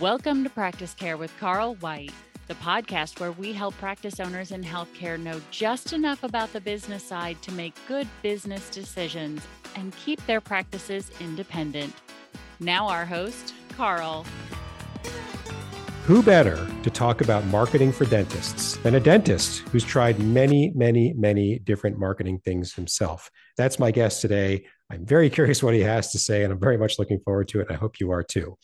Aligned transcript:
Welcome 0.00 0.42
to 0.42 0.50
Practice 0.50 0.92
Care 0.92 1.16
with 1.16 1.32
Carl 1.38 1.76
White, 1.76 2.10
the 2.48 2.54
podcast 2.54 3.20
where 3.20 3.30
we 3.30 3.52
help 3.52 3.76
practice 3.76 4.18
owners 4.18 4.50
in 4.50 4.64
healthcare 4.64 5.20
know 5.20 5.40
just 5.52 5.92
enough 5.92 6.24
about 6.24 6.52
the 6.52 6.60
business 6.60 7.04
side 7.04 7.40
to 7.42 7.52
make 7.52 7.74
good 7.86 8.08
business 8.20 8.70
decisions 8.70 9.46
and 9.76 9.94
keep 9.96 10.24
their 10.26 10.40
practices 10.40 11.12
independent. 11.20 11.94
Now, 12.58 12.88
our 12.88 13.04
host, 13.04 13.54
Carl. 13.76 14.26
Who 16.06 16.24
better 16.24 16.66
to 16.82 16.90
talk 16.90 17.20
about 17.20 17.44
marketing 17.46 17.92
for 17.92 18.04
dentists 18.04 18.78
than 18.78 18.96
a 18.96 19.00
dentist 19.00 19.60
who's 19.68 19.84
tried 19.84 20.18
many, 20.18 20.72
many, 20.74 21.12
many 21.12 21.60
different 21.60 21.98
marketing 21.98 22.40
things 22.44 22.74
himself? 22.74 23.30
That's 23.56 23.78
my 23.78 23.92
guest 23.92 24.22
today. 24.22 24.64
I'm 24.90 25.06
very 25.06 25.30
curious 25.38 25.62
what 25.62 25.74
he 25.74 25.80
has 25.82 26.10
to 26.12 26.18
say, 26.18 26.42
and 26.42 26.52
I'm 26.52 26.60
very 26.60 26.78
much 26.78 26.98
looking 26.98 27.20
forward 27.20 27.46
to 27.48 27.60
it. 27.60 27.68
I 27.70 27.74
hope 27.74 28.00
you 28.00 28.10
are 28.10 28.24
too. 28.24 28.56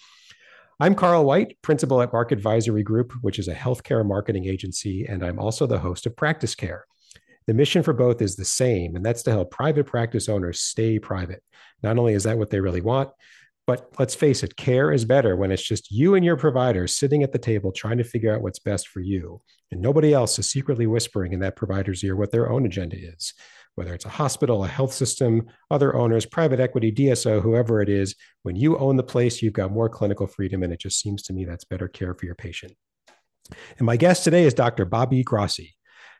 I'm 0.83 0.95
Carl 0.95 1.27
White, 1.27 1.59
principal 1.61 2.01
at 2.01 2.11
Marketvisory 2.11 2.83
Group, 2.83 3.13
which 3.21 3.39
is 3.39 3.49
a 3.49 3.55
healthcare 3.55 4.03
marketing 4.03 4.47
agency, 4.47 5.05
and 5.07 5.23
I'm 5.23 5.39
also 5.39 5.67
the 5.67 5.79
host 5.79 6.07
of 6.07 6.17
Practice 6.17 6.55
Care. 6.55 6.87
The 7.47 7.53
mission 7.53 7.83
for 7.83 7.93
both 7.93 8.23
is 8.23 8.35
the 8.35 8.47
same, 8.47 8.97
and 8.97 9.05
that's 9.05 9.23
to 9.25 9.31
help 9.31 9.51
private 9.51 9.85
practice 9.85 10.27
owners 10.27 10.59
stay 10.59 10.99
private. 10.99 11.43
Not 11.83 11.99
only 11.99 12.15
is 12.15 12.23
that 12.23 12.39
what 12.39 12.49
they 12.49 12.61
really 12.61 12.81
want, 12.81 13.11
but 13.67 13.93
let's 13.99 14.15
face 14.15 14.43
it, 14.43 14.57
care 14.57 14.91
is 14.91 15.05
better 15.05 15.37
when 15.37 15.53
it's 15.53 15.63
just 15.63 15.91
you 15.91 16.15
and 16.15 16.25
your 16.25 16.39
provider 16.39 16.87
sitting 16.87 17.23
at 17.23 17.33
the 17.33 17.39
table 17.39 17.73
trying 17.73 17.99
to 17.99 18.05
figure 18.05 18.35
out 18.35 18.41
what's 18.41 18.59
best 18.59 18.89
for 18.89 19.01
you. 19.01 19.43
And 19.71 19.83
nobody 19.83 20.15
else 20.15 20.39
is 20.39 20.49
secretly 20.49 20.87
whispering 20.87 21.35
in 21.35 21.41
that 21.41 21.57
provider's 21.57 22.03
ear 22.03 22.17
what 22.17 22.33
their 22.33 22.51
own 22.51 22.65
agenda 22.65 22.97
is. 22.97 23.35
Whether 23.75 23.95
it's 23.95 24.05
a 24.05 24.11
hospital, 24.11 24.65
a 24.65 24.69
health 24.69 24.93
system, 24.93 25.47
other 25.71 25.95
owners, 25.95 26.27
private 26.27 26.61
equity, 26.61 26.93
DSO, 26.93 27.41
whoever 27.41 27.81
it 27.81 27.89
is, 27.89 28.15
when 28.43 28.57
you 28.57 28.77
own 28.79 28.97
the 28.97 29.03
place, 29.03 29.41
you've 29.41 29.53
got 29.53 29.73
more 29.73 29.89
clinical 29.89 30.27
freedom. 30.27 30.63
And 30.63 30.73
it 30.73 30.81
just 30.81 31.01
seems 31.01 31.23
to 31.25 31.33
me 31.33 31.45
that's 31.45 31.65
better 31.65 31.89
care 31.89 32.15
for 32.15 32.27
your 32.27 32.35
patient. 32.35 32.73
And 33.79 33.87
my 33.87 33.97
guest 33.97 34.25
today 34.25 34.45
is 34.45 34.55
Dr. 34.55 34.85
Bobby 34.85 35.23
Grossi. 35.23 35.75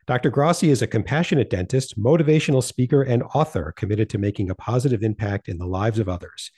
Dr. 0.07 0.31
Grossi 0.31 0.69
is 0.71 0.81
a 0.81 0.87
compassionate 0.87 1.49
dentist, 1.49 1.99
motivational 1.99 2.63
speaker, 2.63 3.03
and 3.03 3.23
author 3.35 3.71
committed 3.75 4.09
to 4.09 4.17
making 4.17 4.49
a 4.49 4.55
positive 4.55 5.03
impact 5.03 5.47
in 5.47 5.57
the 5.57 5.67
lives 5.67 5.99
of 5.99 6.09
others. 6.09 6.51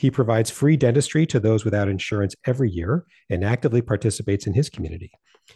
He 0.00 0.10
provides 0.10 0.50
free 0.50 0.78
dentistry 0.78 1.26
to 1.26 1.38
those 1.38 1.62
without 1.62 1.86
insurance 1.86 2.34
every 2.46 2.70
year 2.70 3.04
and 3.28 3.44
actively 3.44 3.82
participates 3.82 4.46
in 4.46 4.54
his 4.54 4.70
community. 4.70 5.12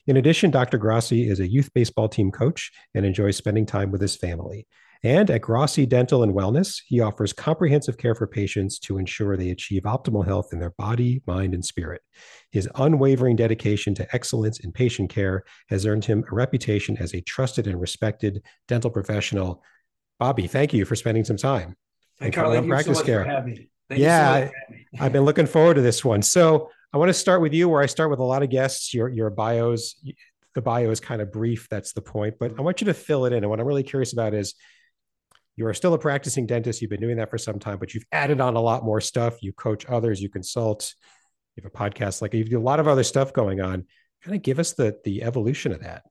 In 0.07 0.19
addition, 0.19 0.51
Dr. 0.51 0.77
Grossi 0.77 1.27
is 1.27 1.41
a 1.41 1.49
youth 1.49 1.71
baseball 1.73 2.11
team 2.11 2.31
coach 2.31 2.71
and 2.95 3.07
enjoys 3.07 3.39
spending 3.39 3.65
time 3.65 3.91
with 3.91 4.03
his 4.03 4.17
family. 4.17 4.67
And 5.03 5.31
at 5.31 5.41
Grossi 5.41 5.87
Dental 5.87 6.23
and 6.23 6.35
Wellness, 6.35 6.83
he 6.87 7.01
offers 7.01 7.33
comprehensive 7.33 7.97
care 7.97 8.15
for 8.15 8.27
patients 8.27 8.79
to 8.81 8.99
ensure 8.99 9.35
they 9.35 9.49
achieve 9.49 9.85
optimal 9.85 10.27
health 10.27 10.51
in 10.53 10.59
their 10.59 10.75
body, 10.77 11.23
mind, 11.27 11.55
and 11.55 11.65
spirit. 11.65 12.03
His 12.53 12.69
unwavering 12.75 13.37
dedication 13.37 13.95
to 13.95 14.15
excellence 14.15 14.61
in 14.61 14.73
patient 14.73 15.09
care 15.09 15.45
has 15.71 15.87
earned 15.87 16.05
him 16.05 16.23
a 16.31 16.35
reputation 16.35 16.99
as 16.99 17.15
a 17.15 17.23
trusted 17.23 17.67
and 17.67 17.81
respected 17.81 18.43
dental 18.69 18.91
professional. 18.91 19.63
Bobby, 20.19 20.47
thank 20.47 20.75
you 20.75 20.85
for 20.85 20.97
spending 20.97 21.25
some 21.25 21.39
time. 21.39 21.77
Hey, 22.19 22.31
Carl, 22.31 22.53
thank 22.53 22.67
you 22.67 22.95
so 22.95 23.03
care. 23.03 23.25
For 23.89 23.95
having 23.95 24.03
me. 24.03 24.47
Thank 24.69 24.81
yeah, 24.93 24.99
so 24.99 25.05
I've 25.05 25.13
been 25.13 25.25
looking 25.25 25.47
forward 25.47 25.75
to 25.75 25.83
this 25.83 26.05
one. 26.05 26.23
So 26.23 26.71
I 26.93 26.99
want 26.99 27.09
to 27.09 27.15
start 27.15 27.41
with 27.41 27.53
you, 27.53 27.69
where 27.69 27.83
I 27.83 27.87
start 27.87 28.11
with 28.11 28.21
a 28.21 28.25
lot 28.25 28.43
of 28.43 28.51
guests. 28.51 28.95
Your 28.95 29.09
your 29.09 29.31
bios, 29.31 29.97
the 30.55 30.63
bio 30.63 30.91
is 30.91 31.01
kind 31.01 31.21
of 31.21 31.33
brief. 31.33 31.69
That's 31.69 31.93
the 31.93 32.03
point, 32.03 32.37
but 32.39 32.59
I 32.59 32.63
want 32.63 32.81
you 32.81 32.87
to 32.87 32.95
fill 32.95 33.25
it 33.27 33.33
in. 33.33 33.45
And 33.45 33.51
what 33.51 33.61
I'm 33.61 33.67
really 33.67 33.83
curious 33.83 34.13
about 34.13 34.35
is, 34.35 34.55
you 35.57 35.67
are 35.67 35.75
still 35.75 35.95
a 35.95 35.99
practicing 35.99 36.47
dentist. 36.47 36.81
You've 36.81 36.91
been 36.91 37.01
doing 37.01 37.17
that 37.17 37.31
for 37.31 37.39
some 37.39 37.59
time, 37.59 37.79
but 37.79 37.95
you've 37.95 38.07
added 38.13 38.41
on 38.41 38.57
a 38.57 38.61
lot 38.61 38.85
more 38.85 39.01
stuff. 39.01 39.43
You 39.43 39.53
coach 39.53 39.87
others. 39.87 40.21
You 40.21 40.29
consult. 40.29 40.95
You 41.57 41.63
have 41.63 41.73
a 41.73 41.77
podcast. 41.77 42.23
Like 42.23 42.35
you 42.35 42.45
have 42.45 42.53
a 42.53 42.59
lot 42.59 42.81
of 42.81 42.89
other 42.89 43.05
stuff 43.05 43.33
going 43.33 43.61
on. 43.61 43.87
Kind 44.23 44.37
of 44.37 44.43
give 44.43 44.59
us 44.59 44.73
the 44.73 44.99
the 45.05 45.23
evolution 45.23 45.73
of 45.73 45.83
that. 45.83 46.03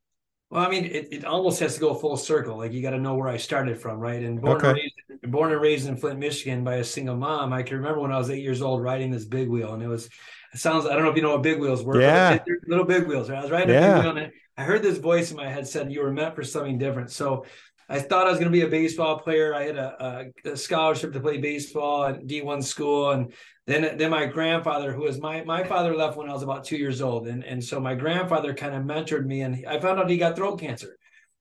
Well, 0.49 0.63
I 0.63 0.69
mean, 0.69 0.85
it, 0.85 1.07
it 1.11 1.25
almost 1.25 1.59
has 1.61 1.73
to 1.73 1.79
go 1.79 1.95
full 1.95 2.15
circle. 2.15 2.57
Like 2.57 2.73
you 2.73 2.81
got 2.83 2.91
to 2.91 2.99
know 2.99 3.15
where 3.15 3.27
I 3.27 3.37
started 3.37 3.79
from, 3.79 3.99
right? 3.99 4.21
And 4.21 4.39
born, 4.39 4.57
okay. 4.57 4.67
and 4.67 4.77
raised, 4.77 5.12
born 5.33 5.51
and 5.51 5.59
raised 5.59 5.89
in 5.89 5.97
Flint, 5.97 6.19
Michigan 6.19 6.63
by 6.63 6.75
a 6.75 6.83
single 6.83 7.17
mom. 7.17 7.51
I 7.51 7.63
can 7.63 7.75
remember 7.75 7.99
when 7.99 8.13
I 8.13 8.17
was 8.17 8.29
eight 8.29 8.41
years 8.41 8.61
old 8.61 8.81
riding 8.81 9.11
this 9.11 9.25
big 9.25 9.49
wheel, 9.49 9.73
and 9.73 9.83
it 9.83 9.87
was, 9.87 10.05
it 10.53 10.59
sounds, 10.59 10.85
I 10.85 10.93
don't 10.93 11.03
know 11.03 11.09
if 11.09 11.17
you 11.17 11.21
know 11.21 11.31
what 11.31 11.41
big 11.41 11.59
wheels 11.59 11.83
were. 11.83 11.99
Yeah. 11.99 12.39
Little 12.67 12.85
big 12.85 13.05
wheels, 13.07 13.29
right? 13.29 13.39
I 13.39 13.41
was 13.41 13.51
riding 13.51 13.75
yeah. 13.75 13.91
a 13.91 13.95
big 13.95 14.03
wheel, 14.05 14.23
and 14.23 14.31
I 14.55 14.63
heard 14.63 14.81
this 14.81 14.99
voice 14.99 15.31
in 15.31 15.35
my 15.35 15.49
head 15.49 15.67
said, 15.67 15.91
You 15.91 16.01
were 16.01 16.13
meant 16.13 16.35
for 16.35 16.43
something 16.43 16.77
different. 16.77 17.11
So 17.11 17.45
I 17.89 17.99
thought 17.99 18.27
I 18.27 18.29
was 18.29 18.39
going 18.39 18.51
to 18.51 18.57
be 18.57 18.65
a 18.65 18.69
baseball 18.69 19.19
player. 19.19 19.53
I 19.53 19.63
had 19.63 19.77
a, 19.77 20.31
a, 20.45 20.51
a 20.51 20.57
scholarship 20.57 21.13
to 21.13 21.19
play 21.19 21.37
baseball 21.37 22.05
at 22.05 22.25
D1 22.25 22.63
school. 22.63 23.11
And 23.11 23.33
then, 23.67 23.97
then 23.97 24.09
my 24.09 24.25
grandfather, 24.25 24.93
who 24.93 25.01
was 25.01 25.19
my, 25.19 25.43
my 25.43 25.63
father 25.63 25.95
left 25.95 26.17
when 26.17 26.29
I 26.29 26.33
was 26.33 26.43
about 26.43 26.63
two 26.63 26.77
years 26.77 27.01
old. 27.01 27.27
And, 27.27 27.43
and 27.43 27.63
so 27.63 27.79
my 27.79 27.95
grandfather 27.95 28.53
kind 28.53 28.75
of 28.75 28.83
mentored 28.83 29.25
me 29.25 29.41
and 29.41 29.65
I 29.67 29.79
found 29.79 29.99
out 29.99 30.09
he 30.09 30.17
got 30.17 30.35
throat 30.35 30.59
cancer. 30.59 30.97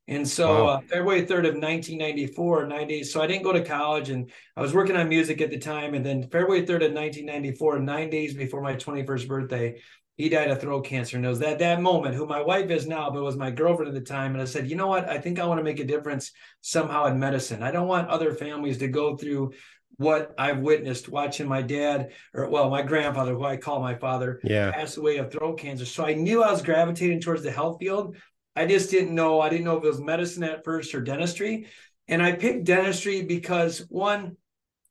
And 0.08 0.28
so 0.28 0.64
wow. 0.64 0.70
uh, 0.70 0.80
February 0.80 1.22
3rd 1.22 1.48
of 1.48 1.54
1994, 1.54 2.66
90, 2.66 3.04
so 3.04 3.22
I 3.22 3.26
didn't 3.26 3.44
go 3.44 3.52
to 3.52 3.64
college 3.64 4.10
and 4.10 4.30
I 4.56 4.60
was 4.60 4.74
working 4.74 4.96
on 4.96 5.08
music 5.08 5.40
at 5.40 5.50
the 5.50 5.58
time. 5.58 5.94
And 5.94 6.04
then 6.04 6.22
February 6.24 6.62
3rd 6.62 6.86
of 6.86 6.92
1994, 6.92 7.78
nine 7.78 8.10
days 8.10 8.34
before 8.34 8.62
my 8.62 8.74
21st 8.74 9.28
birthday, 9.28 9.80
he 10.16 10.28
died 10.28 10.50
of 10.50 10.60
throat 10.60 10.84
cancer. 10.84 11.16
And 11.16 11.24
it 11.24 11.28
was 11.28 11.38
that 11.38 11.60
that 11.60 11.80
moment, 11.80 12.16
who 12.16 12.26
my 12.26 12.42
wife 12.42 12.70
is 12.70 12.86
now, 12.86 13.10
but 13.10 13.22
was 13.22 13.36
my 13.36 13.50
girlfriend 13.50 13.88
at 13.88 13.94
the 13.94 14.12
time. 14.12 14.32
And 14.32 14.42
I 14.42 14.44
said, 14.44 14.68
you 14.68 14.76
know 14.76 14.88
what? 14.88 15.08
I 15.08 15.18
think 15.18 15.38
I 15.38 15.46
want 15.46 15.58
to 15.58 15.64
make 15.64 15.80
a 15.80 15.84
difference 15.84 16.32
somehow 16.60 17.06
in 17.06 17.18
medicine. 17.18 17.62
I 17.62 17.70
don't 17.70 17.88
want 17.88 18.08
other 18.08 18.34
families 18.34 18.78
to 18.78 18.88
go 18.88 19.16
through 19.16 19.52
what 19.96 20.34
I've 20.38 20.58
witnessed 20.58 21.08
watching 21.08 21.48
my 21.48 21.62
dad, 21.62 22.12
or 22.34 22.48
well, 22.48 22.70
my 22.70 22.82
grandfather, 22.82 23.34
who 23.34 23.44
I 23.44 23.56
call 23.56 23.80
my 23.80 23.94
father, 23.94 24.40
yeah. 24.42 24.72
pass 24.72 24.96
away 24.96 25.18
of 25.18 25.30
throat 25.30 25.58
cancer. 25.58 25.84
So 25.84 26.04
I 26.04 26.14
knew 26.14 26.42
I 26.42 26.50
was 26.50 26.62
gravitating 26.62 27.20
towards 27.20 27.42
the 27.42 27.50
health 27.50 27.78
field, 27.78 28.16
I 28.54 28.66
just 28.66 28.90
didn't 28.90 29.14
know. 29.14 29.40
I 29.40 29.48
didn't 29.48 29.64
know 29.64 29.78
if 29.78 29.84
it 29.84 29.88
was 29.88 30.00
medicine 30.00 30.42
at 30.44 30.64
first 30.64 30.94
or 30.94 31.00
dentistry. 31.00 31.66
And 32.08 32.22
I 32.22 32.32
picked 32.32 32.64
dentistry 32.64 33.22
because 33.22 33.86
one, 33.88 34.36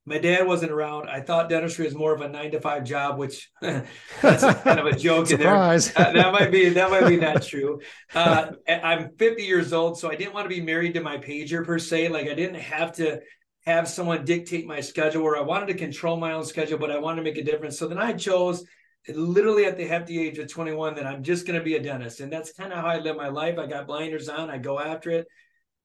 my 0.05 0.17
dad 0.17 0.47
wasn't 0.47 0.71
around. 0.71 1.09
I 1.09 1.21
thought 1.21 1.49
dentistry 1.49 1.85
was 1.85 1.93
more 1.93 2.13
of 2.13 2.21
a 2.21 2.27
nine 2.27 2.51
to 2.51 2.61
five 2.61 2.83
job, 2.83 3.19
which 3.19 3.51
that's 3.61 4.43
kind 4.63 4.79
of 4.79 4.87
a 4.87 4.95
joke 4.95 5.29
in 5.29 5.39
there. 5.39 5.55
Uh, 5.55 6.13
that 6.13 6.31
might 6.33 6.51
be 6.51 6.69
that 6.69 6.89
might 6.89 7.07
be 7.07 7.17
not 7.17 7.43
true. 7.47 7.81
Uh, 8.15 8.51
I'm 8.67 9.11
50 9.17 9.43
years 9.43 9.73
old, 9.73 9.99
so 9.99 10.09
I 10.09 10.15
didn't 10.15 10.33
want 10.33 10.45
to 10.45 10.55
be 10.55 10.61
married 10.61 10.95
to 10.95 11.01
my 11.01 11.17
pager 11.17 11.63
per 11.63 11.77
se. 11.77 12.09
Like 12.09 12.27
I 12.27 12.33
didn't 12.33 12.59
have 12.59 12.93
to 12.93 13.21
have 13.65 13.87
someone 13.87 14.25
dictate 14.25 14.65
my 14.65 14.81
schedule, 14.81 15.21
or 15.21 15.37
I 15.37 15.41
wanted 15.41 15.67
to 15.67 15.75
control 15.75 16.17
my 16.17 16.31
own 16.31 16.45
schedule, 16.45 16.79
but 16.79 16.89
I 16.89 16.97
wanted 16.97 17.17
to 17.17 17.23
make 17.23 17.37
a 17.37 17.43
difference. 17.43 17.77
So 17.77 17.87
then 17.87 17.99
I 17.99 18.13
chose 18.13 18.65
literally 19.07 19.65
at 19.65 19.77
the 19.77 19.85
hefty 19.85 20.19
age 20.19 20.37
of 20.37 20.51
21 20.51 20.95
that 20.95 21.07
I'm 21.07 21.23
just 21.23 21.47
going 21.47 21.57
to 21.57 21.63
be 21.63 21.75
a 21.75 21.81
dentist. 21.81 22.19
And 22.19 22.31
that's 22.31 22.53
kind 22.53 22.71
of 22.71 22.79
how 22.79 22.87
I 22.87 22.99
live 22.99 23.15
my 23.15 23.29
life. 23.29 23.57
I 23.57 23.65
got 23.65 23.87
blinders 23.87 24.29
on, 24.29 24.49
I 24.49 24.57
go 24.57 24.79
after 24.79 25.11
it. 25.11 25.27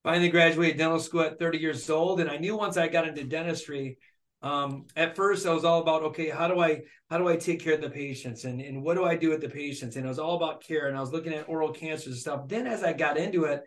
Finally 0.03 0.29
graduated 0.29 0.79
dental 0.79 1.01
school 1.01 1.23
at 1.23 1.39
30 1.39 1.59
years 1.59 1.89
old. 1.91 2.21
And 2.21 2.31
I 2.31 2.37
knew 2.37 2.57
once 2.57 2.77
I 2.77 2.89
got 2.89 3.09
into 3.09 3.25
dentistry, 3.25 3.99
um, 4.43 4.87
at 4.95 5.17
first 5.17 5.47
I 5.47 5.53
was 5.53 5.65
all 5.65 5.81
about, 5.81 6.03
okay, 6.03 6.29
how 6.29 6.47
do 6.47 6.61
I, 6.61 6.83
how 7.11 7.19
do 7.19 7.29
I 7.29 7.37
take 7.37 7.61
care 7.61 7.75
of 7.75 7.81
the 7.81 7.91
patients 7.91 8.45
and, 8.45 8.61
and 8.61 8.83
what 8.83 8.95
do 8.95 9.05
I 9.05 9.17
do 9.17 9.31
with 9.31 9.41
the 9.41 9.49
patients? 9.49 9.97
And 9.97 10.05
it 10.05 10.09
was 10.09 10.19
all 10.19 10.37
about 10.37 10.63
care. 10.63 10.87
And 10.87 10.97
I 10.97 11.01
was 11.01 11.13
looking 11.13 11.33
at 11.33 11.49
oral 11.49 11.73
cancers 11.73 12.13
and 12.13 12.17
stuff. 12.17 12.49
Then 12.49 12.67
as 12.67 12.85
I 12.85 12.93
got 12.93 13.17
into 13.17 13.45
it, 13.45 13.63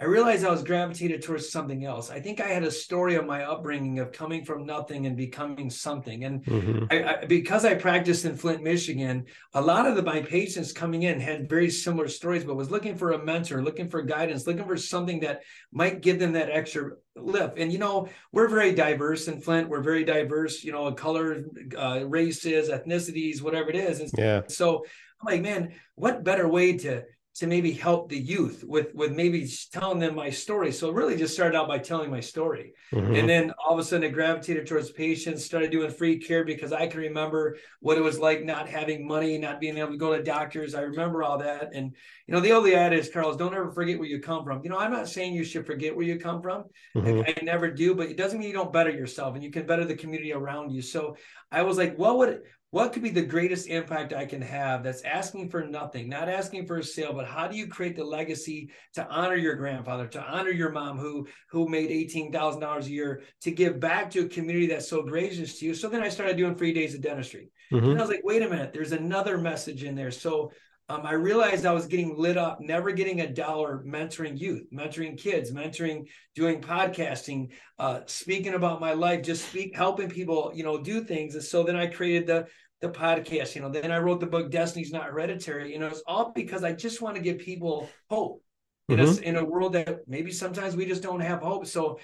I 0.00 0.04
realized 0.04 0.44
I 0.44 0.50
was 0.50 0.62
gravitated 0.62 1.22
towards 1.22 1.50
something 1.50 1.84
else. 1.84 2.08
I 2.08 2.20
think 2.20 2.40
I 2.40 2.46
had 2.46 2.62
a 2.62 2.70
story 2.70 3.16
of 3.16 3.26
my 3.26 3.42
upbringing 3.42 3.98
of 3.98 4.12
coming 4.12 4.44
from 4.44 4.64
nothing 4.64 5.06
and 5.06 5.16
becoming 5.16 5.70
something. 5.70 6.22
And 6.22 6.44
mm-hmm. 6.44 6.84
I, 6.88 7.02
I, 7.02 7.24
because 7.24 7.64
I 7.64 7.74
practiced 7.74 8.24
in 8.24 8.36
Flint, 8.36 8.62
Michigan, 8.62 9.24
a 9.54 9.60
lot 9.60 9.86
of 9.86 9.96
the, 9.96 10.02
my 10.02 10.22
patients 10.22 10.72
coming 10.72 11.02
in 11.02 11.18
had 11.18 11.48
very 11.48 11.68
similar 11.68 12.06
stories, 12.06 12.44
but 12.44 12.54
was 12.54 12.70
looking 12.70 12.96
for 12.96 13.12
a 13.12 13.24
mentor, 13.24 13.60
looking 13.60 13.88
for 13.88 14.00
guidance, 14.02 14.46
looking 14.46 14.66
for 14.66 14.76
something 14.76 15.18
that 15.20 15.42
might 15.72 16.00
give 16.00 16.20
them 16.20 16.32
that 16.32 16.50
extra 16.50 16.92
lift. 17.16 17.58
And 17.58 17.72
you 17.72 17.78
know, 17.80 18.08
we're 18.30 18.48
very 18.48 18.72
diverse 18.72 19.26
in 19.26 19.40
Flint. 19.40 19.68
We're 19.68 19.82
very 19.82 20.04
diverse, 20.04 20.62
you 20.62 20.70
know, 20.70 20.92
color, 20.92 21.42
uh, 21.76 22.06
races, 22.06 22.68
ethnicities, 22.68 23.42
whatever 23.42 23.68
it 23.70 23.76
is. 23.76 23.98
And 23.98 24.10
yeah. 24.16 24.42
so 24.46 24.84
I'm 25.20 25.32
like, 25.32 25.42
man, 25.42 25.72
what 25.96 26.22
better 26.22 26.46
way 26.46 26.76
to 26.78 27.02
to 27.38 27.46
maybe 27.46 27.72
help 27.72 28.08
the 28.08 28.18
youth 28.18 28.64
with 28.66 28.94
with 28.94 29.12
maybe 29.12 29.48
telling 29.72 29.98
them 29.98 30.14
my 30.14 30.30
story. 30.30 30.72
So 30.72 30.90
really 30.90 31.16
just 31.16 31.34
started 31.34 31.56
out 31.56 31.68
by 31.68 31.78
telling 31.78 32.10
my 32.10 32.20
story. 32.20 32.74
Mm-hmm. 32.92 33.14
And 33.14 33.28
then 33.28 33.52
all 33.64 33.74
of 33.74 33.78
a 33.78 33.84
sudden 33.84 34.04
it 34.04 34.12
gravitated 34.12 34.66
towards 34.66 34.90
patients, 34.90 35.44
started 35.44 35.70
doing 35.70 35.90
free 35.90 36.18
care 36.18 36.44
because 36.44 36.72
I 36.72 36.86
can 36.86 37.00
remember 37.00 37.56
what 37.80 37.96
it 37.96 38.02
was 38.02 38.18
like 38.18 38.44
not 38.44 38.68
having 38.68 39.06
money, 39.06 39.38
not 39.38 39.60
being 39.60 39.78
able 39.78 39.92
to 39.92 39.96
go 39.96 40.16
to 40.16 40.22
doctors. 40.22 40.74
I 40.74 40.82
remember 40.82 41.22
all 41.22 41.38
that. 41.38 41.70
And 41.74 41.94
you 42.26 42.34
know, 42.34 42.40
the 42.40 42.52
only 42.52 42.74
adage, 42.74 43.06
is 43.06 43.10
Carlos, 43.10 43.36
don't 43.36 43.54
ever 43.54 43.70
forget 43.70 43.98
where 43.98 44.08
you 44.08 44.20
come 44.20 44.44
from. 44.44 44.62
You 44.64 44.70
know, 44.70 44.78
I'm 44.78 44.92
not 44.92 45.08
saying 45.08 45.34
you 45.34 45.44
should 45.44 45.64
forget 45.64 45.94
where 45.94 46.06
you 46.06 46.18
come 46.18 46.42
from. 46.42 46.64
Mm-hmm. 46.96 47.20
I, 47.20 47.34
I 47.40 47.44
never 47.44 47.70
do, 47.70 47.94
but 47.94 48.10
it 48.10 48.16
doesn't 48.16 48.38
mean 48.38 48.48
you 48.48 48.54
don't 48.54 48.72
better 48.72 48.90
yourself 48.90 49.34
and 49.34 49.44
you 49.44 49.50
can 49.50 49.66
better 49.66 49.84
the 49.84 49.94
community 49.94 50.32
around 50.32 50.70
you. 50.70 50.82
So 50.82 51.16
I 51.52 51.62
was 51.62 51.78
like, 51.78 51.96
what 51.96 52.18
would 52.18 52.40
what 52.70 52.92
could 52.92 53.02
be 53.02 53.10
the 53.10 53.22
greatest 53.22 53.66
impact 53.68 54.12
I 54.12 54.26
can 54.26 54.42
have 54.42 54.82
that's 54.82 55.02
asking 55.02 55.48
for 55.48 55.64
nothing, 55.64 56.08
not 56.08 56.28
asking 56.28 56.66
for 56.66 56.78
a 56.78 56.84
sale, 56.84 57.14
but 57.14 57.26
how 57.26 57.48
do 57.48 57.56
you 57.56 57.66
create 57.66 57.96
the 57.96 58.04
legacy 58.04 58.70
to 58.94 59.08
honor 59.08 59.36
your 59.36 59.54
grandfather, 59.54 60.06
to 60.08 60.22
honor 60.22 60.50
your 60.50 60.70
mom 60.70 60.98
who 60.98 61.26
who 61.50 61.68
made 61.68 61.90
$18,000 61.90 62.84
a 62.84 62.90
year 62.90 63.22
to 63.40 63.50
give 63.50 63.80
back 63.80 64.10
to 64.10 64.26
a 64.26 64.28
community 64.28 64.66
that's 64.66 64.88
so 64.88 65.02
gracious 65.02 65.58
to 65.58 65.66
you. 65.66 65.74
So 65.74 65.88
then 65.88 66.02
I 66.02 66.10
started 66.10 66.36
doing 66.36 66.56
free 66.56 66.74
days 66.74 66.94
of 66.94 67.00
dentistry. 67.00 67.50
Mm-hmm. 67.72 67.90
And 67.90 67.98
I 67.98 68.02
was 68.02 68.10
like, 68.10 68.22
wait 68.24 68.42
a 68.42 68.48
minute, 68.48 68.72
there's 68.72 68.92
another 68.92 69.38
message 69.38 69.84
in 69.84 69.94
there. 69.94 70.10
So 70.10 70.52
um, 70.90 71.02
I 71.04 71.12
realized 71.12 71.66
I 71.66 71.72
was 71.72 71.86
getting 71.86 72.16
lit 72.16 72.38
up, 72.38 72.60
never 72.60 72.92
getting 72.92 73.20
a 73.20 73.30
dollar 73.30 73.84
mentoring 73.86 74.38
youth, 74.38 74.64
mentoring 74.72 75.18
kids, 75.18 75.52
mentoring, 75.52 76.06
doing 76.34 76.62
podcasting, 76.62 77.50
uh, 77.78 78.00
speaking 78.06 78.54
about 78.54 78.80
my 78.80 78.94
life, 78.94 79.22
just 79.22 79.46
speak, 79.48 79.76
helping 79.76 80.08
people, 80.08 80.50
you 80.54 80.64
know, 80.64 80.80
do 80.80 81.04
things. 81.04 81.34
And 81.34 81.44
so 81.44 81.62
then 81.62 81.76
I 81.76 81.86
created 81.86 82.26
the 82.26 82.46
the 82.80 82.88
podcast, 82.88 83.56
you 83.56 83.60
know, 83.60 83.70
then 83.70 83.90
I 83.90 83.98
wrote 83.98 84.20
the 84.20 84.26
book 84.26 84.52
Destiny's 84.52 84.92
Not 84.92 85.06
Hereditary. 85.06 85.72
You 85.72 85.80
know, 85.80 85.88
it's 85.88 86.02
all 86.06 86.32
because 86.32 86.62
I 86.62 86.72
just 86.72 87.02
want 87.02 87.16
to 87.16 87.22
give 87.22 87.38
people 87.38 87.90
hope 88.08 88.42
in 88.88 88.98
mm-hmm. 88.98 89.22
a 89.22 89.26
in 89.26 89.36
a 89.36 89.44
world 89.44 89.74
that 89.74 89.98
maybe 90.06 90.30
sometimes 90.30 90.76
we 90.76 90.86
just 90.86 91.02
don't 91.02 91.20
have 91.20 91.40
hope. 91.40 91.66
So 91.66 91.98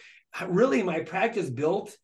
really 0.47 0.83
my 0.83 1.01
practice 1.01 1.49
built 1.49 1.97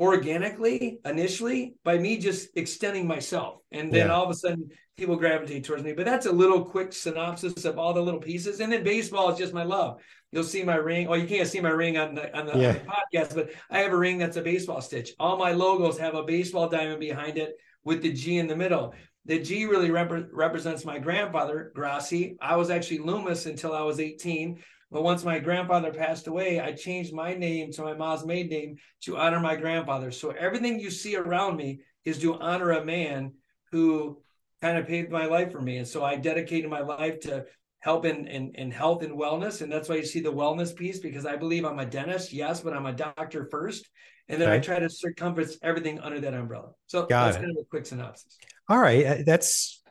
organically 0.00 0.98
initially 1.04 1.74
by 1.84 1.98
me 1.98 2.18
just 2.18 2.48
extending 2.56 3.06
myself 3.06 3.58
and 3.70 3.92
then 3.92 4.08
yeah. 4.08 4.12
all 4.12 4.24
of 4.24 4.30
a 4.30 4.34
sudden 4.34 4.68
people 4.96 5.16
gravitate 5.16 5.64
towards 5.64 5.82
me 5.82 5.92
but 5.92 6.04
that's 6.04 6.26
a 6.26 6.32
little 6.32 6.64
quick 6.64 6.92
synopsis 6.92 7.64
of 7.64 7.78
all 7.78 7.92
the 7.92 8.00
little 8.00 8.20
pieces 8.20 8.60
and 8.60 8.72
then 8.72 8.84
baseball 8.84 9.30
is 9.30 9.38
just 9.38 9.52
my 9.52 9.64
love 9.64 10.00
you'll 10.30 10.44
see 10.44 10.62
my 10.62 10.76
ring 10.76 11.08
oh 11.08 11.14
you 11.14 11.26
can't 11.26 11.48
see 11.48 11.60
my 11.60 11.70
ring 11.70 11.96
on 11.98 12.14
the 12.14 12.36
on 12.36 12.46
the, 12.46 12.56
yeah. 12.56 12.68
on 12.68 12.74
the 12.74 13.18
podcast 13.18 13.34
but 13.34 13.50
i 13.70 13.78
have 13.78 13.92
a 13.92 13.96
ring 13.96 14.18
that's 14.18 14.36
a 14.36 14.42
baseball 14.42 14.80
stitch 14.80 15.12
all 15.18 15.36
my 15.36 15.52
logos 15.52 15.98
have 15.98 16.14
a 16.14 16.22
baseball 16.22 16.68
diamond 16.68 17.00
behind 17.00 17.38
it 17.38 17.54
with 17.84 18.02
the 18.02 18.12
g 18.12 18.38
in 18.38 18.46
the 18.46 18.56
middle 18.56 18.94
the 19.26 19.38
G 19.38 19.64
really 19.64 19.90
rep- 19.90 20.28
represents 20.32 20.84
my 20.84 20.98
grandfather, 20.98 21.72
Grossi. 21.74 22.36
I 22.42 22.56
was 22.56 22.70
actually 22.70 22.98
Loomis 22.98 23.46
until 23.46 23.72
I 23.72 23.80
was 23.82 23.98
18. 23.98 24.62
But 24.90 25.02
once 25.02 25.24
my 25.24 25.38
grandfather 25.38 25.92
passed 25.92 26.26
away, 26.26 26.60
I 26.60 26.72
changed 26.72 27.12
my 27.12 27.34
name 27.34 27.72
to 27.72 27.82
my 27.82 27.94
mom's 27.94 28.26
maiden 28.26 28.50
name 28.50 28.76
to 29.04 29.16
honor 29.16 29.40
my 29.40 29.56
grandfather. 29.56 30.10
So 30.10 30.30
everything 30.30 30.78
you 30.78 30.90
see 30.90 31.16
around 31.16 31.56
me 31.56 31.80
is 32.04 32.18
to 32.20 32.38
honor 32.38 32.72
a 32.72 32.84
man 32.84 33.32
who 33.72 34.22
kind 34.64 34.78
of 34.78 34.86
paved 34.86 35.10
my 35.10 35.26
life 35.26 35.52
for 35.52 35.60
me. 35.60 35.76
And 35.76 35.86
so 35.86 36.02
I 36.02 36.16
dedicated 36.16 36.70
my 36.70 36.80
life 36.80 37.20
to 37.20 37.44
help 37.80 38.06
in, 38.06 38.26
in, 38.26 38.52
in 38.54 38.70
health 38.70 39.02
and 39.02 39.12
wellness. 39.12 39.60
And 39.60 39.70
that's 39.70 39.90
why 39.90 39.96
you 39.96 40.06
see 40.06 40.20
the 40.20 40.32
wellness 40.32 40.74
piece, 40.74 41.00
because 41.00 41.26
I 41.26 41.36
believe 41.36 41.66
I'm 41.66 41.78
a 41.78 41.84
dentist, 41.84 42.32
yes, 42.32 42.62
but 42.62 42.72
I'm 42.72 42.86
a 42.86 42.92
doctor 42.94 43.46
first. 43.50 43.86
And 44.30 44.40
then. 44.40 44.48
I 44.48 44.58
try 44.58 44.78
to 44.78 44.88
circumference 44.88 45.58
everything 45.62 46.00
under 46.00 46.18
that 46.18 46.32
umbrella. 46.32 46.70
So 46.86 47.04
Got 47.04 47.26
that's 47.26 47.36
it. 47.36 47.40
kind 47.40 47.50
of 47.50 47.58
a 47.60 47.66
quick 47.66 47.84
synopsis. 47.84 48.38
All 48.70 48.78
right. 48.78 49.04
Uh, 49.04 49.16
that's 49.26 49.82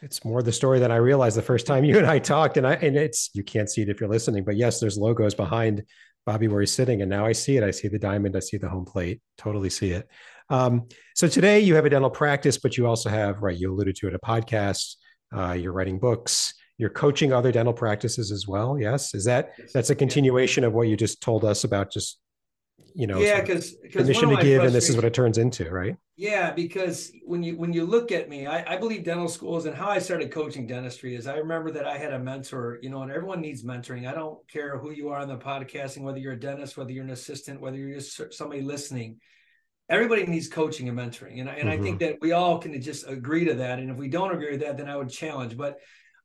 it's 0.00 0.24
more 0.24 0.42
the 0.42 0.52
story 0.52 0.78
than 0.78 0.90
I 0.90 0.96
realized 0.96 1.36
the 1.36 1.42
first 1.42 1.66
time 1.66 1.84
you 1.84 1.98
and 1.98 2.06
I 2.06 2.18
talked. 2.18 2.56
And 2.56 2.66
I 2.66 2.74
and 2.76 2.96
it's 2.96 3.28
you 3.34 3.44
can't 3.44 3.68
see 3.68 3.82
it 3.82 3.90
if 3.90 4.00
you're 4.00 4.08
listening, 4.08 4.42
but 4.42 4.56
yes, 4.56 4.80
there's 4.80 4.96
logos 4.96 5.34
behind 5.34 5.82
Bobby 6.28 6.46
where 6.46 6.60
he's 6.60 6.72
sitting, 6.72 7.00
and 7.00 7.08
now 7.08 7.24
I 7.24 7.32
see 7.32 7.56
it. 7.56 7.64
I 7.64 7.70
see 7.70 7.88
the 7.88 7.98
diamond, 7.98 8.36
I 8.36 8.40
see 8.40 8.58
the 8.58 8.68
home 8.68 8.84
plate, 8.84 9.22
totally 9.38 9.70
see 9.70 9.92
it. 9.92 10.06
Um, 10.50 10.86
so 11.14 11.26
today 11.26 11.60
you 11.60 11.74
have 11.74 11.86
a 11.86 11.90
dental 11.90 12.10
practice, 12.10 12.58
but 12.58 12.76
you 12.76 12.86
also 12.86 13.08
have 13.08 13.40
right. 13.40 13.56
You 13.56 13.72
alluded 13.72 13.96
to 13.96 14.08
it 14.08 14.14
a 14.14 14.18
podcast. 14.18 14.96
Uh, 15.34 15.52
you're 15.52 15.72
writing 15.72 15.98
books. 15.98 16.52
You're 16.76 16.90
coaching 16.90 17.32
other 17.32 17.50
dental 17.50 17.72
practices 17.72 18.30
as 18.30 18.46
well. 18.46 18.78
Yes, 18.78 19.14
is 19.14 19.24
that 19.24 19.52
that's 19.72 19.88
a 19.88 19.94
continuation 19.94 20.64
of 20.64 20.74
what 20.74 20.88
you 20.88 20.98
just 20.98 21.22
told 21.22 21.46
us 21.46 21.64
about 21.64 21.90
just 21.90 22.18
you 22.94 23.06
know 23.06 23.18
yeah 23.18 23.40
because 23.40 23.72
permission 23.92 24.28
to 24.28 24.36
give 24.36 24.62
and 24.62 24.74
this 24.74 24.88
is 24.88 24.96
what 24.96 25.04
it 25.04 25.14
turns 25.14 25.38
into 25.38 25.70
right 25.70 25.96
yeah 26.16 26.50
because 26.50 27.12
when 27.24 27.42
you 27.42 27.56
when 27.56 27.72
you 27.72 27.84
look 27.84 28.10
at 28.12 28.28
me 28.28 28.46
I, 28.46 28.74
I 28.74 28.76
believe 28.76 29.04
dental 29.04 29.28
schools 29.28 29.66
and 29.66 29.74
how 29.74 29.88
i 29.88 29.98
started 29.98 30.30
coaching 30.30 30.66
dentistry 30.66 31.14
is 31.14 31.26
i 31.26 31.36
remember 31.36 31.70
that 31.72 31.86
i 31.86 31.96
had 31.96 32.12
a 32.12 32.18
mentor 32.18 32.78
you 32.82 32.90
know 32.90 33.02
and 33.02 33.10
everyone 33.10 33.40
needs 33.40 33.64
mentoring 33.64 34.08
i 34.08 34.14
don't 34.14 34.38
care 34.48 34.78
who 34.78 34.90
you 34.90 35.10
are 35.10 35.18
on 35.18 35.28
the 35.28 35.36
podcasting 35.36 36.02
whether 36.02 36.18
you're 36.18 36.32
a 36.32 36.40
dentist 36.40 36.76
whether 36.76 36.90
you're 36.90 37.04
an 37.04 37.10
assistant 37.10 37.60
whether 37.60 37.76
you're 37.76 37.94
just 37.94 38.32
somebody 38.32 38.62
listening 38.62 39.18
everybody 39.88 40.26
needs 40.26 40.48
coaching 40.48 40.88
and 40.88 40.98
mentoring 40.98 41.40
and, 41.40 41.48
and 41.48 41.58
mm-hmm. 41.58 41.68
i 41.68 41.76
think 41.76 42.00
mm-hmm. 42.00 42.12
that 42.12 42.20
we 42.20 42.32
all 42.32 42.58
can 42.58 42.80
just 42.80 43.08
agree 43.08 43.44
to 43.44 43.54
that 43.54 43.78
and 43.78 43.90
if 43.90 43.96
we 43.96 44.08
don't 44.08 44.34
agree 44.34 44.50
with 44.50 44.60
that 44.60 44.76
then 44.76 44.88
i 44.88 44.96
would 44.96 45.10
challenge 45.10 45.56
but 45.56 45.78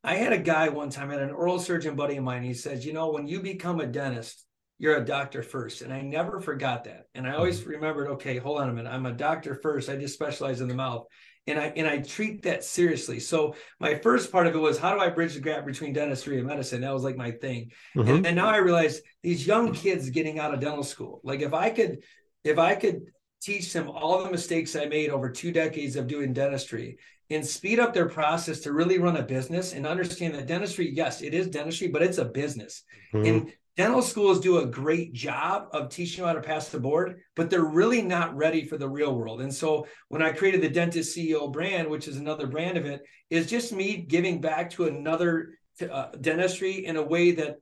i 0.03 0.15
had 0.15 0.33
a 0.33 0.37
guy 0.37 0.69
one 0.69 0.89
time 0.89 1.09
I 1.09 1.13
had 1.13 1.23
an 1.23 1.31
oral 1.31 1.59
surgeon 1.59 1.95
buddy 1.95 2.17
of 2.17 2.23
mine 2.23 2.43
he 2.43 2.53
says 2.53 2.85
you 2.85 2.93
know 2.93 3.11
when 3.11 3.27
you 3.27 3.41
become 3.41 3.79
a 3.79 3.85
dentist 3.85 4.45
you're 4.83 4.97
a 4.97 5.05
doctor 5.05 5.41
first. 5.41 5.81
And 5.81 5.93
I 5.93 6.01
never 6.01 6.41
forgot 6.41 6.83
that. 6.83 7.07
And 7.15 7.25
I 7.25 7.35
always 7.35 7.61
mm-hmm. 7.61 7.69
remembered, 7.69 8.09
okay, 8.09 8.37
hold 8.37 8.59
on 8.59 8.69
a 8.69 8.73
minute. 8.73 8.89
I'm 8.89 9.05
a 9.05 9.13
doctor 9.13 9.55
first. 9.55 9.87
I 9.87 9.95
just 9.95 10.13
specialize 10.13 10.59
in 10.59 10.67
the 10.67 10.75
mouth. 10.75 11.05
And 11.47 11.57
I 11.57 11.71
and 11.77 11.87
I 11.87 11.99
treat 11.99 12.43
that 12.43 12.65
seriously. 12.65 13.21
So 13.21 13.55
my 13.79 13.95
first 13.95 14.29
part 14.29 14.45
of 14.45 14.55
it 14.55 14.59
was 14.59 14.77
how 14.77 14.93
do 14.93 14.99
I 14.99 15.07
bridge 15.07 15.35
the 15.35 15.39
gap 15.39 15.65
between 15.65 15.93
dentistry 15.93 16.37
and 16.37 16.45
medicine? 16.45 16.81
That 16.81 16.93
was 16.93 17.05
like 17.05 17.15
my 17.15 17.31
thing. 17.31 17.71
Mm-hmm. 17.95 18.09
And, 18.09 18.27
and 18.27 18.35
now 18.35 18.49
I 18.49 18.57
realize 18.57 18.99
these 19.21 19.47
young 19.47 19.71
kids 19.73 20.09
getting 20.09 20.37
out 20.37 20.53
of 20.53 20.59
dental 20.59 20.83
school. 20.83 21.21
Like 21.23 21.39
if 21.39 21.53
I 21.53 21.69
could, 21.69 21.99
if 22.43 22.59
I 22.59 22.75
could 22.75 23.03
teach 23.41 23.71
them 23.71 23.89
all 23.89 24.21
the 24.21 24.31
mistakes 24.31 24.75
I 24.75 24.85
made 24.85 25.11
over 25.11 25.29
two 25.29 25.53
decades 25.53 25.95
of 25.95 26.07
doing 26.07 26.33
dentistry 26.33 26.97
and 27.29 27.45
speed 27.45 27.79
up 27.79 27.93
their 27.93 28.09
process 28.09 28.59
to 28.61 28.73
really 28.73 28.99
run 28.99 29.15
a 29.15 29.23
business 29.23 29.71
and 29.71 29.87
understand 29.87 30.35
that 30.35 30.47
dentistry, 30.47 30.91
yes, 30.93 31.21
it 31.21 31.33
is 31.33 31.47
dentistry, 31.47 31.87
but 31.87 32.01
it's 32.01 32.17
a 32.17 32.25
business. 32.25 32.83
Mm-hmm. 33.13 33.25
And 33.25 33.53
dental 33.75 34.01
schools 34.01 34.39
do 34.39 34.59
a 34.59 34.65
great 34.65 35.13
job 35.13 35.67
of 35.71 35.89
teaching 35.89 36.21
you 36.21 36.27
how 36.27 36.33
to 36.33 36.41
pass 36.41 36.69
the 36.69 36.79
board, 36.79 37.19
but 37.35 37.49
they're 37.49 37.63
really 37.63 38.01
not 38.01 38.35
ready 38.35 38.65
for 38.65 38.77
the 38.77 38.87
real 38.87 39.15
world. 39.15 39.41
And 39.41 39.53
so 39.53 39.87
when 40.09 40.21
I 40.21 40.31
created 40.31 40.61
the 40.61 40.69
Dentist 40.69 41.17
CEO 41.17 41.51
brand, 41.51 41.89
which 41.89 42.07
is 42.07 42.17
another 42.17 42.47
brand 42.47 42.77
of 42.77 42.85
it, 42.85 43.01
is 43.29 43.49
just 43.49 43.73
me 43.73 43.97
giving 43.97 44.41
back 44.41 44.69
to 44.71 44.85
another 44.85 45.55
uh, 45.89 46.07
dentistry 46.21 46.85
in 46.85 46.97
a 46.97 47.03
way 47.03 47.31
that 47.31 47.57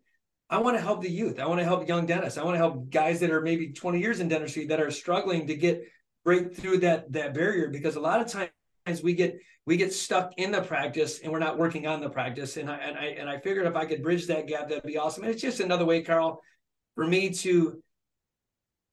I 0.50 0.58
want 0.58 0.76
to 0.76 0.82
help 0.82 1.02
the 1.02 1.10
youth. 1.10 1.40
I 1.40 1.46
want 1.46 1.62
to 1.62 1.66
help 1.66 1.88
young 1.88 2.06
dentists. 2.06 2.38
I 2.38 2.44
want 2.44 2.56
to 2.56 2.60
help 2.60 2.90
guys 2.90 3.22
that 3.22 3.32
are 3.32 3.42
maybe 3.42 3.72
20 3.72 4.00
years 4.00 4.20
in 4.20 4.28
dentistry 4.28 4.66
that 4.68 4.82
are 4.82 4.92
struggling 4.92 5.48
to 5.48 5.56
get 5.56 5.84
break 6.26 6.56
through 6.56 6.80
that 6.80 7.12
that 7.14 7.34
barrier 7.34 7.70
because 7.70 7.96
a 7.96 8.02
lot 8.02 8.22
of 8.22 8.28
times 8.28 8.52
we 9.04 9.14
get 9.14 9.40
we 9.66 9.78
get 9.78 9.94
stuck 9.94 10.34
in 10.38 10.52
the 10.52 10.62
practice 10.62 11.20
and 11.20 11.32
we're 11.32 11.40
not 11.40 11.58
working 11.58 11.88
on 11.88 12.02
the 12.02 12.10
practice. 12.10 12.58
And 12.58 12.70
I 12.70 12.78
and 12.78 12.98
I 12.98 13.06
and 13.20 13.30
I 13.30 13.40
figured 13.40 13.68
if 13.68 13.76
I 13.76 13.86
could 13.86 14.04
bridge 14.04 14.28
that 14.28 14.48
gap, 14.48 14.70
that'd 14.70 14.84
be 14.84 14.98
awesome. 14.98 15.24
And 15.24 15.32
it's 15.32 15.42
just 15.42 15.60
another 15.60 15.86
way, 15.86 16.02
Carl, 16.02 16.42
for 16.96 17.06
me 17.06 17.30
to 17.30 17.82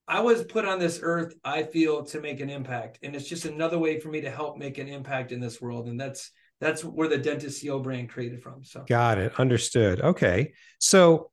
I 0.06 0.20
was 0.20 0.43
put 0.44 0.64
on 0.64 0.79
this 0.79 1.00
earth, 1.02 1.35
I 1.44 1.64
feel, 1.64 2.02
to 2.06 2.20
make 2.20 2.40
an 2.40 2.49
impact. 2.49 2.99
And 3.02 3.14
it's 3.14 3.29
just 3.29 3.44
another 3.44 3.79
way 3.79 4.00
for 4.00 4.08
me 4.08 4.23
to 4.23 4.31
help 4.31 4.56
make 4.56 4.79
an 4.79 4.88
impact 4.88 5.32
in 5.32 5.40
this 5.40 5.61
world. 5.61 5.87
And 5.88 6.00
that's 6.00 6.31
that's 6.61 6.82
where 6.82 7.08
the 7.08 7.19
Dentist 7.19 7.62
CEO 7.62 7.82
brand 7.82 8.08
created 8.08 8.43
from. 8.43 8.64
So 8.64 8.85
got 8.88 9.19
it. 9.19 9.38
Understood. 9.38 10.00
Okay. 10.00 10.52
So 10.79 11.31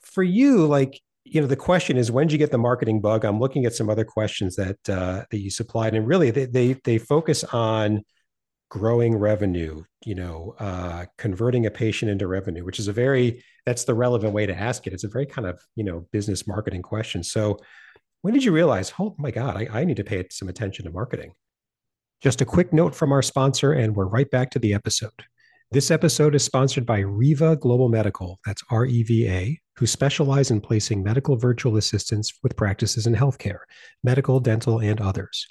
for 0.00 0.22
you, 0.22 0.66
like 0.66 1.00
you 1.24 1.40
know 1.40 1.46
the 1.46 1.56
question 1.56 1.96
is 1.96 2.10
when 2.10 2.26
did 2.26 2.32
you 2.32 2.38
get 2.38 2.50
the 2.50 2.58
marketing 2.58 3.00
bug? 3.00 3.24
I'm 3.24 3.38
looking 3.38 3.64
at 3.64 3.74
some 3.74 3.88
other 3.88 4.04
questions 4.04 4.56
that 4.56 4.76
uh, 4.88 5.24
that 5.30 5.38
you 5.38 5.50
supplied 5.50 5.94
and 5.94 6.06
really 6.06 6.30
they, 6.30 6.46
they 6.46 6.72
they 6.84 6.98
focus 6.98 7.44
on 7.44 8.02
growing 8.70 9.14
revenue 9.14 9.84
you 10.04 10.14
know 10.14 10.54
uh, 10.58 11.04
converting 11.18 11.66
a 11.66 11.70
patient 11.70 12.10
into 12.10 12.26
revenue 12.26 12.64
which 12.64 12.78
is 12.78 12.88
a 12.88 12.92
very 12.92 13.44
that's 13.66 13.84
the 13.84 13.94
relevant 13.94 14.32
way 14.32 14.46
to 14.46 14.54
ask 14.54 14.86
it. 14.86 14.92
It's 14.92 15.04
a 15.04 15.08
very 15.08 15.26
kind 15.26 15.46
of 15.46 15.60
you 15.76 15.84
know 15.84 16.06
business 16.12 16.46
marketing 16.46 16.82
question. 16.82 17.22
So 17.22 17.58
when 18.22 18.34
did 18.34 18.44
you 18.44 18.52
realize 18.52 18.92
oh 18.98 19.14
my 19.18 19.30
god 19.30 19.56
I, 19.56 19.80
I 19.80 19.84
need 19.84 19.96
to 19.98 20.04
pay 20.04 20.24
some 20.30 20.48
attention 20.48 20.84
to 20.86 20.90
marketing? 20.90 21.32
Just 22.20 22.40
a 22.40 22.44
quick 22.44 22.72
note 22.72 22.94
from 22.94 23.12
our 23.12 23.22
sponsor 23.22 23.72
and 23.72 23.94
we're 23.94 24.06
right 24.06 24.30
back 24.30 24.50
to 24.50 24.58
the 24.58 24.74
episode. 24.74 25.24
This 25.70 25.90
episode 25.90 26.34
is 26.34 26.44
sponsored 26.44 26.84
by 26.84 26.98
REVA 26.98 27.56
Global 27.56 27.88
Medical, 27.88 28.38
that's 28.44 28.62
R 28.70 28.84
E 28.84 29.02
V 29.04 29.28
A, 29.28 29.58
who 29.76 29.86
specialize 29.86 30.50
in 30.50 30.60
placing 30.60 31.02
medical 31.02 31.36
virtual 31.36 31.76
assistants 31.76 32.32
with 32.42 32.56
practices 32.56 33.06
in 33.06 33.14
healthcare, 33.14 33.60
medical, 34.04 34.40
dental, 34.40 34.80
and 34.80 35.00
others. 35.00 35.46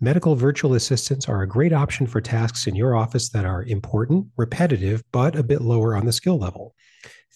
Medical 0.00 0.36
virtual 0.36 0.74
assistants 0.74 1.28
are 1.28 1.42
a 1.42 1.48
great 1.48 1.72
option 1.72 2.06
for 2.06 2.20
tasks 2.20 2.68
in 2.68 2.76
your 2.76 2.94
office 2.94 3.30
that 3.30 3.44
are 3.44 3.64
important, 3.64 4.26
repetitive, 4.36 5.02
but 5.10 5.34
a 5.34 5.42
bit 5.42 5.60
lower 5.60 5.96
on 5.96 6.06
the 6.06 6.12
skill 6.12 6.38
level. 6.38 6.74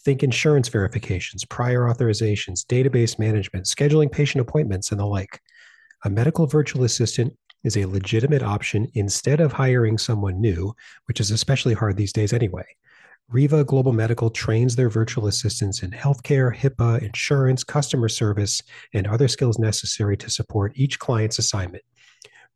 Think 0.04 0.22
insurance 0.22 0.68
verifications, 0.68 1.44
prior 1.44 1.82
authorizations, 1.82 2.64
database 2.64 3.18
management, 3.18 3.66
scheduling 3.66 4.10
patient 4.10 4.42
appointments, 4.42 4.92
and 4.92 5.00
the 5.00 5.06
like. 5.06 5.40
A 6.04 6.10
medical 6.10 6.46
virtual 6.46 6.84
assistant 6.84 7.36
is 7.64 7.76
a 7.76 7.86
legitimate 7.86 8.42
option 8.42 8.88
instead 8.94 9.40
of 9.40 9.52
hiring 9.52 9.98
someone 9.98 10.40
new, 10.40 10.74
which 11.06 11.20
is 11.20 11.30
especially 11.30 11.74
hard 11.74 11.96
these 11.96 12.12
days 12.12 12.32
anyway. 12.32 12.64
REVA 13.32 13.64
Global 13.64 13.94
Medical 13.94 14.28
trains 14.28 14.76
their 14.76 14.90
virtual 14.90 15.26
assistants 15.26 15.82
in 15.82 15.90
healthcare, 15.90 16.54
HIPAA, 16.54 17.02
insurance, 17.02 17.64
customer 17.64 18.10
service, 18.10 18.60
and 18.92 19.06
other 19.06 19.26
skills 19.26 19.58
necessary 19.58 20.18
to 20.18 20.28
support 20.28 20.72
each 20.74 20.98
client's 20.98 21.38
assignment. 21.38 21.82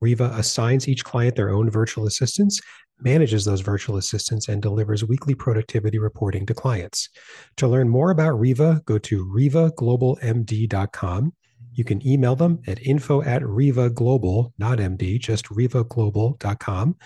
REVA 0.03 0.37
assigns 0.37 0.87
each 0.87 1.03
client 1.03 1.35
their 1.35 1.49
own 1.49 1.71
virtual 1.71 2.07
assistants, 2.07 2.61
manages 3.01 3.47
those 3.47 3.63
virtual 3.63 3.97
assistants, 3.97 4.49
and 4.49 4.61
delivers 4.61 5.03
weekly 5.03 5.35
productivity 5.35 5.99
reporting 5.99 6.45
to 6.45 6.53
clients. 6.53 7.09
To 7.57 7.67
learn 7.67 7.89
more 7.89 8.11
about 8.11 8.39
REVA, 8.39 8.83
go 8.85 8.99
to 8.99 9.25
revaglobalmd.com. 9.25 11.33
You 11.73 11.85
can 11.85 12.07
email 12.07 12.37
them 12.37 12.61
at 12.67 12.87
info 12.87 13.23
at 13.23 13.43
REVA 13.43 13.95
Global, 13.95 14.53
not 14.59 14.77
MD, 14.79 15.19
just 15.19 15.47
revaglobal.com, 15.47 16.97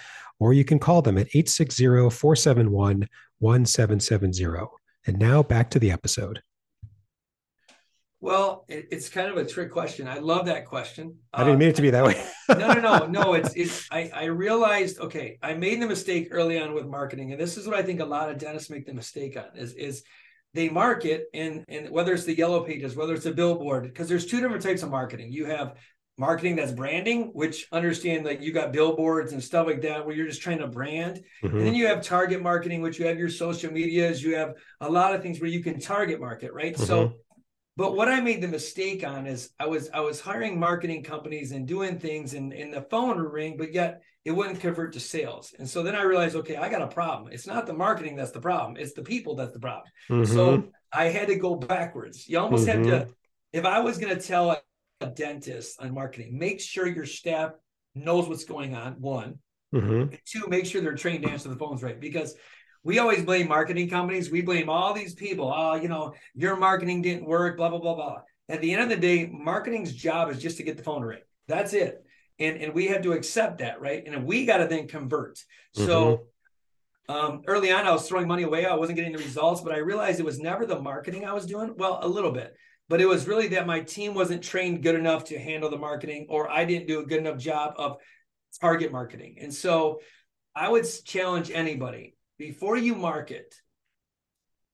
or 0.41 0.55
you 0.55 0.65
can 0.65 0.81
call 0.81 1.03
them 1.03 1.19
at 1.19 1.29
860 1.29 2.11
471 2.11 3.07
1770. 3.41 4.69
And 5.07 5.19
now 5.19 5.43
back 5.43 5.71
to 5.71 5.79
the 5.79 5.91
episode. 5.91 6.43
Well, 8.23 8.67
it, 8.69 8.89
it's 8.91 9.09
kind 9.09 9.29
of 9.29 9.39
a 9.39 9.47
trick 9.47 9.73
question. 9.73 10.07
I 10.07 10.19
love 10.19 10.47
that 10.47 10.67
question. 10.67 11.17
I 11.33 11.43
didn't 11.43 11.59
mean 11.59 11.71
it 11.71 11.77
to 11.77 11.83
be 11.83 11.91
that 11.91 12.05
way. 12.05 12.23
no, 12.51 12.75
no, 12.75 12.81
no, 12.81 13.07
no. 13.07 13.33
It's 13.33 13.55
it's. 13.55 13.89
I 13.91 14.11
I 14.15 14.25
realized. 14.25 15.01
Okay, 15.01 15.39
I 15.43 15.55
made 15.55 15.81
the 15.81 15.87
mistake 15.87 16.29
early 16.31 16.61
on 16.61 16.75
with 16.75 16.87
marketing, 16.87 17.33
and 17.33 17.41
this 17.41 17.57
is 17.57 17.67
what 17.67 17.77
I 17.77 17.83
think 17.83 18.01
a 18.01 18.05
lot 18.05 18.29
of 18.29 18.37
dentists 18.37 18.69
make 18.69 18.85
the 18.85 18.93
mistake 18.93 19.39
on 19.39 19.57
is 19.57 19.73
is 19.73 20.03
they 20.53 20.69
market 20.69 21.29
and 21.33 21.65
and 21.69 21.89
whether 21.91 22.13
it's 22.13 22.25
the 22.25 22.37
yellow 22.37 22.63
pages, 22.63 22.95
whether 22.95 23.15
it's 23.15 23.25
a 23.25 23.33
billboard, 23.33 23.85
because 23.85 24.09
there's 24.09 24.27
two 24.27 24.41
different 24.41 24.63
types 24.63 24.83
of 24.83 24.91
marketing. 24.91 25.33
You 25.33 25.47
have 25.47 25.77
marketing 26.21 26.55
that's 26.55 26.71
branding, 26.71 27.31
which 27.33 27.67
understand 27.73 28.27
that 28.27 28.43
you 28.43 28.53
got 28.53 28.73
billboards 28.73 29.33
and 29.33 29.43
stuff 29.43 29.67
like 29.67 29.81
that, 29.83 30.07
where 30.07 30.15
you're 30.15 30.29
just 30.29 30.43
trying 30.43 30.59
to 30.59 30.69
brand. 30.69 31.25
Mm-hmm. 31.43 31.57
And 31.57 31.67
then 31.67 31.75
you 31.75 31.87
have 31.87 32.03
target 32.03 32.43
marketing, 32.43 32.83
which 32.83 32.99
you 32.99 33.07
have 33.07 33.19
your 33.19 33.31
social 33.31 33.73
medias, 33.73 34.23
you 34.23 34.37
have 34.37 34.55
a 34.81 34.89
lot 34.89 35.15
of 35.15 35.23
things 35.23 35.41
where 35.41 35.51
you 35.51 35.63
can 35.63 35.81
target 35.81 36.21
market, 36.21 36.53
right? 36.53 36.75
Mm-hmm. 36.75 36.85
So 36.85 37.15
but 37.77 37.97
what 37.97 38.09
I 38.09 38.21
made 38.21 38.43
the 38.43 38.49
mistake 38.49 39.07
on 39.07 39.27
is 39.27 39.53
I 39.59 39.67
was 39.67 39.89
I 39.95 40.01
was 40.01 40.21
hiring 40.21 40.61
marketing 40.61 41.03
companies 41.03 41.53
and 41.53 41.67
doing 41.67 41.99
things 41.99 42.35
and, 42.35 42.53
and 42.53 42.75
the 42.75 42.83
phone 42.83 43.17
would 43.17 43.33
ring, 43.33 43.57
but 43.57 43.73
yet 43.73 44.03
it 44.27 44.33
wouldn't 44.33 44.61
convert 44.61 44.93
to 44.93 45.01
sales. 45.01 45.55
And 45.59 45.67
so 45.67 45.83
then 45.83 45.95
I 45.95 46.03
realized, 46.03 46.37
okay, 46.37 46.57
I 46.57 46.69
got 46.69 46.83
a 46.83 46.89
problem. 46.89 47.33
It's 47.33 47.47
not 47.47 47.67
the 47.67 47.73
marketing 47.73 48.17
that's 48.17 48.33
the 48.33 48.41
problem, 48.41 48.77
it's 48.77 48.93
the 48.93 49.03
people 49.03 49.35
that's 49.35 49.55
the 49.55 49.61
problem. 49.61 49.87
Mm-hmm. 50.11 50.31
So 50.31 50.65
I 50.93 51.07
had 51.07 51.29
to 51.29 51.37
go 51.37 51.55
backwards. 51.55 52.29
You 52.29 52.39
almost 52.41 52.67
had 52.67 52.83
to, 52.83 52.91
mm-hmm. 52.91 53.11
if 53.55 53.65
I 53.65 53.81
was 53.81 53.97
going 53.97 54.15
to 54.15 54.21
tell 54.21 54.51
dentist 55.07 55.81
on 55.81 55.95
marketing, 55.95 56.39
make 56.39 56.61
sure 56.61 56.87
your 56.87 57.07
staff 57.07 57.53
knows 57.95 58.29
what's 58.29 58.45
going 58.45 58.75
on, 58.75 58.95
one. 59.01 59.39
Mm-hmm. 59.75 60.15
Two, 60.25 60.49
make 60.49 60.67
sure 60.67 60.81
they're 60.81 60.95
trained 60.95 61.23
to 61.23 61.31
answer 61.31 61.49
the 61.49 61.57
phones 61.57 61.83
right. 61.83 62.01
Because 62.01 62.35
we 62.83 62.99
always 62.99 63.25
blame 63.25 63.49
marketing 63.49 63.89
companies. 63.89 64.31
We 64.31 64.43
blame 64.43 64.69
all 64.69 64.95
these 64.95 65.15
people. 65.15 65.53
Oh, 65.55 65.75
you 65.75 65.89
know, 65.89 66.15
your 66.35 66.57
marketing 66.57 67.03
didn't 67.03 67.27
work, 67.27 67.57
blah, 67.57 67.69
blah, 67.69 67.79
blah, 67.79 67.95
blah. 67.95 68.21
At 68.49 68.61
the 68.61 68.73
end 68.73 68.83
of 68.83 68.89
the 68.89 68.97
day, 68.97 69.27
marketing's 69.27 69.93
job 69.93 70.31
is 70.31 70.39
just 70.39 70.57
to 70.57 70.63
get 70.63 70.77
the 70.77 70.83
phone 70.83 71.03
to 71.03 71.07
ring. 71.07 71.21
That's 71.47 71.73
it. 71.73 72.05
And, 72.39 72.57
and 72.57 72.75
we 72.75 72.89
have 72.89 73.03
to 73.03 73.13
accept 73.13 73.59
that, 73.59 73.81
right? 73.81 74.03
And 74.07 74.25
we 74.25 74.47
got 74.47 74.59
to 74.59 74.67
then 74.67 74.89
convert. 74.89 75.37
Mm-hmm. 75.37 75.87
So 75.87 76.27
um, 77.09 77.43
early 77.47 77.71
on, 77.71 77.87
I 77.87 77.93
was 77.93 78.09
throwing 78.09 78.27
money 78.27 78.45
away. 78.45 78.67
I 78.67 78.75
wasn't 78.75 78.97
getting 78.97 79.13
the 79.13 79.19
results, 79.19 79.61
but 79.61 79.75
I 79.75 79.79
realized 79.79 80.19
it 80.19 80.27
was 80.27 80.41
never 80.41 80.65
the 80.65 80.81
marketing 80.81 81.27
I 81.27 81.33
was 81.33 81.45
doing. 81.45 81.75
Well, 81.77 81.99
a 82.03 82.09
little 82.09 82.33
bit, 82.33 82.55
but 82.91 83.01
it 83.01 83.07
was 83.07 83.29
really 83.29 83.47
that 83.49 83.69
my 83.69 83.79
team 83.79 84.15
wasn't 84.15 84.43
trained 84.43 84.83
good 84.83 84.97
enough 84.97 85.25
to 85.27 85.39
handle 85.39 85.71
the 85.71 85.79
marketing, 85.79 86.27
or 86.29 86.51
I 86.51 86.65
didn't 86.65 86.89
do 86.89 86.99
a 86.99 87.07
good 87.07 87.21
enough 87.21 87.39
job 87.39 87.75
of 87.79 87.99
target 88.61 88.91
marketing. 88.91 89.37
And 89.41 89.55
so 89.55 90.01
I 90.57 90.69
would 90.69 90.85
challenge 91.05 91.53
anybody 91.55 92.17
before 92.37 92.77
you 92.77 92.97
market, 92.97 93.55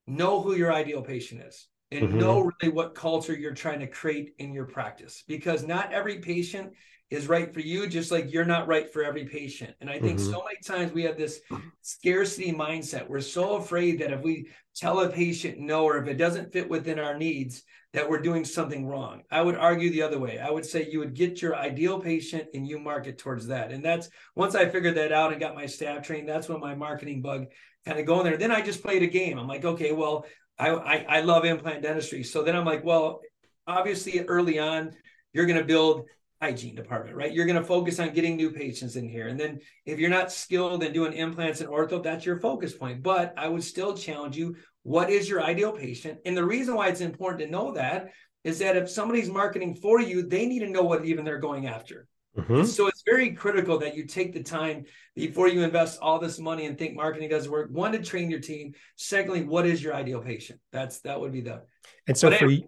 know 0.07 0.41
who 0.41 0.55
your 0.55 0.73
ideal 0.73 1.03
patient 1.03 1.43
is 1.43 1.67
and 1.91 2.09
mm-hmm. 2.09 2.17
know 2.17 2.51
really 2.61 2.73
what 2.73 2.95
culture 2.95 3.35
you're 3.35 3.53
trying 3.53 3.81
to 3.81 3.87
create 3.87 4.33
in 4.39 4.51
your 4.51 4.65
practice 4.65 5.23
because 5.27 5.63
not 5.67 5.93
every 5.93 6.17
patient 6.17 6.71
is 7.09 7.27
right 7.27 7.53
for 7.53 7.59
you 7.59 7.87
just 7.87 8.11
like 8.11 8.31
you're 8.31 8.45
not 8.45 8.67
right 8.67 8.91
for 8.91 9.03
every 9.03 9.25
patient 9.25 9.73
and 9.79 9.89
i 9.89 9.99
think 9.99 10.19
mm-hmm. 10.19 10.31
so 10.31 10.43
many 10.43 10.57
times 10.63 10.91
we 10.91 11.03
have 11.03 11.17
this 11.17 11.39
scarcity 11.81 12.51
mindset 12.51 13.07
we're 13.07 13.21
so 13.21 13.55
afraid 13.55 13.99
that 13.99 14.11
if 14.11 14.21
we 14.21 14.49
tell 14.75 15.01
a 15.01 15.09
patient 15.09 15.59
no 15.59 15.85
or 15.85 15.97
if 15.97 16.07
it 16.07 16.17
doesn't 16.17 16.51
fit 16.51 16.69
within 16.69 16.99
our 16.99 17.17
needs 17.17 17.63
that 17.97 18.07
we're 18.07 18.21
doing 18.21 18.45
something 18.45 18.85
wrong. 18.85 19.23
I 19.31 19.41
would 19.41 19.55
argue 19.55 19.89
the 19.89 20.03
other 20.03 20.19
way. 20.19 20.37
I 20.37 20.51
would 20.51 20.67
say 20.67 20.87
you 20.87 20.99
would 20.99 21.15
get 21.15 21.41
your 21.41 21.55
ideal 21.55 21.99
patient 21.99 22.47
and 22.53 22.67
you 22.67 22.77
market 22.77 23.17
towards 23.17 23.47
that. 23.47 23.71
And 23.71 23.83
that's 23.83 24.07
once 24.35 24.53
I 24.53 24.69
figured 24.69 24.93
that 24.97 25.11
out 25.11 25.31
and 25.31 25.41
got 25.41 25.55
my 25.55 25.65
staff 25.65 26.05
trained, 26.05 26.29
that's 26.29 26.47
when 26.47 26.59
my 26.59 26.75
marketing 26.75 27.23
bug 27.23 27.47
kind 27.87 27.99
of 27.99 28.05
going 28.05 28.23
there. 28.23 28.37
Then 28.37 28.51
I 28.51 28.61
just 28.61 28.83
played 28.83 29.01
a 29.01 29.07
game. 29.07 29.39
I'm 29.39 29.47
like, 29.47 29.65
okay, 29.65 29.93
well, 29.93 30.27
I, 30.59 30.69
I, 30.69 31.05
I 31.09 31.21
love 31.21 31.43
implant 31.43 31.81
dentistry. 31.81 32.21
So 32.21 32.43
then 32.43 32.55
I'm 32.55 32.65
like, 32.65 32.83
well, 32.83 33.21
obviously 33.65 34.19
early 34.19 34.59
on, 34.59 34.91
you're 35.33 35.47
going 35.47 35.57
to 35.57 35.65
build 35.65 36.05
hygiene 36.39 36.75
department, 36.75 37.15
right? 37.15 37.33
You're 37.33 37.47
going 37.47 37.59
to 37.59 37.65
focus 37.65 37.99
on 37.99 38.13
getting 38.13 38.35
new 38.35 38.51
patients 38.51 38.95
in 38.95 39.09
here. 39.09 39.27
And 39.27 39.39
then 39.39 39.59
if 39.87 39.97
you're 39.97 40.11
not 40.11 40.31
skilled 40.31 40.83
in 40.83 40.93
doing 40.93 41.13
implants 41.13 41.61
and 41.61 41.69
ortho, 41.69 42.03
that's 42.03 42.27
your 42.27 42.39
focus 42.39 42.73
point. 42.73 43.01
But 43.01 43.33
I 43.37 43.47
would 43.47 43.63
still 43.63 43.97
challenge 43.97 44.37
you 44.37 44.55
what 44.87 45.09
is 45.09 45.27
your 45.27 45.43
ideal 45.43 45.73
patient? 45.73 46.17
And 46.25 46.35
the 46.35 46.45
reason 46.45 46.73
why 46.73 46.87
it's 46.87 47.01
important 47.01 47.41
to 47.41 47.51
know 47.51 47.73
that 47.73 48.11
is 48.45 48.59
that 48.59 48.77
if 48.77 48.89
somebody's 48.89 49.29
marketing 49.29 49.75
for 49.75 49.99
you, 49.99 50.23
they 50.23 50.45
need 50.45 50.59
to 50.59 50.69
know 50.69 50.83
what 50.83 51.03
even 51.03 51.25
they're 51.25 51.39
going 51.39 51.67
after. 51.67 52.07
Mm-hmm. 52.37 52.63
So 52.63 52.87
it's 52.87 53.03
very 53.05 53.31
critical 53.31 53.79
that 53.79 53.97
you 53.97 54.05
take 54.05 54.33
the 54.33 54.41
time 54.41 54.85
before 55.13 55.49
you 55.49 55.61
invest 55.61 55.99
all 56.01 56.19
this 56.19 56.39
money 56.39 56.67
and 56.67 56.77
think 56.77 56.95
marketing 56.95 57.27
doesn't 57.27 57.51
work. 57.51 57.69
One, 57.69 57.91
to 57.91 58.01
train 58.01 58.31
your 58.31 58.39
team. 58.39 58.75
Secondly, 58.95 59.43
what 59.43 59.65
is 59.65 59.83
your 59.83 59.93
ideal 59.93 60.21
patient? 60.21 60.61
That's 60.71 61.01
that 61.01 61.19
would 61.19 61.33
be 61.33 61.41
the. 61.41 61.63
And 62.07 62.17
so 62.17 62.31
for 62.31 62.45
anyway, 62.45 62.63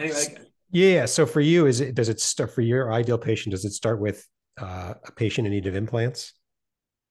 anyway, 0.00 0.38
yeah. 0.72 1.04
So 1.04 1.24
for 1.24 1.40
you, 1.40 1.66
is 1.66 1.80
it 1.80 1.94
does 1.94 2.08
it 2.08 2.18
start 2.18 2.52
for 2.52 2.62
your 2.62 2.92
ideal 2.92 3.18
patient? 3.18 3.52
Does 3.52 3.64
it 3.64 3.72
start 3.72 4.00
with 4.00 4.26
uh, 4.60 4.94
a 5.06 5.12
patient 5.12 5.46
in 5.46 5.52
need 5.52 5.68
of 5.68 5.76
implants? 5.76 6.32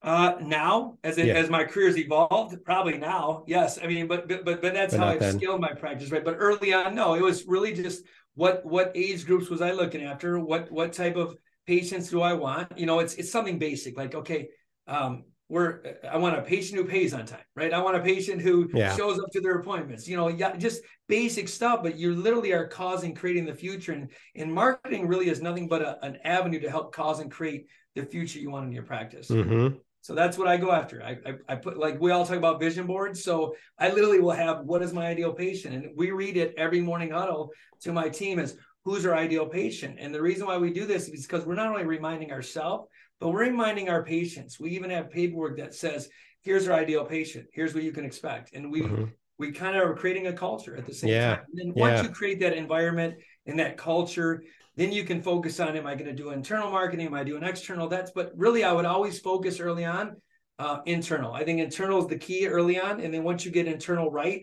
Uh, 0.01 0.36
now, 0.41 0.98
as 1.03 1.18
it, 1.18 1.27
yeah. 1.27 1.34
as 1.34 1.50
my 1.50 1.65
career's 1.65 1.98
evolved, 1.98 2.56
probably 2.63 2.98
now, 2.98 3.44
yes. 3.48 3.77
I 3.82 3.88
mean, 3.88 4.08
but 4.08 4.29
but 4.29 4.46
but, 4.46 4.62
but 4.62 4.74
that's 4.74 4.94
but 4.94 5.00
how 5.00 5.10
I've 5.10 5.20
then. 5.20 5.38
scaled 5.38 5.60
my 5.60 5.74
practice, 5.74 6.10
right? 6.10 6.24
But 6.24 6.38
early 6.39 6.74
on, 6.74 6.96
no, 6.96 7.15
it 7.15 7.22
was 7.22 7.46
really 7.46 7.74
just 7.74 8.03
what 8.36 8.65
what 8.65 8.94
age 8.96 9.25
groups 9.25 9.50
was 9.50 9.62
I 9.62 9.72
looking 9.72 10.03
after? 10.03 10.39
What 10.39 10.72
what 10.72 10.94
type 10.94 11.18
of 11.18 11.36
patients 11.68 12.10
do 12.10 12.22
I 12.22 12.34
want? 12.34 12.77
You 12.77 12.86
know, 12.86 13.00
it's 13.00 13.15
it's 13.15 13.32
something 13.32 13.60
basic, 13.60 13.98
like 13.98 14.15
okay, 14.15 14.48
um, 14.88 15.25
we're 15.50 15.82
I 16.10 16.15
want 16.18 16.38
a 16.38 16.44
patient 16.44 16.79
who 16.79 16.86
pays 16.86 17.13
on 17.13 17.25
time, 17.25 17.44
right? 17.56 17.74
I 17.74 17.82
want 17.82 17.98
a 17.98 18.01
patient 18.01 18.41
who 18.41 18.70
yeah. 18.74 18.96
shows 18.96 19.20
up 19.20 19.29
to 19.32 19.41
their 19.41 19.60
appointments. 19.60 20.08
You 20.08 20.15
know, 20.15 20.29
yeah, 20.29 20.56
just 20.56 20.82
basic 21.10 21.50
stuff. 21.50 21.84
But 21.84 21.98
you 21.98 22.15
literally 22.15 22.53
are 22.53 22.68
causing 22.68 23.13
creating 23.13 23.46
the 23.46 23.56
future, 23.56 23.91
and 23.91 24.10
and 24.36 24.53
marketing 24.53 25.08
really 25.08 25.27
is 25.27 25.41
nothing 25.41 25.68
but 25.68 25.82
a, 25.82 25.98
an 26.06 26.20
avenue 26.24 26.62
to 26.62 26.70
help 26.70 26.94
cause 26.94 27.20
and 27.20 27.29
create 27.29 27.65
the 27.96 28.06
future 28.06 28.39
you 28.39 28.51
want 28.51 28.65
in 28.65 28.72
your 28.72 28.84
practice. 28.84 29.27
Mm-hmm. 29.27 29.75
So 30.01 30.15
that's 30.15 30.38
what 30.38 30.48
I 30.48 30.58
go 30.58 30.72
after. 30.72 31.03
I, 31.03 31.18
I, 31.25 31.34
I, 31.50 31.56
put 31.56 31.77
like 31.77 32.00
we 32.00 32.12
all 32.12 32.25
talk 32.25 32.38
about 32.38 32.60
vision 32.60 32.88
boards. 32.88 33.24
So 33.24 33.56
I 33.77 33.89
literally 33.89 34.20
will 34.20 34.32
have 34.32 34.62
what 34.65 34.82
is 34.82 34.94
my 34.94 35.08
ideal 35.08 35.34
patient, 35.34 35.75
and 35.75 35.91
we 35.96 36.12
read 36.12 36.38
it 36.38 36.53
every 36.58 36.82
morning 36.82 37.12
huddle 37.12 37.51
to 37.82 37.91
my 37.91 38.08
team 38.10 38.39
as 38.39 38.56
who's 38.86 39.06
our 39.06 39.15
ideal 39.15 39.46
patient. 39.46 39.98
And 40.00 40.15
the 40.15 40.22
reason 40.22 40.48
why 40.48 40.58
we 40.58 40.72
do 40.72 40.86
this 40.86 41.10
is 41.10 41.25
because 41.25 41.46
we're 41.46 41.56
not 41.56 41.68
only 41.68 41.86
reminding 41.86 42.32
ourselves, 42.32 42.88
but 43.20 43.29
we're 43.29 43.44
reminding 43.44 43.89
our 43.89 44.03
patients. 44.03 44.60
We 44.60 44.72
even 44.72 44.89
have 44.89 45.10
paperwork 45.10 45.58
that 45.58 45.75
says, 45.75 46.10
"Here's 46.41 46.68
our 46.68 46.79
ideal 46.79 47.03
patient. 47.03 47.48
Here's 47.51 47.74
what 47.74 47.84
you 47.84 47.91
can 47.91 48.06
expect," 48.06 48.53
and 48.53 48.72
we. 48.72 48.82
Mm-hmm. 48.82 49.06
We 49.38 49.53
kind 49.53 49.77
of 49.77 49.89
are 49.89 49.96
creating 49.96 50.27
a 50.27 50.34
culture 50.34 50.75
at 50.75 50.86
the 50.86 50.94
same 50.94 51.12
yeah. 51.12 51.38
time. 51.38 51.46
And 51.53 51.58
then 51.58 51.74
once 51.74 52.01
yeah. 52.01 52.03
you 52.03 52.10
create 52.10 52.41
that 52.41 52.58
environment 52.58 53.15
and 53.46 53.58
that 53.58 53.77
culture, 53.77 54.44
then 54.80 54.94
you 54.94 55.04
can 55.04 55.22
focus 55.22 55.60
on 55.60 55.76
am 55.76 55.86
I 55.86 55.96
going 55.96 56.06
to 56.06 56.14
do 56.14 56.30
internal 56.30 56.72
marketing? 56.72 57.08
Am 57.08 57.14
I 57.14 57.26
doing 57.26 57.44
external? 57.44 57.90
That's 57.90 58.12
but 58.12 58.32
really 58.34 58.64
I 58.64 58.72
would 58.72 58.86
always 58.86 59.20
focus 59.20 59.60
early 59.60 59.84
on 59.84 60.16
uh, 60.58 60.80
internal. 60.86 61.34
I 61.34 61.44
think 61.44 61.60
internal 61.60 62.00
is 62.00 62.08
the 62.08 62.18
key 62.18 62.48
early 62.48 62.80
on, 62.80 63.02
and 63.02 63.14
then 63.14 63.26
once 63.26 63.44
you 63.44 63.52
get 63.52 63.68
internal 63.68 64.10
right, 64.10 64.42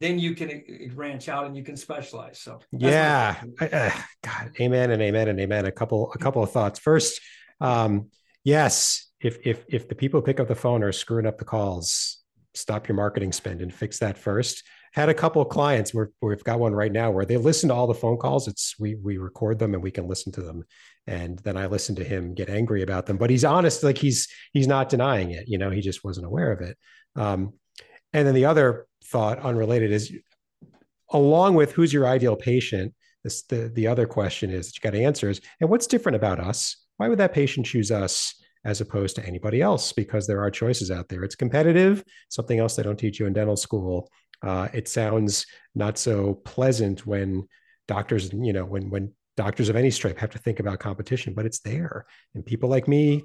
then 0.00 0.18
you 0.18 0.34
can 0.34 0.50
uh, 0.50 0.94
branch 0.94 1.30
out 1.30 1.46
and 1.46 1.56
you 1.56 1.64
can 1.64 1.74
specialize. 1.74 2.38
So 2.38 2.60
yeah, 2.70 3.36
uh, 3.62 3.90
God, 4.22 4.50
amen 4.60 4.90
and 4.90 5.00
amen 5.00 5.28
and 5.28 5.40
amen. 5.40 5.64
A 5.64 5.72
couple 5.72 6.12
a 6.14 6.18
couple 6.18 6.42
of 6.42 6.50
thoughts. 6.50 6.78
First, 6.78 7.22
um, 7.62 8.10
yes, 8.44 9.10
if 9.22 9.38
if 9.46 9.64
if 9.68 9.88
the 9.88 9.94
people 9.94 10.20
pick 10.20 10.38
up 10.38 10.48
the 10.48 10.54
phone 10.54 10.82
are 10.82 10.92
screwing 10.92 11.24
up 11.24 11.38
the 11.38 11.46
calls, 11.46 12.18
stop 12.52 12.88
your 12.88 12.96
marketing 12.96 13.32
spend 13.32 13.62
and 13.62 13.72
fix 13.72 14.00
that 14.00 14.18
first 14.18 14.64
had 14.98 15.08
a 15.08 15.14
couple 15.14 15.40
of 15.40 15.48
clients 15.48 15.94
where 15.94 16.10
we've 16.20 16.42
got 16.42 16.58
one 16.58 16.74
right 16.74 16.90
now 16.90 17.08
where 17.08 17.24
they 17.24 17.36
listen 17.36 17.68
to 17.68 17.74
all 17.74 17.86
the 17.86 17.94
phone 17.94 18.16
calls. 18.16 18.48
It's 18.48 18.74
we 18.80 18.96
we 18.96 19.16
record 19.16 19.60
them 19.60 19.72
and 19.74 19.80
we 19.82 19.92
can 19.92 20.08
listen 20.08 20.32
to 20.32 20.42
them. 20.42 20.64
And 21.06 21.38
then 21.38 21.56
I 21.56 21.66
listen 21.66 21.94
to 21.96 22.04
him 22.04 22.34
get 22.34 22.50
angry 22.50 22.82
about 22.82 23.06
them, 23.06 23.16
but 23.16 23.30
he's 23.30 23.44
honest, 23.44 23.84
like 23.84 23.96
he's 23.96 24.26
he's 24.52 24.66
not 24.66 24.88
denying 24.88 25.30
it. 25.30 25.44
You 25.46 25.56
know, 25.56 25.70
he 25.70 25.82
just 25.82 26.02
wasn't 26.02 26.26
aware 26.26 26.50
of 26.50 26.62
it. 26.62 26.76
Um, 27.14 27.52
and 28.12 28.26
then 28.26 28.34
the 28.34 28.46
other 28.46 28.88
thought, 29.04 29.38
unrelated, 29.38 29.92
is 29.92 30.12
along 31.10 31.54
with 31.54 31.70
who's 31.70 31.92
your 31.92 32.08
ideal 32.08 32.34
patient. 32.34 32.92
This 33.22 33.42
the 33.42 33.70
the 33.72 33.86
other 33.86 34.06
question 34.06 34.50
is 34.50 34.66
that 34.66 34.76
you 34.76 34.80
got 34.80 34.96
to 34.96 35.04
answer 35.04 35.30
is, 35.30 35.40
and 35.60 35.70
what's 35.70 35.86
different 35.86 36.16
about 36.16 36.40
us? 36.40 36.76
Why 36.96 37.08
would 37.08 37.18
that 37.18 37.32
patient 37.32 37.66
choose 37.66 37.92
us? 37.92 38.34
as 38.64 38.80
opposed 38.80 39.14
to 39.16 39.24
anybody 39.24 39.62
else 39.62 39.92
because 39.92 40.26
there 40.26 40.42
are 40.42 40.50
choices 40.50 40.90
out 40.90 41.08
there. 41.08 41.22
It's 41.22 41.36
competitive, 41.36 42.02
something 42.28 42.58
else 42.58 42.74
they 42.74 42.82
don't 42.82 42.98
teach 42.98 43.20
you 43.20 43.26
in 43.26 43.32
dental 43.32 43.56
school. 43.56 44.10
Uh, 44.42 44.68
it 44.72 44.88
sounds 44.88 45.46
not 45.74 45.98
so 45.98 46.34
pleasant 46.34 47.06
when 47.06 47.46
doctors, 47.86 48.32
you 48.32 48.52
know, 48.52 48.64
when 48.64 48.90
when 48.90 49.12
doctors 49.36 49.68
of 49.68 49.76
any 49.76 49.90
stripe 49.90 50.18
have 50.18 50.30
to 50.30 50.38
think 50.38 50.60
about 50.60 50.78
competition, 50.78 51.34
but 51.34 51.46
it's 51.46 51.60
there, 51.60 52.06
and 52.34 52.44
people 52.44 52.68
like 52.68 52.86
me 52.88 53.24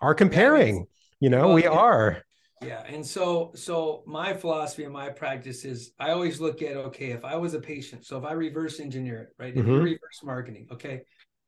are 0.00 0.14
comparing. 0.14 0.86
You 1.20 1.30
know, 1.30 1.46
well, 1.46 1.54
we 1.54 1.66
are. 1.66 2.22
Yeah. 2.62 2.82
And 2.86 3.04
so, 3.04 3.52
so 3.54 4.02
my 4.06 4.32
philosophy 4.34 4.84
and 4.84 4.92
my 4.92 5.10
practice 5.10 5.64
is 5.64 5.92
I 5.98 6.10
always 6.10 6.40
look 6.40 6.62
at, 6.62 6.76
okay, 6.76 7.10
if 7.10 7.24
I 7.24 7.36
was 7.36 7.54
a 7.54 7.60
patient, 7.60 8.04
so 8.06 8.18
if 8.18 8.24
I 8.24 8.32
reverse 8.32 8.80
engineer 8.80 9.22
it, 9.22 9.28
right? 9.38 9.54
If 9.54 9.64
Mhm. 9.64 9.74
you 9.74 9.80
reverse 9.80 10.22
marketing, 10.22 10.68
okay. 10.72 11.02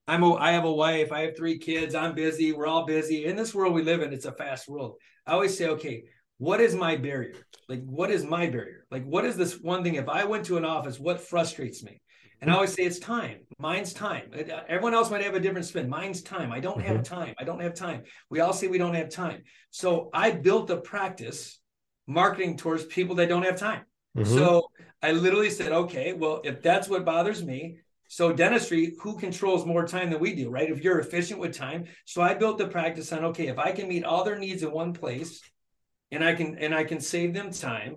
I'm 0.07 0.23
a, 0.23 0.35
I 0.35 0.53
have 0.53 0.65
a 0.65 0.73
wife, 0.73 1.13
I 1.13 1.23
have 1.23 1.37
three 1.37 1.59
kids, 1.59 1.95
I'm 1.95 2.15
busy, 2.15 2.53
we're 2.53 2.67
all 2.67 2.87
busy. 2.87 3.27
In 3.27 3.37
this 3.37 3.55
world 3.55 3.75
we 3.75 3.83
live 3.83 4.01
in, 4.01 4.13
it's 4.13 4.25
a 4.25 4.33
fast 4.33 4.67
world. 4.67 4.97
I 5.27 5.33
always 5.33 5.57
say, 5.57 5.67
okay, 5.69 6.05
what 6.39 6.61
is 6.61 6.75
my 6.75 6.97
barrier? 6.97 7.35
Like, 7.69 7.85
what 7.85 8.11
is 8.11 8.25
my 8.25 8.49
barrier? 8.49 8.87
Like, 8.91 9.05
what 9.05 9.25
is 9.25 9.37
this 9.37 9.61
one 9.61 9.83
thing? 9.83 9.97
If 9.97 10.09
I 10.09 10.25
went 10.25 10.47
to 10.47 10.57
an 10.57 10.65
office, 10.65 10.99
what 10.99 11.21
frustrates 11.21 11.83
me? 11.83 12.01
And 12.41 12.51
I 12.51 12.55
always 12.55 12.73
say 12.73 12.85
it's 12.85 13.01
time. 13.01 13.39
Mine's 13.59 13.93
time. 13.93 14.31
It- 14.33 14.49
uh, 14.51 14.63
Everyone 14.69 14.95
else 14.95 15.11
might 15.11 15.25
have 15.25 15.35
a 15.35 15.41
different 15.41 15.67
spin. 15.67 15.89
Mine's 15.89 16.23
time. 16.23 16.53
I 16.53 16.61
don't 16.61 16.81
have 16.81 17.03
time. 17.03 17.35
I 17.39 17.43
don't 17.45 17.61
have 17.61 17.75
time. 17.75 18.05
We 18.31 18.39
all 18.41 18.53
say 18.53 18.69
we 18.69 18.79
don't 18.79 18.95
have 18.95 19.09
time. 19.11 19.43
So 19.71 20.09
I 20.15 20.31
built 20.31 20.71
a 20.71 20.77
practice 20.77 21.59
marketing 22.07 22.57
towards 22.57 22.85
people 22.87 23.17
that 23.17 23.29
don't 23.29 23.43
have 23.43 23.59
time. 23.59 23.83
Mhm. 24.17 24.27
So 24.27 24.71
I 25.03 25.13
literally 25.13 25.51
said, 25.51 25.73
okay, 25.73 26.13
well, 26.13 26.41
if 26.45 26.63
that's 26.63 26.89
what 26.89 27.05
bothers 27.05 27.45
me, 27.45 27.79
so 28.07 28.33
dentistry, 28.33 28.95
who 29.01 29.19
controls 29.19 29.67
more 29.67 29.87
time 29.87 30.11
than 30.11 30.21
we 30.21 30.35
do, 30.35 30.49
right? 30.49 30.71
If 30.71 30.83
you're 30.83 31.01
efficient 31.01 31.41
with 31.41 31.55
time. 31.57 31.85
So 32.07 32.23
I 32.23 32.35
built 32.35 32.57
the 32.59 32.69
practice 32.69 33.13
on, 33.13 33.25
okay, 33.27 33.49
if 33.49 33.59
I 33.59 33.73
can 33.73 33.89
meet 33.89 34.05
all 34.05 34.23
their 34.25 34.39
needs 34.39 34.63
in 34.63 34.71
one 34.71 34.93
place 34.95 35.43
and 36.11 36.25
I 36.25 36.35
can 36.35 36.57
and 36.59 36.75
I 36.75 36.85
can 36.85 37.01
save 37.01 37.35
them 37.35 37.51
time, 37.51 37.97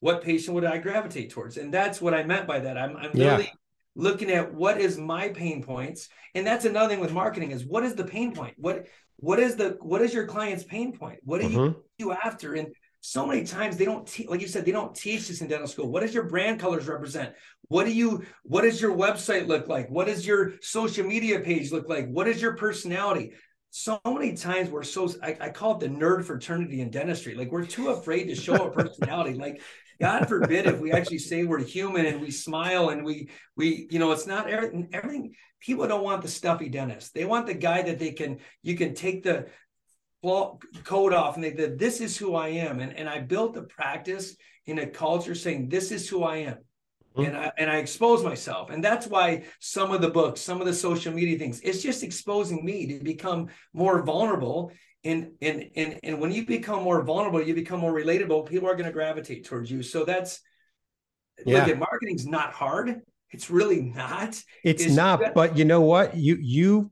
what 0.00 0.22
patient 0.22 0.54
would 0.54 0.64
I 0.64 0.78
gravitate 0.78 1.30
towards? 1.30 1.56
And 1.56 1.72
that's 1.72 2.00
what 2.00 2.14
I 2.14 2.22
meant 2.24 2.46
by 2.46 2.60
that. 2.60 2.76
I'm, 2.78 2.96
I'm 2.96 3.10
Yeah. 3.14 3.36
literally 3.36 3.52
looking 3.94 4.30
at 4.30 4.54
what 4.54 4.80
is 4.80 4.96
my 4.98 5.28
pain 5.28 5.62
points. 5.62 6.08
And 6.34 6.46
that's 6.46 6.64
another 6.64 6.88
thing 6.88 7.00
with 7.00 7.12
marketing 7.12 7.50
is 7.50 7.64
what 7.64 7.84
is 7.84 7.94
the 7.94 8.04
pain 8.04 8.34
point? 8.34 8.54
What 8.56 8.86
what 9.16 9.38
is 9.38 9.56
the 9.56 9.76
what 9.80 10.02
is 10.02 10.12
your 10.14 10.26
client's 10.26 10.64
pain 10.64 10.92
point? 10.96 11.20
What 11.24 11.42
you 11.42 11.48
Mhm. 11.58 11.76
you 11.98 12.12
after? 12.12 12.54
And 12.54 12.68
so 13.04 13.26
many 13.26 13.44
times 13.44 13.76
they 13.76 13.84
don't 13.84 14.06
te- 14.06 14.28
like 14.28 14.40
you 14.40 14.46
said 14.46 14.64
they 14.64 14.72
don't 14.72 14.94
teach 14.94 15.26
this 15.26 15.40
in 15.40 15.48
dental 15.48 15.66
school 15.66 15.90
what 15.90 16.02
does 16.02 16.14
your 16.14 16.22
brand 16.22 16.60
colors 16.60 16.86
represent 16.86 17.34
what 17.66 17.84
do 17.84 17.92
you 17.92 18.22
what 18.44 18.62
does 18.62 18.80
your 18.80 18.94
website 18.96 19.48
look 19.48 19.66
like 19.66 19.90
what 19.90 20.06
does 20.06 20.24
your 20.24 20.52
social 20.60 21.04
media 21.04 21.40
page 21.40 21.72
look 21.72 21.88
like 21.88 22.06
what 22.06 22.28
is 22.28 22.40
your 22.40 22.54
personality 22.54 23.32
so 23.74 24.00
many 24.06 24.34
times 24.34 24.70
we're 24.70 24.82
so 24.82 25.08
I, 25.22 25.36
I 25.40 25.48
call 25.48 25.76
it 25.76 25.80
the 25.80 25.88
nerd 25.88 26.24
fraternity 26.24 26.80
in 26.80 26.90
dentistry 26.90 27.34
like 27.34 27.50
we're 27.50 27.66
too 27.66 27.88
afraid 27.88 28.24
to 28.24 28.34
show 28.34 28.56
our 28.56 28.70
personality 28.70 29.38
like 29.38 29.60
god 30.00 30.28
forbid 30.28 30.66
if 30.66 30.78
we 30.78 30.92
actually 30.92 31.18
say 31.18 31.44
we're 31.44 31.58
human 31.58 32.06
and 32.06 32.20
we 32.20 32.30
smile 32.30 32.90
and 32.90 33.04
we 33.04 33.30
we 33.56 33.88
you 33.90 33.98
know 33.98 34.12
it's 34.12 34.26
not 34.26 34.48
everything 34.48 34.88
everything 34.92 35.34
people 35.58 35.88
don't 35.88 36.04
want 36.04 36.22
the 36.22 36.28
stuffy 36.28 36.68
dentist 36.68 37.14
they 37.14 37.24
want 37.24 37.46
the 37.46 37.54
guy 37.54 37.82
that 37.82 37.98
they 37.98 38.12
can 38.12 38.38
you 38.62 38.76
can 38.76 38.94
take 38.94 39.22
the 39.22 39.46
code 40.84 41.12
off 41.12 41.34
and 41.34 41.44
they 41.44 41.52
did 41.52 41.78
this 41.78 42.00
is 42.00 42.16
who 42.16 42.34
I 42.34 42.48
am. 42.48 42.80
And, 42.80 42.96
and 42.96 43.08
I 43.08 43.20
built 43.20 43.56
a 43.56 43.62
practice 43.62 44.36
in 44.66 44.78
a 44.78 44.86
culture 44.86 45.34
saying 45.34 45.68
this 45.68 45.90
is 45.90 46.08
who 46.08 46.22
I 46.22 46.36
am. 46.38 46.58
Mhm. 47.16 47.26
And 47.26 47.36
I 47.36 47.52
and 47.58 47.70
I 47.70 47.76
expose 47.76 48.22
myself. 48.24 48.70
And 48.70 48.82
that's 48.82 49.06
why 49.06 49.44
some 49.60 49.92
of 49.92 50.00
the 50.00 50.10
books, 50.10 50.40
some 50.40 50.60
of 50.60 50.66
the 50.66 50.74
social 50.74 51.12
media 51.12 51.38
things, 51.38 51.60
it's 51.62 51.82
just 51.82 52.02
exposing 52.02 52.64
me 52.64 52.86
to 52.86 53.04
become 53.04 53.48
more 53.72 54.02
vulnerable. 54.02 54.72
And 55.04 55.32
and 55.42 55.70
and, 55.74 55.98
and 56.02 56.20
when 56.20 56.32
you 56.32 56.46
become 56.46 56.82
more 56.84 57.02
vulnerable, 57.02 57.42
you 57.42 57.54
become 57.54 57.80
more 57.80 57.92
relatable, 57.92 58.46
people 58.48 58.68
are 58.68 58.74
going 58.76 58.86
to 58.86 58.92
gravitate 58.92 59.44
towards 59.44 59.70
you. 59.70 59.82
So 59.82 60.04
that's 60.04 60.40
Yeah. 61.44 61.60
look 61.60 61.68
at 61.68 61.78
marketing's 61.78 62.26
not 62.26 62.52
hard. 62.52 63.02
It's 63.30 63.50
really 63.50 63.82
not. 63.82 64.40
It's 64.62 64.84
is- 64.84 64.94
not, 64.96 65.34
but 65.34 65.56
you 65.58 65.64
know 65.64 65.80
what? 65.80 66.16
You 66.16 66.36
you 66.40 66.91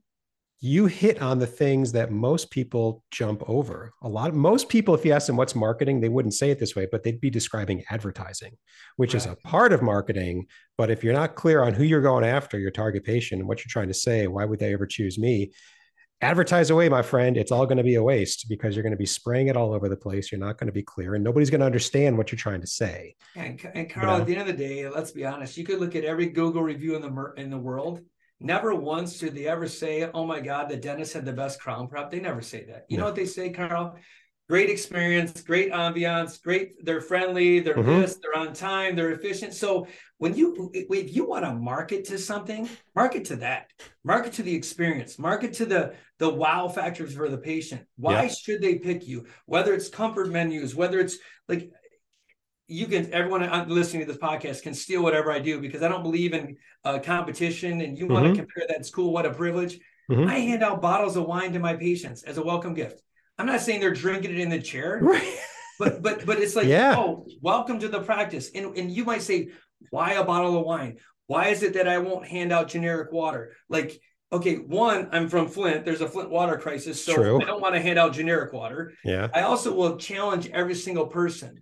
you 0.63 0.85
hit 0.85 1.23
on 1.23 1.39
the 1.39 1.47
things 1.47 1.91
that 1.93 2.11
most 2.11 2.51
people 2.51 3.03
jump 3.11 3.43
over. 3.49 3.93
A 4.03 4.09
lot 4.09 4.35
most 4.35 4.69
people, 4.69 4.95
if 4.95 5.07
you 5.07 5.13
ask 5.13 5.27
them 5.27 5.37
what's 5.37 5.55
marketing, 5.55 6.01
they 6.01 6.11
wouldn't 6.11 6.35
say 6.35 6.51
it 6.51 6.59
this 6.59 6.77
way, 6.77 6.87
but 6.93 7.03
they'd 7.03 7.21
be 7.21 7.31
describing 7.31 7.83
advertising, 7.89 8.53
which 8.97 9.15
is 9.15 9.25
a 9.25 9.37
part 9.45 9.73
of 9.73 9.81
marketing. 9.81 10.47
But 10.77 10.91
if 10.91 11.03
you're 11.03 11.15
not 11.15 11.35
clear 11.35 11.63
on 11.63 11.73
who 11.73 11.85
you're 11.85 12.03
going 12.03 12.25
after, 12.25 12.59
your 12.59 12.71
target 12.71 13.05
patient, 13.05 13.41
and 13.41 13.49
what 13.49 13.61
you're 13.61 13.71
trying 13.71 13.89
to 13.89 13.95
say, 13.95 14.27
why 14.27 14.45
would 14.45 14.59
they 14.59 14.75
ever 14.75 14.87
choose 14.87 15.19
me? 15.19 15.53
Advertise 16.23 16.69
away, 16.69 16.91
my 16.91 17.01
friend. 17.01 17.39
It's 17.39 17.51
all 17.51 17.65
going 17.65 17.79
to 17.79 17.83
be 17.83 17.95
a 17.95 18.03
waste 18.03 18.47
because 18.51 18.77
you're 18.77 18.83
going 18.83 18.93
to 18.93 18.99
be 18.99 19.07
spraying 19.07 19.47
it 19.47 19.57
all 19.57 19.73
over 19.73 19.89
the 19.89 19.97
place. 19.97 20.31
You're 20.31 20.39
not 20.39 20.59
going 20.59 20.67
to 20.67 20.73
be 20.73 20.83
clear, 20.83 21.15
and 21.15 21.25
nobody's 21.25 21.49
going 21.49 21.61
to 21.61 21.67
understand 21.67 22.19
what 22.19 22.31
you're 22.31 22.39
trying 22.39 22.61
to 22.61 22.67
say. 22.67 23.15
And, 23.35 23.59
and 23.75 23.89
Carl, 23.89 24.17
know? 24.17 24.21
at 24.21 24.27
the 24.27 24.37
end 24.37 24.43
of 24.43 24.59
the 24.59 24.63
day, 24.63 24.87
let's 24.87 25.13
be 25.13 25.25
honest. 25.25 25.57
You 25.57 25.65
could 25.65 25.81
look 25.81 25.97
at 25.97 26.05
every 26.05 26.27
Google 26.27 26.63
review 26.63 26.95
in 26.95 27.01
the 27.01 27.33
in 27.39 27.49
the 27.49 27.57
world. 27.57 28.03
Never 28.41 28.75
once 28.75 29.19
did 29.19 29.35
they 29.35 29.47
ever 29.47 29.69
say, 29.69 30.09
"Oh 30.15 30.25
my 30.27 30.41
God, 30.41 30.69
the 30.71 30.77
dentist 30.77 31.13
had 31.13 31.27
the 31.27 31.33
best 31.33 31.61
crown 31.61 31.89
prep." 31.89 32.11
They 32.11 32.21
never 32.21 32.41
say 32.41 32.65
that. 32.65 32.87
You 32.89 32.97
know 32.99 33.05
what 33.05 33.15
they 33.15 33.27
say, 33.27 33.51
Carl? 33.51 33.97
Great 34.49 34.71
experience, 34.71 35.43
great 35.43 35.71
ambiance, 35.71 36.43
great. 36.43 36.85
They're 36.85 37.01
friendly. 37.03 37.61
They're 37.61 37.77
Mhm. 37.77 38.01
this. 38.01 38.17
They're 38.21 38.37
on 38.37 38.53
time. 38.53 38.97
They're 38.97 39.13
efficient. 39.13 39.55
So 39.55 39.87
when 40.19 40.35
you 40.35 40.71
if 40.75 41.15
you 41.15 41.25
want 41.29 41.45
to 41.45 41.55
market 41.55 42.07
to 42.07 42.19
something, 42.19 42.69
market 42.97 43.27
to 43.27 43.37
that. 43.37 43.71
Market 44.03 44.33
to 44.35 44.43
the 44.43 44.55
experience. 44.55 45.19
Market 45.19 45.53
to 45.55 45.67
the 45.67 45.95
the 46.19 46.29
wow 46.29 46.67
factors 46.67 47.15
for 47.15 47.29
the 47.29 47.39
patient. 47.39 47.83
Why 47.97 48.23
Yeah. 48.23 48.29
should 48.29 48.61
they 48.63 48.79
pick 48.79 49.07
you? 49.07 49.27
Whether 49.47 49.73
it's 49.75 49.89
comfort 49.89 50.29
menus, 50.31 50.75
whether 50.75 50.99
it's 50.99 51.19
like 51.49 51.71
you 52.71 52.87
can 52.87 53.13
everyone 53.13 53.69
listening 53.69 54.07
to 54.07 54.13
this 54.13 54.21
podcast 54.21 54.63
can 54.63 54.75
steal 54.75 55.03
whatever 55.03 55.33
I 55.33 55.41
do 55.41 55.61
because 55.61 55.83
I 55.83 55.89
don't 55.89 56.03
believe 56.05 56.33
in 56.33 56.57
uh, 56.85 57.01
competition 57.01 57.81
and 57.81 57.99
you 57.99 58.07
want 58.07 58.27
Mhm. 58.27 58.31
to 58.31 58.37
compare 58.39 58.65
that 58.69 58.87
school. 58.87 59.13
What 59.13 59.27
a 59.27 59.33
privilege! 59.33 59.79
Mhm. 60.11 60.29
I 60.29 60.39
hand 60.39 60.63
out 60.63 60.81
bottles 60.81 61.17
of 61.17 61.25
wine 61.25 61.53
to 61.53 61.59
my 61.59 61.75
patients 61.75 62.23
as 62.23 62.39
a 62.39 62.43
welcome 62.43 62.75
gift. 62.75 63.03
I'm 63.39 63.47
not 63.47 63.61
saying 63.61 63.81
they're 63.81 63.93
drinking 63.93 64.31
it 64.33 64.39
in 64.39 64.51
the 64.51 64.61
chair, 64.61 64.99
Right. 65.03 65.37
but 65.79 66.01
but 66.01 66.25
but 66.25 66.39
it's 66.39 66.55
like 66.55 66.67
Yeah. 66.69 66.95
oh, 66.97 67.27
welcome 67.43 67.81
to 67.81 67.89
the 67.89 68.01
practice. 68.03 68.51
And 68.55 68.77
and 68.77 68.91
you 68.91 69.05
might 69.05 69.23
say, 69.23 69.49
why 69.91 70.13
a 70.13 70.25
bottle 70.25 70.57
of 70.59 70.65
wine? 70.65 70.99
Why 71.27 71.49
is 71.49 71.63
it 71.63 71.75
that 71.75 71.89
I 71.89 71.99
won't 71.99 72.27
hand 72.27 72.53
out 72.53 72.69
generic 72.69 73.11
water? 73.13 73.53
Like 73.69 74.01
okay, 74.33 74.55
one, 74.59 75.09
I'm 75.11 75.29
from 75.29 75.49
Flint. 75.49 75.85
There's 75.85 76.03
a 76.03 76.09
Flint 76.09 76.31
water 76.31 76.57
crisis, 76.57 77.05
so 77.05 77.15
True. 77.17 77.43
I 77.43 77.45
don't 77.47 77.61
want 77.61 77.75
to 77.75 77.81
hand 77.81 77.99
out 77.99 78.13
generic 78.13 78.53
water. 78.53 78.93
Yeah. 79.05 79.27
I 79.35 79.41
also 79.43 79.75
will 79.75 79.97
challenge 79.97 80.49
every 80.53 80.77
single 80.77 81.09
person. 81.09 81.59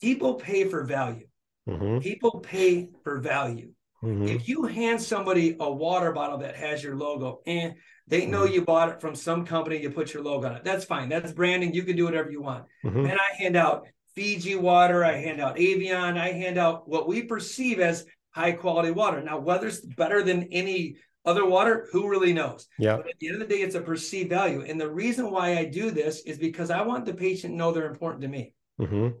People 0.00 0.34
pay 0.34 0.64
for 0.64 0.84
value. 0.84 1.26
Mhm. 1.68 2.02
People 2.02 2.40
pay 2.40 2.90
for 3.02 3.18
value. 3.20 3.72
Mhm. 4.02 4.28
If 4.28 4.48
you 4.48 4.64
hand 4.64 5.00
somebody 5.00 5.56
a 5.58 5.72
water 5.72 6.12
bottle 6.12 6.38
that 6.38 6.54
has 6.56 6.84
your 6.84 6.96
logo 6.96 7.40
and 7.46 7.74
they 8.06 8.26
know 8.26 8.46
Mhm. 8.46 8.52
you 8.52 8.64
bought 8.64 8.90
it 8.90 9.00
from 9.00 9.14
some 9.14 9.44
company, 9.44 9.80
you 9.80 9.90
put 9.90 10.12
your 10.14 10.22
logo 10.22 10.46
on 10.48 10.56
it. 10.56 10.64
That's 10.64 10.84
fine. 10.84 11.08
That's 11.08 11.32
branding. 11.32 11.74
You 11.74 11.82
can 11.82 11.96
do 11.96 12.04
whatever 12.04 12.30
you 12.30 12.42
want. 12.42 12.66
Mhm. 12.84 13.10
And 13.10 13.18
I 13.18 13.34
hand 13.36 13.56
out 13.56 13.86
Fiji 14.14 14.54
water, 14.54 15.04
I 15.04 15.12
hand 15.12 15.40
out 15.40 15.58
Evian, 15.58 16.16
I 16.16 16.32
hand 16.32 16.56
out 16.56 16.88
what 16.88 17.08
we 17.08 17.22
perceive 17.22 17.80
as 17.80 18.06
high 18.30 18.52
quality 18.52 18.90
water. 18.90 19.22
Now, 19.22 19.38
whether 19.38 19.66
it's 19.66 19.80
better 19.80 20.22
than 20.22 20.44
any 20.52 20.96
other 21.24 21.44
water, 21.44 21.88
who 21.90 22.08
really 22.08 22.32
knows? 22.32 22.68
Yeah. 22.78 22.96
But 22.96 23.08
at 23.08 23.18
the 23.18 23.28
end 23.28 23.42
of 23.42 23.48
the 23.48 23.54
day, 23.54 23.62
it's 23.62 23.74
a 23.74 23.80
perceived 23.80 24.30
value. 24.30 24.62
And 24.62 24.80
the 24.80 24.90
reason 24.90 25.30
why 25.30 25.58
I 25.58 25.64
do 25.64 25.90
this 25.90 26.20
is 26.24 26.38
because 26.38 26.70
I 26.70 26.82
want 26.82 27.04
the 27.06 27.14
patient 27.14 27.54
to 27.54 27.56
know 27.56 27.72
they're 27.72 27.90
important 27.90 28.22
to 28.22 28.28
me. 28.28 28.54
Mhm. 28.80 29.14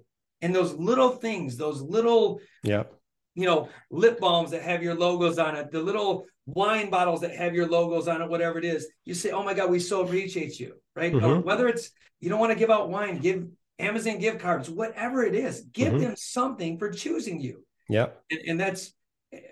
And 0.46 0.54
those 0.54 0.74
little 0.74 1.08
things, 1.10 1.56
those 1.56 1.82
little, 1.82 2.40
Yeah. 2.62 2.84
you 3.34 3.46
know, 3.46 3.68
lip 3.90 4.20
balms 4.20 4.52
that 4.52 4.62
have 4.62 4.80
your 4.80 4.94
logos 4.94 5.40
on 5.40 5.56
it, 5.56 5.72
the 5.72 5.80
little 5.80 6.26
wine 6.46 6.88
bottles 6.88 7.20
that 7.22 7.34
have 7.34 7.52
your 7.52 7.66
logos 7.66 8.06
on 8.06 8.22
it, 8.22 8.30
whatever 8.30 8.56
it 8.60 8.64
is, 8.64 8.86
you 9.04 9.12
say, 9.12 9.32
Oh 9.32 9.42
my 9.42 9.54
God, 9.54 9.72
we 9.72 9.80
so 9.80 10.04
appreciate 10.04 10.60
you, 10.60 10.74
right? 10.94 11.12
Mhm. 11.12 11.42
whether 11.42 11.66
it's 11.66 11.90
you 12.20 12.28
don't 12.28 12.38
want 12.38 12.52
to 12.52 12.58
give 12.58 12.70
out 12.70 12.88
wine, 12.88 13.18
give 13.18 13.48
Amazon 13.80 14.20
gift 14.20 14.38
cards, 14.38 14.70
whatever 14.70 15.24
it 15.24 15.34
is, 15.34 15.62
give 15.72 15.94
Mhm. 15.94 16.00
them 16.00 16.14
something 16.16 16.78
for 16.78 16.90
choosing 16.92 17.40
you. 17.40 17.64
Yeah. 17.88 18.10
And, 18.30 18.40
and 18.46 18.60
that's 18.60 18.92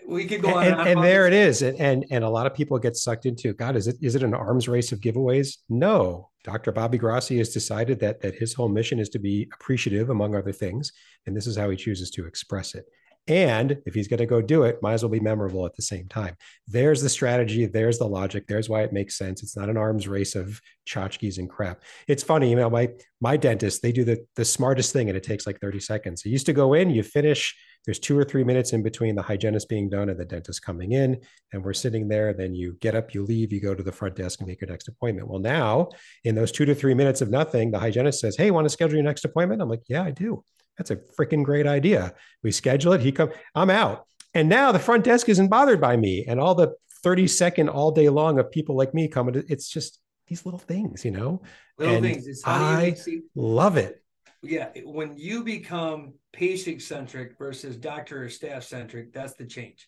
we 0.06 0.26
could 0.28 0.42
go 0.42 0.54
on 0.54 0.64
and, 0.64 0.74
on 0.76 0.86
and 0.86 1.02
there 1.02 1.26
it 1.26 1.32
is 1.32 1.60
and, 1.60 1.78
and 1.80 2.06
and 2.12 2.22
a 2.22 2.28
lot 2.30 2.46
of 2.46 2.54
people 2.54 2.78
get 2.78 2.96
sucked 2.96 3.26
into 3.26 3.52
god 3.52 3.74
is 3.76 3.86
it 3.88 3.96
is 4.00 4.14
it 4.14 4.22
an 4.22 4.32
arms 4.32 4.66
race 4.68 4.92
of 4.92 5.00
giveaways 5.00 5.58
no 5.68 6.30
dr 6.44 6.70
bobby 6.72 6.98
grossi 6.98 7.38
has 7.38 7.48
decided 7.48 7.98
that 7.98 8.20
that 8.20 8.34
his 8.34 8.54
whole 8.54 8.68
mission 8.68 9.00
is 9.00 9.08
to 9.08 9.18
be 9.18 9.48
appreciative 9.54 10.10
among 10.10 10.34
other 10.34 10.52
things 10.52 10.92
and 11.26 11.36
this 11.36 11.46
is 11.46 11.56
how 11.56 11.70
he 11.70 11.76
chooses 11.76 12.10
to 12.12 12.26
express 12.26 12.74
it. 12.74 12.86
And 13.26 13.78
if 13.86 13.94
he's 13.94 14.08
going 14.08 14.18
to 14.18 14.26
go 14.26 14.42
do 14.42 14.64
it 14.64 14.82
might 14.82 14.92
as 14.92 15.02
well 15.02 15.10
be 15.10 15.20
memorable 15.20 15.64
at 15.64 15.74
the 15.74 15.82
same 15.82 16.08
time. 16.08 16.36
There's 16.68 17.00
the 17.00 17.08
strategy 17.08 17.64
there's 17.64 17.98
the 17.98 18.06
logic 18.06 18.46
there's 18.46 18.68
why 18.68 18.82
it 18.82 18.92
makes 18.92 19.16
sense. 19.16 19.42
It's 19.42 19.56
not 19.56 19.70
an 19.70 19.78
arms 19.78 20.06
race 20.06 20.34
of 20.34 20.60
tchotchkes 20.86 21.38
and 21.38 21.48
crap. 21.48 21.80
It's 22.06 22.22
funny 22.22 22.50
you 22.50 22.56
know 22.56 22.68
my 22.68 22.90
my 23.22 23.38
dentist 23.38 23.80
they 23.80 23.92
do 23.92 24.04
the 24.04 24.26
the 24.36 24.44
smartest 24.44 24.92
thing 24.92 25.08
and 25.08 25.16
it 25.16 25.22
takes 25.22 25.46
like 25.46 25.58
30 25.58 25.80
seconds. 25.80 26.22
You 26.24 26.32
used 26.32 26.46
to 26.46 26.52
go 26.52 26.74
in 26.74 26.90
you 26.90 27.02
finish 27.02 27.56
there's 27.84 27.98
two 27.98 28.18
or 28.18 28.24
three 28.24 28.44
minutes 28.44 28.72
in 28.72 28.82
between 28.82 29.14
the 29.14 29.22
hygienist 29.22 29.68
being 29.68 29.88
done 29.88 30.08
and 30.08 30.18
the 30.18 30.24
dentist 30.24 30.62
coming 30.62 30.92
in 30.92 31.20
and 31.52 31.62
we're 31.62 31.72
sitting 31.72 32.08
there 32.08 32.32
then 32.32 32.54
you 32.54 32.76
get 32.80 32.94
up 32.94 33.14
you 33.14 33.24
leave 33.24 33.52
you 33.52 33.60
go 33.60 33.74
to 33.74 33.82
the 33.82 33.92
front 33.92 34.16
desk 34.16 34.40
and 34.40 34.48
make 34.48 34.60
your 34.60 34.70
next 34.70 34.88
appointment. 34.88 35.28
Well 35.28 35.40
now 35.40 35.90
in 36.24 36.34
those 36.34 36.52
two 36.52 36.64
to 36.64 36.74
three 36.74 36.94
minutes 36.94 37.20
of 37.20 37.30
nothing 37.30 37.70
the 37.70 37.78
hygienist 37.78 38.20
says 38.20 38.36
hey 38.36 38.50
want 38.50 38.64
to 38.64 38.70
schedule 38.70 38.96
your 38.96 39.04
next 39.04 39.24
appointment? 39.24 39.62
I'm 39.62 39.68
like 39.68 39.82
yeah 39.88 40.02
i 40.02 40.10
do. 40.10 40.44
That's 40.78 40.90
a 40.90 40.96
freaking 40.96 41.44
great 41.44 41.66
idea. 41.66 42.14
We 42.42 42.52
schedule 42.52 42.92
it 42.92 43.00
he 43.00 43.12
come 43.12 43.30
i'm 43.54 43.70
out. 43.70 44.06
And 44.36 44.48
now 44.48 44.72
the 44.72 44.78
front 44.78 45.04
desk 45.04 45.28
isn't 45.28 45.48
bothered 45.48 45.80
by 45.80 45.96
me 45.96 46.24
and 46.26 46.40
all 46.40 46.54
the 46.54 46.74
30 47.02 47.28
second 47.28 47.68
all 47.68 47.92
day 47.92 48.08
long 48.08 48.38
of 48.38 48.50
people 48.50 48.76
like 48.76 48.94
me 48.94 49.08
coming 49.08 49.34
to, 49.34 49.44
it's 49.48 49.68
just 49.68 50.00
these 50.26 50.44
little 50.46 50.58
things 50.58 51.04
you 51.04 51.10
know? 51.10 51.42
Little 51.78 51.96
and 51.96 52.04
things. 52.04 52.26
It's 52.26 52.42
I- 52.46 52.96
love 53.34 53.76
it 53.76 54.03
yeah, 54.44 54.70
when 54.84 55.16
you 55.16 55.44
become 55.44 56.14
patient 56.32 56.82
centric 56.82 57.38
versus 57.38 57.76
doctor 57.76 58.24
or 58.24 58.28
staff 58.28 58.64
centric, 58.64 59.12
that's 59.12 59.34
the 59.34 59.46
change. 59.46 59.86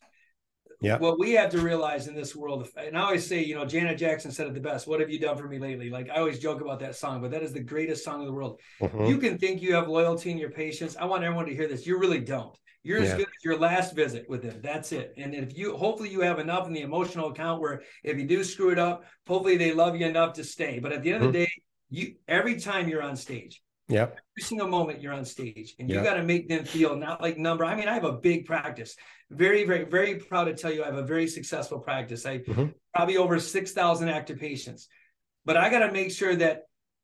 Yeah. 0.81 0.99
What 0.99 1.19
we 1.19 1.33
have 1.33 1.51
to 1.53 1.59
realize 1.59 2.07
in 2.07 2.15
this 2.15 2.37
world, 2.37 2.69
and 2.77 2.99
I 2.99 3.03
always 3.03 3.27
say, 3.27 3.43
you 3.43 3.55
know, 3.55 3.65
Janet 3.65 3.97
Jackson 3.99 4.31
said 4.31 4.47
it 4.47 4.55
the 4.55 4.61
best. 4.61 4.87
What 4.87 5.01
have 5.01 5.09
you 5.09 5.19
done 5.19 5.37
for 5.39 5.49
me 5.49 5.59
lately? 5.59 5.89
Like 5.89 6.11
I 6.11 6.17
always 6.17 6.39
joke 6.39 6.61
about 6.61 6.81
that 6.81 6.97
song, 6.97 7.23
but 7.23 7.31
that 7.31 7.43
is 7.43 7.53
the 7.53 7.63
greatest 7.63 8.05
song 8.05 8.21
in 8.21 8.27
the 8.27 8.33
world. 8.33 8.61
Mhm. 8.81 9.09
You 9.09 9.19
can 9.19 9.39
think 9.39 9.63
you 9.63 9.75
have 9.75 9.89
loyalty 9.89 10.31
in 10.31 10.39
your 10.39 10.51
patients. 10.51 10.97
I 10.97 11.07
want 11.07 11.25
everyone 11.25 11.47
to 11.47 11.55
hear 11.55 11.67
this. 11.67 11.87
You 11.87 11.99
really 11.99 12.21
don't. 12.21 12.55
You're 12.83 13.01
as 13.01 13.15
good 13.15 13.27
as 13.27 13.45
your 13.45 13.59
last 13.59 13.97
visit 13.97 14.29
with 14.29 14.43
them. 14.43 14.61
That's 14.63 14.93
it. 14.93 15.13
And 15.17 15.35
if 15.35 15.59
you, 15.59 15.77
hopefully, 15.77 16.09
you 16.09 16.21
have 16.21 16.39
enough 16.39 16.69
in 16.69 16.73
the 16.73 16.83
emotional 16.83 17.31
account 17.31 17.61
where 17.61 17.83
if 18.05 18.17
you 18.17 18.27
do 18.27 18.45
screw 18.45 18.71
it 18.71 18.79
up, 18.79 19.05
hopefully 19.27 19.57
they 19.57 19.73
love 19.73 19.97
you 19.97 20.07
enough 20.07 20.35
to 20.35 20.45
stay. 20.45 20.79
But 20.79 20.93
at 20.93 21.03
the 21.03 21.13
end 21.13 21.25
of 21.25 21.33
the 21.33 21.39
day, 21.41 21.51
you 21.91 22.15
every 22.29 22.61
time 22.61 22.89
you're 22.89 23.03
on 23.03 23.17
stage, 23.17 23.61
Yep. 23.89 24.11
every 24.19 24.43
single 24.43 24.67
moment 24.69 25.01
you're 25.01 25.13
on 25.13 25.25
stage 25.25 25.77
and 25.79 25.89
you 25.89 25.97
Yeah. 25.97 26.03
got 26.05 26.15
to 26.15 26.23
make 26.25 26.49
them 26.49 26.65
feel 26.65 26.97
not 26.97 27.23
like 27.23 27.39
number 27.39 27.65
i 27.65 27.77
mean 27.77 27.87
i 27.87 27.95
have 27.95 28.05
a 28.05 28.13
big 28.13 28.45
practice 28.45 28.97
very 29.31 29.65
very 29.65 29.85
very 29.85 30.17
proud 30.17 30.45
to 30.45 30.55
tell 30.55 30.73
you 30.73 30.83
i 30.83 30.87
have 30.87 30.97
a 30.97 31.05
very 31.05 31.29
successful 31.29 31.79
practice 31.79 32.27
i 32.27 32.39
Mhm. 32.39 32.75
probably 32.95 33.17
over 33.17 33.39
6000 33.39 34.09
active 34.09 34.39
patients 34.41 34.89
but 35.45 35.57
i 35.57 35.71
got 35.71 35.87
to 35.87 35.93
make 35.93 36.11
sure 36.11 36.35
that 36.35 36.63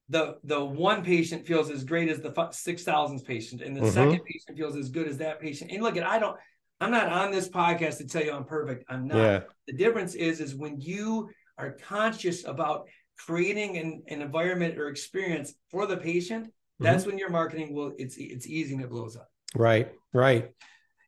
the 0.09 0.39
the 0.43 0.63
one 0.65 1.05
patient 1.05 1.47
feels 1.47 1.71
as 1.71 1.85
great 1.85 2.09
as 2.09 2.21
the 2.21 2.33
6000th 2.53 3.25
patient 3.25 3.63
and 3.63 3.77
the 3.77 3.83
Mhm. 3.83 3.93
second 3.93 4.21
patient 4.25 4.59
feels 4.59 4.75
as 4.77 4.89
good 4.91 5.07
as 5.07 5.19
that 5.19 5.41
patient 5.41 5.71
and 5.71 5.83
look 5.85 5.97
at 5.97 6.05
i 6.05 6.19
don't 6.19 6.37
i'm 6.81 6.91
not 6.91 7.07
on 7.07 7.31
this 7.31 7.49
podcast 7.49 7.99
to 7.99 8.07
tell 8.07 8.25
you 8.25 8.33
i'm 8.33 8.45
perfect 8.45 8.85
i'm 8.89 9.07
not 9.07 9.17
Yeah. 9.19 9.41
the 9.69 9.73
difference 9.75 10.17
is 10.17 10.41
is 10.41 10.57
when 10.57 10.81
you 10.81 11.31
are 11.59 11.71
conscious 11.73 12.45
about 12.45 12.89
creating 13.17 13.77
an, 13.79 14.03
an 14.09 14.21
environment 14.21 14.77
or 14.79 14.89
experience 14.89 15.55
for 15.71 15.87
the 15.87 15.97
patient 15.97 16.53
Mm-hmm. 16.83 16.93
that's 16.93 17.07
when 17.07 17.19
your 17.19 17.31
marketing 17.31 17.75
will 17.75 17.93
it's 17.99 18.17
it's 18.19 18.47
easy 18.47 18.75
and 18.75 18.83
it 18.83 18.91
blows 18.91 19.17
up 19.17 19.29
Right. 19.55 19.93
Right. 20.13 20.51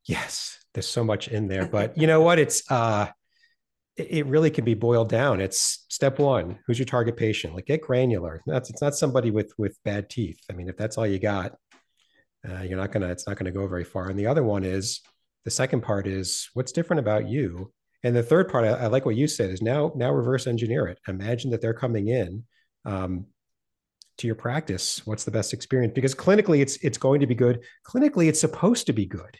Yes. 0.06 0.58
There's 0.74 0.88
so 0.88 1.04
much 1.04 1.28
in 1.28 1.48
there, 1.48 1.66
but 1.66 1.96
you 1.96 2.06
know 2.06 2.20
what? 2.20 2.38
It's 2.38 2.68
uh, 2.70 3.08
it 3.96 4.08
it 4.10 4.26
really 4.26 4.50
can 4.50 4.64
be 4.64 4.74
boiled 4.74 5.08
down. 5.08 5.40
It's 5.40 5.86
step 5.88 6.18
one: 6.18 6.58
who's 6.66 6.78
your 6.80 6.86
target 6.86 7.16
patient? 7.16 7.54
Like 7.54 7.66
get 7.66 7.80
granular. 7.80 8.42
That's 8.44 8.70
it's 8.70 8.82
not 8.82 8.96
somebody 8.96 9.30
with 9.30 9.52
with 9.56 9.78
bad 9.84 10.10
teeth. 10.10 10.40
I 10.50 10.54
mean, 10.54 10.68
if 10.68 10.76
that's 10.76 10.98
all 10.98 11.06
you 11.06 11.20
got, 11.20 11.56
uh, 12.48 12.62
you're 12.62 12.76
not 12.76 12.90
gonna. 12.90 13.08
It's 13.08 13.26
not 13.26 13.36
gonna 13.36 13.52
go 13.52 13.68
very 13.68 13.84
far. 13.84 14.08
And 14.10 14.18
the 14.18 14.26
other 14.26 14.42
one 14.42 14.64
is 14.64 15.00
the 15.44 15.50
second 15.50 15.82
part 15.82 16.08
is 16.08 16.50
what's 16.54 16.72
different 16.72 17.00
about 17.00 17.28
you. 17.28 17.72
And 18.02 18.16
the 18.16 18.22
third 18.22 18.48
part, 18.50 18.64
I, 18.64 18.70
I 18.70 18.86
like 18.88 19.06
what 19.06 19.16
you 19.16 19.28
said, 19.28 19.50
is 19.50 19.62
now 19.62 19.92
now 19.94 20.10
reverse 20.10 20.48
engineer 20.48 20.88
it. 20.88 20.98
Imagine 21.06 21.52
that 21.52 21.60
they're 21.60 21.72
coming 21.72 22.08
in. 22.08 22.44
Um, 22.84 23.26
to 24.18 24.26
your 24.26 24.36
practice? 24.36 25.06
What's 25.06 25.24
the 25.24 25.30
best 25.30 25.52
experience? 25.52 25.92
Because 25.94 26.14
clinically 26.14 26.60
it's 26.60 26.76
it's 26.78 26.98
going 26.98 27.20
to 27.20 27.26
be 27.26 27.34
good. 27.34 27.60
Clinically 27.86 28.28
it's 28.28 28.40
supposed 28.40 28.86
to 28.86 28.92
be 28.92 29.06
good. 29.06 29.38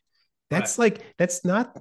That's 0.51 0.79
like 0.79 1.03
that's 1.19 1.45
not 1.45 1.77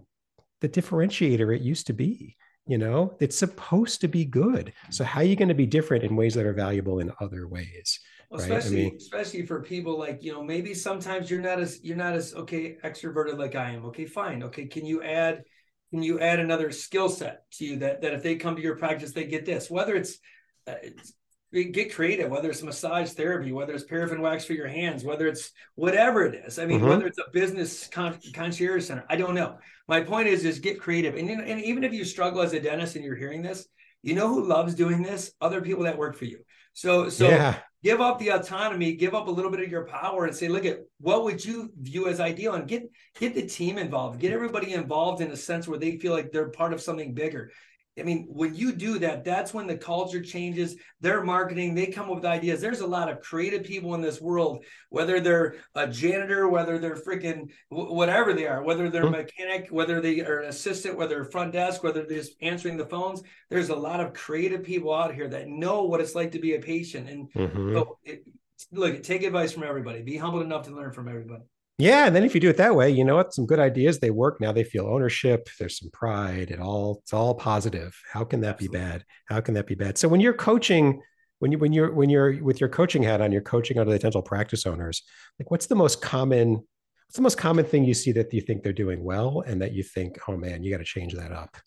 the 0.61 0.69
differentiator 0.69 1.55
it 1.55 1.61
used 1.61 1.87
to 1.87 1.93
be 1.93 2.35
you 2.65 2.77
know? 2.77 3.13
It's 3.19 3.37
supposed 3.37 4.01
to 4.01 4.07
be 4.07 4.23
good. 4.23 4.71
So 4.89 5.03
how 5.03 5.19
are 5.19 5.23
you 5.25 5.35
going 5.35 5.49
to 5.49 5.53
be 5.53 5.65
different 5.65 6.03
in 6.05 6.15
ways 6.15 6.33
that 6.35 6.45
are 6.45 6.53
valuable 6.53 6.99
in 6.99 7.11
other 7.19 7.45
ways 7.47 7.99
Well, 8.29 8.39
Right, 8.39 8.51
I 8.51 8.55
especially 8.55 8.83
mean- 8.85 8.95
especially 8.97 9.45
for 9.45 9.61
people 9.61 9.99
like 9.99 10.23
you 10.23 10.31
know 10.31 10.43
maybe 10.43 10.73
sometimes 10.73 11.29
you're 11.29 11.41
not 11.41 11.59
as 11.59 11.83
you're 11.83 11.97
not 11.97 12.13
as 12.13 12.33
okay 12.33 12.77
extroverted 12.83 13.37
like 13.37 13.55
I 13.55 13.71
am. 13.71 13.85
Okay 13.87 14.05
fine. 14.05 14.43
Okay 14.43 14.65
can 14.67 14.85
you 14.85 15.03
add 15.03 15.43
can 15.91 16.01
you 16.01 16.19
add 16.19 16.39
another 16.39 16.71
skill 16.71 17.09
set 17.09 17.41
to 17.57 17.65
you 17.65 17.75
that 17.79 18.01
that 18.01 18.13
if 18.13 18.23
they 18.23 18.35
come 18.37 18.55
to 18.55 18.61
your 18.61 18.77
practice 18.77 19.11
they 19.11 19.25
get 19.25 19.45
this? 19.45 19.69
Whether 19.69 19.95
it's, 19.95 20.17
uh, 20.65 20.75
it's 20.81 21.13
get 21.53 21.93
creative 21.93 22.31
whether 22.31 22.49
it's 22.49 22.63
massage 22.63 23.11
therapy 23.11 23.51
whether 23.51 23.73
it's 23.73 23.83
paraffin 23.83 24.21
wax 24.21 24.43
for 24.43 24.53
your 24.53 24.67
hands 24.67 25.03
whether 25.03 25.27
it's 25.27 25.51
whatever 25.75 26.25
it 26.25 26.35
is. 26.45 26.57
I 26.57 26.65
mean 26.65 26.81
Mhm. 26.81 26.89
whether 26.89 27.07
it's 27.07 27.19
a 27.19 27.29
business 27.31 27.87
con- 27.87 28.19
concierge 28.33 28.85
center 28.85 29.05
i 29.09 29.15
don't 29.15 29.35
know. 29.35 29.57
My 29.87 30.01
point 30.01 30.27
is 30.27 30.45
is 30.45 30.59
get 30.59 30.79
creative. 30.79 31.15
And, 31.15 31.29
and 31.29 31.61
even 31.61 31.83
if 31.83 31.93
you 31.93 32.03
struggle 32.05 32.41
as 32.41 32.53
a 32.53 32.59
dentist 32.59 32.95
and 32.95 33.05
you're 33.05 33.15
hearing 33.15 33.41
this 33.43 33.67
you 34.01 34.15
know 34.15 34.27
who 34.27 34.43
loves 34.45 34.75
doing 34.75 35.01
this? 35.01 35.31
Other 35.39 35.61
people 35.61 35.83
that 35.83 35.97
work 35.97 36.17
for 36.17 36.25
you. 36.25 36.39
So 36.73 37.07
so 37.09 37.29
yeah. 37.29 37.59
give 37.83 38.01
up 38.01 38.19
the 38.19 38.29
autonomy, 38.29 38.93
give 38.95 39.13
up 39.13 39.27
a 39.27 39.31
little 39.31 39.51
bit 39.51 39.61
of 39.61 39.69
your 39.69 39.85
power 39.85 40.25
and 40.25 40.35
say, 40.35 40.47
look 40.49 40.65
at 40.65 40.79
what 40.99 41.23
would 41.23 41.43
you 41.43 41.71
view 41.79 42.07
as 42.07 42.19
ideal? 42.19 42.53
And 42.55 42.67
get 42.67 42.83
get 43.19 43.33
the 43.35 43.45
team 43.45 43.77
involved, 43.77 44.19
get 44.19 44.33
everybody 44.33 44.73
involved 44.73 45.21
in 45.21 45.31
a 45.31 45.37
sense 45.37 45.67
where 45.67 45.79
they 45.79 45.97
feel 45.97 46.13
like 46.13 46.31
they're 46.31 46.49
part 46.49 46.73
of 46.73 46.81
something 46.81 47.13
bigger. 47.13 47.51
I 47.99 48.01
mean, 48.01 48.25
when 48.27 48.55
you 48.55 48.71
do 48.71 48.97
that, 48.99 49.23
that's 49.23 49.53
when 49.53 49.67
the 49.67 49.77
culture 49.77 50.21
changes. 50.21 50.75
Their 50.99 51.23
marketing, 51.23 51.75
they 51.75 51.85
come 51.87 52.09
up 52.09 52.15
with 52.15 52.25
ideas. 52.25 52.59
There's 52.59 52.79
a 52.79 52.87
lot 52.87 53.07
of 53.07 53.21
creative 53.21 53.63
people 53.63 53.93
in 53.93 54.01
this 54.01 54.19
world, 54.19 54.65
whether 54.89 55.19
they're 55.19 55.55
a 55.75 55.87
janitor, 55.87 56.47
whether 56.47 56.79
they're 56.79 56.95
freaking 56.95 57.51
whatever 57.69 58.33
they 58.33 58.47
are, 58.47 58.63
whether 58.63 58.89
they're 58.89 59.03
a 59.03 59.07
Mhm. 59.07 59.11
mechanic, 59.11 59.67
whether 59.69 60.01
they 60.01 60.21
are 60.21 60.39
an 60.39 60.49
assistant, 60.49 60.97
whether 60.97 61.15
they're 61.15 61.25
front 61.25 61.53
desk, 61.53 61.83
whether 61.83 62.03
they're 62.03 62.17
just 62.17 62.35
answering 62.41 62.77
the 62.77 62.85
phones. 62.85 63.21
There's 63.51 63.69
a 63.69 63.75
lot 63.75 63.99
of 63.99 64.13
creative 64.13 64.63
people 64.63 64.91
out 64.91 65.13
here 65.13 65.27
that 65.27 65.47
know 65.47 65.83
what 65.83 66.01
it's 66.01 66.15
like 66.15 66.31
to 66.31 66.39
be 66.39 66.55
a 66.55 66.59
patient. 66.59 67.07
And 67.07 67.31
Mhm. 67.33 67.73
so 67.75 67.99
it, 68.03 68.23
look, 68.71 69.03
take 69.03 69.21
advice 69.21 69.51
from 69.51 69.63
everybody. 69.63 70.01
Be 70.01 70.17
humble 70.17 70.41
enough 70.41 70.65
to 70.65 70.75
learn 70.75 70.93
from 70.93 71.07
everybody. 71.07 71.43
Yeah 71.77 72.05
and 72.05 72.15
then 72.15 72.23
if 72.23 72.33
you 72.33 72.41
do 72.41 72.49
it 72.49 72.57
that 72.57 72.75
way 72.75 72.89
you 72.89 73.03
know 73.03 73.15
what? 73.15 73.33
Some 73.33 73.45
good 73.45 73.59
ideas 73.59 73.99
they 73.99 74.09
work. 74.09 74.39
Now 74.39 74.51
they 74.51 74.63
feel 74.63 74.87
ownership 74.87 75.49
there's 75.59 75.79
some 75.79 75.89
pride 75.91 76.51
it 76.51 76.59
all 76.59 76.99
it's 77.03 77.13
all 77.13 77.35
positive. 77.35 77.95
How 78.11 78.23
can 78.23 78.41
that 78.41 78.57
be 78.57 78.67
bad? 78.67 79.03
How 79.27 79.41
can 79.41 79.53
that 79.55 79.67
be 79.67 79.75
bad? 79.75 79.97
So 79.97 80.07
when 80.07 80.21
you're 80.21 80.33
coaching 80.33 81.01
when 81.39 81.51
you 81.51 81.57
when 81.57 81.73
you're 81.73 81.91
when 81.91 82.09
you're 82.09 82.43
with 82.43 82.59
your 82.59 82.69
coaching 82.69 83.03
hat 83.03 83.21
on 83.21 83.31
you're 83.31 83.41
coaching 83.41 83.77
under 83.77 83.91
the 83.91 83.99
dental 83.99 84.21
practice 84.21 84.65
owners 84.65 85.03
like 85.39 85.51
what's 85.51 85.65
the 85.65 85.75
most 85.75 86.01
common 86.01 86.51
what's 86.53 87.15
the 87.17 87.21
most 87.21 87.37
common 87.37 87.65
thing 87.65 87.83
you 87.83 87.93
see 87.93 88.13
that 88.13 88.33
you 88.33 88.39
think 88.39 88.63
they're 88.63 88.71
doing 88.71 89.03
well 89.03 89.43
and 89.45 89.61
that 89.61 89.73
you 89.73 89.83
think 89.83 90.17
oh 90.29 90.37
man 90.37 90.63
you 90.63 90.71
got 90.71 90.77
to 90.77 90.85
change 90.85 91.13
that 91.13 91.33
up 91.33 91.57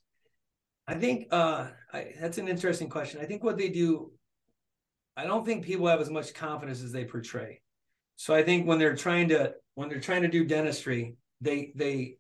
I 0.88 0.94
think 0.94 1.28
uh, 1.32 1.68
I, 1.92 2.12
that's 2.20 2.38
an 2.38 2.48
interesting 2.48 2.88
question. 2.88 3.20
I 3.20 3.24
think 3.24 3.42
what 3.42 3.58
they 3.58 3.68
do, 3.68 4.12
I 5.16 5.24
don't 5.24 5.44
think 5.44 5.64
people 5.64 5.86
have 5.88 6.00
as 6.00 6.10
much 6.10 6.32
confidence 6.32 6.82
as 6.82 6.92
they 6.92 7.04
portray. 7.04 7.60
So 8.16 8.34
I 8.34 8.42
think 8.42 8.66
when 8.66 8.78
they're 8.78 8.96
trying 8.96 9.28
to 9.30 9.54
when 9.74 9.88
they're 9.88 10.00
trying 10.00 10.22
to 10.22 10.28
do 10.28 10.44
dentistry, 10.44 11.16
they 11.40 11.72
they 11.74 12.16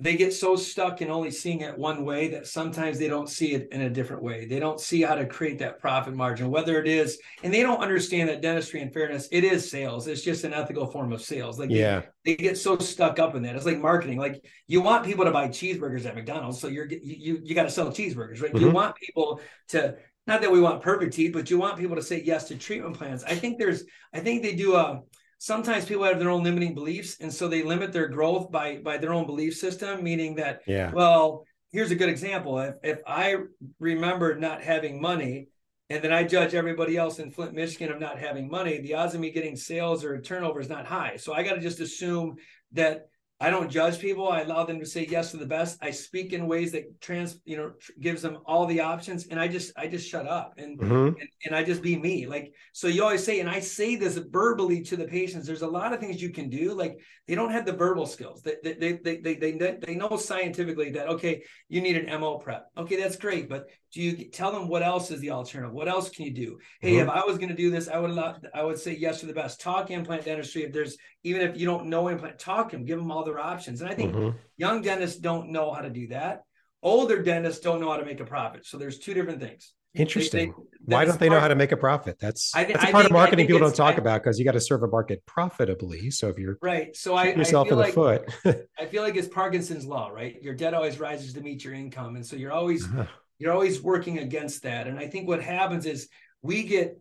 they 0.00 0.16
get 0.16 0.32
so 0.34 0.56
stuck 0.56 1.00
in 1.02 1.08
only 1.10 1.30
seeing 1.30 1.60
it 1.60 1.78
one 1.78 2.04
way 2.04 2.28
that 2.28 2.48
sometimes 2.48 2.98
they 2.98 3.06
don't 3.06 3.28
see 3.28 3.54
it 3.54 3.68
in 3.70 3.82
a 3.82 3.90
different 3.90 4.24
way. 4.24 4.44
They 4.44 4.58
don't 4.58 4.80
see 4.80 5.02
how 5.02 5.14
to 5.14 5.24
create 5.24 5.60
that 5.60 5.78
profit 5.78 6.14
margin, 6.14 6.50
whether 6.50 6.80
it 6.80 6.88
is, 6.88 7.16
and 7.44 7.54
they 7.54 7.62
don't 7.62 7.80
understand 7.80 8.28
that 8.28 8.42
dentistry, 8.42 8.80
and 8.82 8.92
fairness, 8.92 9.28
it 9.30 9.44
is 9.44 9.70
sales. 9.70 10.08
It's 10.08 10.22
just 10.22 10.42
an 10.42 10.52
ethical 10.52 10.86
form 10.90 11.12
of 11.12 11.22
sales. 11.22 11.60
Like 11.60 11.70
yeah 11.70 12.02
they 12.24 12.36
get 12.36 12.56
so 12.58 12.78
stuck 12.78 13.18
up 13.18 13.34
in 13.34 13.42
that. 13.42 13.54
It's 13.54 13.66
like 13.66 13.78
marketing. 13.78 14.18
Like 14.18 14.44
you 14.66 14.80
want 14.80 15.04
people 15.04 15.26
to 15.26 15.30
buy 15.30 15.48
cheeseburgers 15.48 16.06
at 16.06 16.14
McDonald's, 16.14 16.58
so 16.60 16.68
you're 16.68 16.86
you 16.86 17.00
you, 17.02 17.40
you 17.44 17.54
got 17.54 17.64
to 17.64 17.70
sell 17.70 17.90
cheeseburgers, 17.90 18.42
right? 18.42 18.56
You 18.56 18.66
Mhm. 18.66 18.72
want 18.72 18.96
people 18.96 19.40
to 19.68 19.96
not 20.26 20.40
that 20.40 20.50
we 20.50 20.60
want 20.60 20.82
perfect 20.82 21.14
teeth, 21.14 21.32
but 21.32 21.50
you 21.50 21.58
want 21.58 21.78
people 21.78 21.96
to 21.96 22.02
say 22.02 22.22
yes 22.24 22.48
to 22.48 22.56
treatment 22.56 22.96
plans. 22.96 23.24
I 23.24 23.34
think 23.34 23.58
there's 23.58 23.84
I 24.12 24.20
think 24.20 24.42
they 24.42 24.54
do 24.54 24.76
a 24.76 25.00
sometimes 25.38 25.84
people 25.84 26.04
have 26.04 26.18
their 26.18 26.30
own 26.30 26.42
limiting 26.42 26.74
beliefs 26.74 27.18
and 27.20 27.32
so 27.32 27.48
they 27.48 27.62
limit 27.62 27.92
their 27.92 28.08
growth 28.08 28.50
by 28.50 28.78
by 28.78 28.96
their 28.96 29.12
own 29.12 29.26
belief 29.26 29.54
system 29.54 30.02
meaning 30.02 30.36
that 30.36 30.62
yeah 30.66 30.90
well, 30.92 31.44
here's 31.72 31.90
a 31.90 31.96
good 31.96 32.08
example. 32.08 32.58
If 32.58 32.76
if 32.82 32.98
I 33.06 33.36
remember 33.78 34.36
not 34.36 34.62
having 34.62 35.00
money, 35.00 35.48
and 35.90 36.02
then 36.02 36.12
I 36.12 36.24
judge 36.24 36.54
everybody 36.54 36.96
else 36.96 37.18
in 37.18 37.30
Flint, 37.30 37.52
Michigan 37.52 37.92
of 37.92 38.00
not 38.00 38.18
having 38.18 38.48
money, 38.48 38.80
the 38.80 38.94
odds 38.94 39.14
of 39.14 39.20
me 39.20 39.30
getting 39.30 39.56
sales 39.56 40.04
or 40.04 40.20
turnover 40.20 40.60
is 40.60 40.68
not 40.68 40.86
high. 40.86 41.16
So 41.16 41.34
I 41.34 41.42
got 41.42 41.54
to 41.54 41.60
just 41.60 41.80
assume 41.80 42.36
that 42.72 43.08
I 43.40 43.50
don't 43.50 43.68
judge 43.70 43.98
people. 43.98 44.28
I 44.28 44.42
allow 44.42 44.64
them 44.64 44.78
to 44.78 44.86
say 44.86 45.06
yes 45.10 45.32
to 45.32 45.36
the 45.36 45.44
best. 45.46 45.76
I 45.82 45.90
speak 45.90 46.32
in 46.32 46.46
ways 46.46 46.70
that 46.72 47.00
trans, 47.00 47.40
you 47.44 47.56
know, 47.56 47.72
tr- 47.80 47.92
gives 48.00 48.22
them 48.22 48.38
all 48.46 48.64
the 48.64 48.80
options, 48.80 49.26
and 49.26 49.40
I 49.40 49.48
just 49.48 49.72
I 49.76 49.88
just 49.88 50.08
shut 50.08 50.26
up 50.28 50.54
and 50.56 50.78
Mhm. 50.78 51.08
and, 51.08 51.28
and 51.46 51.56
I 51.56 51.64
just 51.64 51.82
be 51.82 51.96
me. 51.96 52.26
Like, 52.26 52.54
so 52.72 52.86
you 52.86 53.02
always 53.02 53.24
say, 53.24 53.40
and 53.40 53.50
I 53.50 53.58
say 53.58 53.96
this 53.96 54.16
verbally 54.16 54.82
to 54.82 54.96
the 54.96 55.06
patients, 55.06 55.46
there's 55.46 55.62
a 55.62 55.66
lot 55.66 55.92
of 55.92 55.98
things 55.98 56.22
you 56.22 56.30
can 56.30 56.48
do. 56.48 56.74
Like 56.74 57.00
they 57.26 57.34
don't 57.34 57.50
have 57.50 57.66
the 57.66 57.72
verbal 57.72 58.06
skills. 58.06 58.40
They, 58.42 58.56
they, 58.62 58.92
they, 59.02 59.16
they, 59.18 59.34
they, 59.34 59.78
they 59.84 59.94
know 59.96 60.16
scientifically 60.16 60.90
that, 60.90 61.08
okay, 61.08 61.42
you 61.68 61.80
need 61.80 61.96
an 61.96 62.20
MO 62.20 62.38
prep. 62.38 62.66
Okay, 62.78 62.96
that's 62.96 63.16
great. 63.16 63.48
But 63.48 63.66
do 63.94 64.02
you 64.02 64.24
tell 64.28 64.50
them 64.50 64.66
what 64.68 64.82
else 64.82 65.10
is 65.12 65.20
the 65.20 65.30
alternative? 65.30 65.72
What 65.72 65.86
else 65.88 66.10
can 66.10 66.24
you 66.24 66.32
do? 66.32 66.58
Hey, 66.80 66.96
if 66.96 67.08
I 67.08 67.24
was 67.24 67.38
going 67.38 67.50
to 67.50 67.54
do 67.54 67.70
this, 67.70 67.88
I 67.88 67.98
would 67.98 68.10
allow, 68.10 68.36
I 68.52 68.64
would 68.64 68.78
say 68.78 68.92
yes 68.96 69.20
to 69.20 69.26
the 69.26 69.32
best. 69.32 69.60
Talk 69.60 69.90
implant 69.90 70.24
dentistry. 70.24 70.64
If 70.64 70.72
there's, 70.72 70.96
even 71.22 71.42
if 71.42 71.56
you 71.56 71.64
don't 71.64 71.86
know 71.86 72.08
implant, 72.08 72.40
talk 72.40 72.70
to 72.70 72.76
them, 72.76 72.84
give 72.84 72.98
them 72.98 73.12
all 73.12 73.24
their 73.24 73.38
options. 73.38 73.80
And 73.80 73.88
I 73.88 73.94
think 73.94 74.12
Mhm. 74.12 74.34
young 74.56 74.82
dentists 74.82 75.18
don't 75.20 75.50
know 75.50 75.72
how 75.72 75.82
to 75.82 75.90
do 75.90 76.08
that. 76.08 76.42
Older 76.82 77.22
dentists 77.22 77.60
don't 77.60 77.80
know 77.80 77.90
how 77.90 77.96
to 77.98 78.04
make 78.04 78.18
a 78.20 78.24
profit. 78.24 78.66
So 78.66 78.78
there's 78.78 78.98
two 78.98 79.14
different 79.14 79.40
things. 79.40 79.72
Interesting 79.94 80.52
they- 80.84 80.96
why 80.96 81.04
don't 81.04 81.20
they 81.20 81.28
know 81.28 81.38
how 81.38 81.46
to 81.46 81.54
make 81.54 81.70
a 81.70 81.76
profit 81.76 82.18
that's 82.18 82.52
I 82.52 82.64
that's 82.64 82.82
a 82.82 82.88
I 82.88 82.90
part 82.90 83.04
of 83.04 83.08
think- 83.10 83.12
I 83.16 83.22
marketing 83.22 83.46
people 83.46 83.60
don't 83.60 83.76
talk 83.76 83.94
I- 83.94 83.98
about 83.98 84.22
because 84.24 84.40
you 84.40 84.44
got 84.44 84.52
to 84.52 84.60
serve 84.60 84.82
a 84.82 84.88
market 84.88 85.24
profitably 85.24 86.10
so 86.10 86.28
if 86.30 86.36
you're 86.36 86.58
Right. 86.60 86.96
So 86.96 87.14
I, 87.14 87.26
I 87.26 87.34
yourself 87.36 87.68
feel 87.68 87.78
in 87.80 87.94
the 87.94 88.02
like 88.02 88.24
foot 88.42 88.66
I 88.78 88.86
feel 88.86 89.04
like 89.04 89.14
it's 89.14 89.28
Parkinson's 89.28 89.86
law, 89.86 90.08
right? 90.08 90.42
Your 90.42 90.52
debt 90.54 90.74
always 90.74 90.98
rises 90.98 91.32
to 91.34 91.40
meet 91.40 91.62
your 91.64 91.74
income, 91.74 92.16
and 92.16 92.26
so 92.26 92.34
you're 92.34 92.50
always 92.50 92.84
Uh-huh. 92.84 93.06
You're 93.38 93.52
always 93.52 93.82
working 93.82 94.18
against 94.18 94.62
that. 94.62 94.86
And 94.86 94.98
I 94.98 95.08
think 95.08 95.28
what 95.28 95.42
happens 95.42 95.86
is 95.86 96.08
we 96.42 96.62
get 96.62 96.98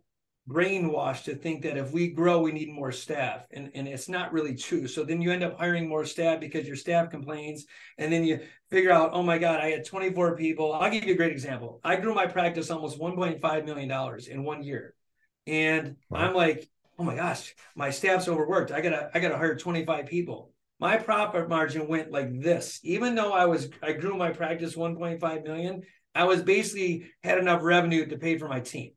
brainwashed 0.49 1.23
to 1.23 1.35
think 1.35 1.63
that 1.63 1.77
if 1.77 1.91
we 1.91 2.09
grow, 2.09 2.39
we 2.39 2.51
need 2.51 2.69
more 2.69 2.91
staff. 2.91 3.45
And, 3.51 3.71
and 3.75 3.87
it's 3.87 4.09
not 4.09 4.33
really 4.33 4.55
true. 4.55 4.87
So 4.87 5.03
then 5.03 5.21
you 5.21 5.31
end 5.31 5.43
up 5.43 5.57
hiring 5.57 5.87
more 5.87 6.05
staff 6.05 6.39
because 6.39 6.67
your 6.67 6.75
staff 6.75 7.09
complains. 7.09 7.65
And 7.97 8.11
then 8.11 8.23
you 8.23 8.41
figure 8.69 8.91
out, 8.91 9.11
oh 9.13 9.23
my 9.23 9.37
God, 9.37 9.61
I 9.61 9.69
had 9.69 9.85
24 9.85 10.35
people. 10.35 10.73
I'll 10.73 10.91
give 10.91 11.05
you 11.05 11.13
a 11.13 11.17
great 11.17 11.31
example. 11.31 11.79
I 11.83 11.95
grew 11.95 12.13
my 12.13 12.27
practice 12.27 12.71
almost 12.71 12.99
$1.5 12.99 13.65
million 13.65 14.19
in 14.29 14.43
one 14.43 14.63
year. 14.63 14.95
And 15.47 15.95
wow. 16.09 16.19
I'm 16.19 16.33
like, 16.33 16.69
oh 16.99 17.03
my 17.03 17.15
gosh, 17.15 17.55
my 17.75 17.89
staff's 17.89 18.27
overworked. 18.27 18.71
I 18.71 18.81
gotta, 18.81 19.09
I 19.13 19.19
gotta 19.19 19.37
hire 19.37 19.55
25 19.55 20.07
people. 20.07 20.51
My 20.79 20.97
profit 20.97 21.47
margin 21.47 21.87
went 21.87 22.11
like 22.11 22.41
this. 22.41 22.79
Even 22.83 23.15
though 23.15 23.31
I 23.31 23.45
was, 23.45 23.69
I 23.81 23.93
grew 23.93 24.17
my 24.17 24.31
practice 24.31 24.75
1.5 24.75 25.43
million, 25.43 25.83
I 26.15 26.25
was 26.25 26.41
basically 26.41 27.11
had 27.23 27.37
enough 27.37 27.63
revenue 27.63 28.05
to 28.07 28.17
pay 28.17 28.37
for 28.37 28.47
my 28.47 28.59
team. 28.59 28.91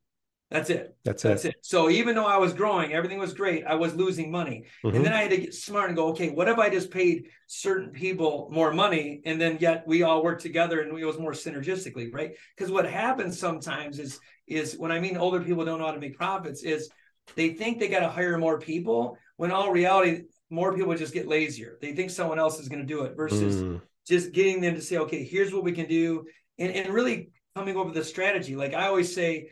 That's 0.50 0.70
it. 0.70 0.96
That's, 1.04 1.24
That's 1.24 1.44
it. 1.44 1.48
it. 1.48 1.56
So 1.62 1.90
even 1.90 2.14
though 2.14 2.26
I 2.26 2.36
was 2.36 2.52
growing, 2.52 2.92
everything 2.92 3.18
was 3.18 3.34
great. 3.34 3.64
I 3.64 3.74
was 3.74 3.96
losing 3.96 4.30
money. 4.30 4.66
Mm-hmm. 4.84 4.96
And 4.96 5.04
then 5.04 5.12
I 5.12 5.22
had 5.22 5.30
to 5.30 5.38
get 5.38 5.54
smart 5.54 5.88
and 5.88 5.96
go, 5.96 6.08
okay, 6.08 6.30
what 6.30 6.48
if 6.48 6.58
I 6.58 6.70
just 6.70 6.92
paid 6.92 7.26
certain 7.48 7.90
people 7.90 8.48
more 8.52 8.72
money 8.72 9.22
and 9.24 9.40
then 9.40 9.58
yet 9.60 9.82
we 9.88 10.04
all 10.04 10.22
work 10.22 10.40
together 10.40 10.82
and 10.82 10.96
it 10.96 11.04
was 11.04 11.18
more 11.18 11.32
synergistically, 11.32 12.12
right? 12.12 12.32
Because 12.56 12.70
what 12.70 12.88
happens 12.88 13.38
sometimes 13.38 13.98
is 13.98 14.20
is 14.46 14.74
when 14.74 14.92
I 14.92 15.00
mean 15.00 15.16
older 15.16 15.40
people 15.40 15.64
don't 15.64 15.80
know 15.80 15.86
how 15.86 15.92
to 15.92 15.98
make 15.98 16.16
profits, 16.16 16.62
is 16.62 16.88
they 17.34 17.50
think 17.50 17.80
they 17.80 17.88
got 17.88 18.00
to 18.00 18.08
hire 18.08 18.38
more 18.38 18.60
people 18.60 19.18
when 19.36 19.50
all 19.50 19.72
reality, 19.72 20.22
more 20.50 20.72
people 20.76 20.94
just 20.94 21.12
get 21.12 21.26
lazier. 21.26 21.78
They 21.80 21.92
think 21.92 22.10
someone 22.10 22.38
else 22.38 22.60
is 22.60 22.68
going 22.68 22.80
to 22.80 22.86
do 22.86 23.02
it 23.02 23.16
versus 23.16 23.56
mm. 23.56 23.80
just 24.06 24.30
getting 24.30 24.60
them 24.60 24.76
to 24.76 24.80
say, 24.80 24.98
okay, 24.98 25.24
here's 25.24 25.52
what 25.52 25.64
we 25.64 25.72
can 25.72 25.86
do. 25.86 26.26
And, 26.58 26.72
and 26.72 26.92
really 26.92 27.30
coming 27.54 27.76
over 27.76 27.90
the 27.90 28.04
strategy. 28.04 28.56
Like 28.56 28.74
I 28.74 28.86
always 28.86 29.14
say, 29.14 29.50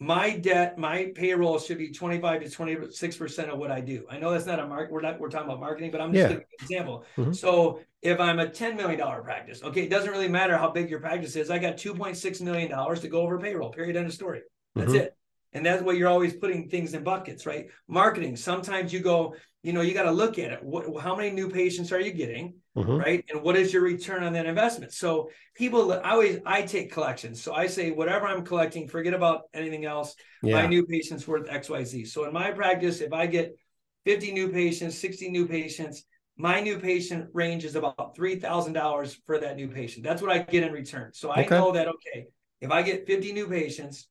my 0.00 0.36
debt, 0.36 0.78
my 0.78 1.10
payroll 1.14 1.58
should 1.58 1.78
be 1.78 1.90
25 1.90 2.42
to 2.42 2.48
26% 2.48 3.48
of 3.48 3.58
what 3.58 3.70
I 3.72 3.80
do. 3.80 4.06
I 4.08 4.18
know 4.18 4.30
that's 4.30 4.46
not 4.46 4.60
a 4.60 4.66
mark. 4.66 4.92
We're 4.92 5.00
not, 5.00 5.18
we're 5.18 5.28
talking 5.28 5.48
about 5.48 5.58
marketing, 5.58 5.90
but 5.90 6.00
I'm 6.00 6.12
just 6.12 6.22
yeah. 6.22 6.28
giving 6.28 6.44
an 6.44 6.64
example. 6.64 7.04
Mm-hmm. 7.16 7.32
So 7.32 7.80
if 8.00 8.20
I'm 8.20 8.38
a 8.38 8.46
$10 8.46 8.76
million 8.76 9.00
practice, 9.22 9.62
okay, 9.62 9.82
it 9.82 9.90
doesn't 9.90 10.10
really 10.10 10.28
matter 10.28 10.56
how 10.56 10.70
big 10.70 10.88
your 10.88 11.00
practice 11.00 11.34
is. 11.34 11.50
I 11.50 11.58
got 11.58 11.76
$2.6 11.76 12.40
million 12.42 12.68
to 12.68 13.08
go 13.08 13.22
over 13.22 13.40
payroll, 13.40 13.70
period, 13.70 13.96
end 13.96 14.06
of 14.06 14.14
story. 14.14 14.42
That's 14.76 14.92
mm-hmm. 14.92 15.00
it. 15.00 15.17
And 15.52 15.64
that's 15.64 15.82
what 15.82 15.96
you're 15.96 16.08
always 16.08 16.34
putting 16.34 16.68
things 16.68 16.94
in 16.94 17.02
buckets, 17.02 17.46
right? 17.46 17.66
Marketing. 17.88 18.36
Sometimes 18.36 18.92
you 18.92 19.00
go, 19.00 19.34
you 19.62 19.72
know, 19.72 19.80
you 19.80 19.94
got 19.94 20.04
to 20.04 20.12
look 20.12 20.38
at 20.38 20.52
it. 20.52 20.62
What, 20.62 21.02
how 21.02 21.16
many 21.16 21.30
new 21.30 21.48
patients 21.48 21.90
are 21.90 22.00
you 22.00 22.12
getting, 22.12 22.54
mm-hmm. 22.76 22.96
right? 22.96 23.24
And 23.30 23.42
what 23.42 23.56
is 23.56 23.72
your 23.72 23.82
return 23.82 24.22
on 24.22 24.34
that 24.34 24.46
investment? 24.46 24.92
So 24.92 25.30
people, 25.54 25.92
I 25.92 26.10
always, 26.10 26.38
I 26.44 26.62
take 26.62 26.92
collections. 26.92 27.42
So 27.42 27.54
I 27.54 27.66
say, 27.66 27.90
whatever 27.90 28.26
I'm 28.26 28.44
collecting, 28.44 28.88
forget 28.88 29.14
about 29.14 29.42
anything 29.54 29.84
else. 29.84 30.14
Yeah. 30.42 30.54
My 30.54 30.66
new 30.66 30.86
patients 30.86 31.26
worth 31.26 31.48
X, 31.48 31.70
Y, 31.70 31.82
Z. 31.84 32.04
So 32.04 32.24
in 32.24 32.32
my 32.32 32.50
practice, 32.50 33.00
if 33.00 33.12
I 33.12 33.26
get 33.26 33.56
50 34.04 34.32
new 34.32 34.50
patients, 34.50 34.98
60 34.98 35.30
new 35.30 35.48
patients, 35.48 36.04
my 36.36 36.60
new 36.60 36.78
patient 36.78 37.30
range 37.32 37.64
is 37.64 37.74
about 37.74 38.16
$3,000 38.16 39.16
for 39.26 39.40
that 39.40 39.56
new 39.56 39.68
patient. 39.68 40.04
That's 40.04 40.22
what 40.22 40.30
I 40.30 40.38
get 40.38 40.62
in 40.62 40.72
return. 40.72 41.10
So 41.14 41.30
I 41.30 41.40
okay. 41.40 41.58
know 41.58 41.72
that, 41.72 41.88
okay, 41.88 42.26
if 42.60 42.70
I 42.70 42.82
get 42.82 43.06
50 43.06 43.32
new 43.32 43.48
patients, 43.48 44.06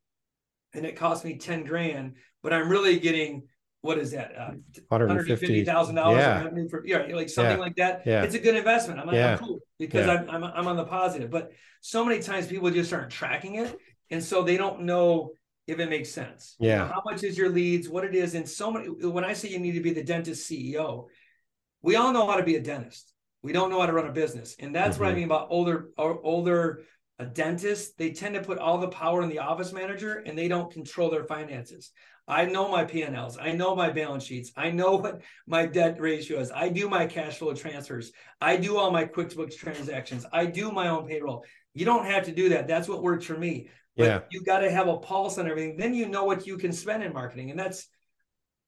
and 0.74 0.86
it 0.86 0.96
cost 0.96 1.26
me 1.26 1.38
10 1.38 1.64
grand, 1.66 2.16
but 2.44 2.54
I'm 2.54 2.70
really 2.70 3.00
getting 3.00 3.44
what 3.82 3.98
is 4.00 4.12
that? 4.12 4.34
Uh, 4.38 4.52
$150,000 4.92 5.66
yeah. 5.66 6.44
revenue 6.44 6.68
for, 6.68 6.86
yeah, 6.86 7.06
like 7.14 7.30
something 7.30 7.58
yeah. 7.58 7.64
like 7.64 7.76
that. 7.78 8.02
Yeah. 8.06 8.24
It's 8.24 8.36
a 8.36 8.40
good 8.40 8.56
investment. 8.56 9.00
I'm, 9.00 9.14
yeah. 9.14 9.34
I'm 9.34 9.38
cool 9.38 9.60
because. 9.80 10.08
I'm, 10.08 10.30
I'm, 10.30 10.44
I'm 10.44 10.68
on 10.68 10.76
the 10.76 10.84
positive, 10.84 11.30
but 11.30 11.52
so 11.82 12.04
many 12.04 12.22
times 12.22 12.48
people 12.48 12.70
just 12.70 12.92
aren't 12.92 13.12
tracking 13.12 13.56
it. 13.56 13.78
And 14.10 14.24
so 14.24 14.44
they 14.44 14.58
don't 14.58 14.82
know 14.82 15.32
if 15.68 15.80
it 15.80 15.90
makes 15.90 16.10
sense. 16.10 16.56
Yeah. 16.60 16.70
You 16.70 16.78
know, 16.80 16.94
how 16.96 17.02
much 17.06 17.24
is 17.24 17.38
your 17.38 17.50
leads, 17.50 17.88
what 17.88 18.04
it 18.04 18.16
is. 18.16 18.36
And 18.36 18.48
so 18.48 18.72
many, 18.72 18.88
when 18.88 19.24
I 19.24 19.34
say 19.34 19.50
you 19.50 19.60
need 19.60 19.74
to 19.74 19.82
be 19.82 19.94
the 19.94 20.04
dentist 20.04 20.50
CEO, 20.50 21.08
we 21.82 21.96
all 21.96 22.12
know 22.12 22.28
how 22.28 22.38
to 22.38 22.44
be 22.44 22.56
a 22.56 22.62
dentist. 22.62 23.14
We 23.44 23.54
don't 23.54 23.70
know 23.70 23.80
how 23.80 23.86
to 23.86 23.94
run 23.94 24.08
a 24.08 24.12
business. 24.12 24.56
And 24.60 24.74
that's 24.74 24.96
mm-hmm. 24.96 25.04
what 25.04 25.08
I 25.08 25.12
mm-hmm. 25.12 25.20
mean 25.20 25.26
about 25.26 25.48
older, 25.50 25.90
older 25.98 26.84
a 27.20 27.26
dentist, 27.26 27.98
they 27.98 28.12
tend 28.12 28.36
to 28.36 28.42
put 28.42 28.60
all 28.60 28.78
the 28.78 28.90
power 28.90 29.24
in 29.24 29.30
the 29.30 29.40
office 29.40 29.74
manager 29.74 30.24
and 30.26 30.38
they 30.38 30.48
don't 30.48 30.72
control 30.72 31.10
their 31.10 31.24
finances. 31.24 31.92
I 32.28 32.46
know 32.46 32.68
my 32.68 32.84
P&Ls. 32.84 33.38
I 33.40 33.54
know 33.54 33.76
my 33.76 33.90
balance 33.90 34.26
sheets. 34.26 34.52
I 34.56 34.70
know 34.70 34.98
what 34.98 35.22
my 35.48 35.66
debt 35.66 36.00
ratio 36.00 36.40
is. 36.40 36.52
I 36.52 36.70
do 36.70 36.90
my 36.90 37.06
cash 37.06 37.38
flow 37.38 37.54
transfers. 37.54 38.12
I 38.42 38.58
do 38.58 38.78
all 38.78 38.92
my 38.92 39.06
QuickBooks 39.06 39.58
transactions. 39.58 40.26
I 40.32 40.46
do 40.46 40.72
my 40.72 40.90
own 40.90 41.08
payroll. 41.08 41.46
You 41.74 41.86
don't 41.86 42.06
have 42.06 42.26
to 42.26 42.32
do 42.34 42.50
that. 42.50 42.68
That's 42.68 42.90
what 42.90 43.02
works 43.02 43.26
for 43.26 43.38
me. 43.38 43.70
But 43.96 44.06
yeah. 44.06 44.20
you 44.30 44.44
got 44.44 44.60
to 44.60 44.70
have 44.70 44.88
a 44.88 44.98
pulse 44.98 45.38
on 45.38 45.48
everything. 45.48 45.78
Then 45.78 45.94
you 45.94 46.08
know 46.08 46.26
what 46.26 46.46
you 46.46 46.58
can 46.58 46.74
spend 46.74 47.02
in 47.02 47.14
marketing. 47.14 47.50
And 47.50 47.60
that's 47.60 47.88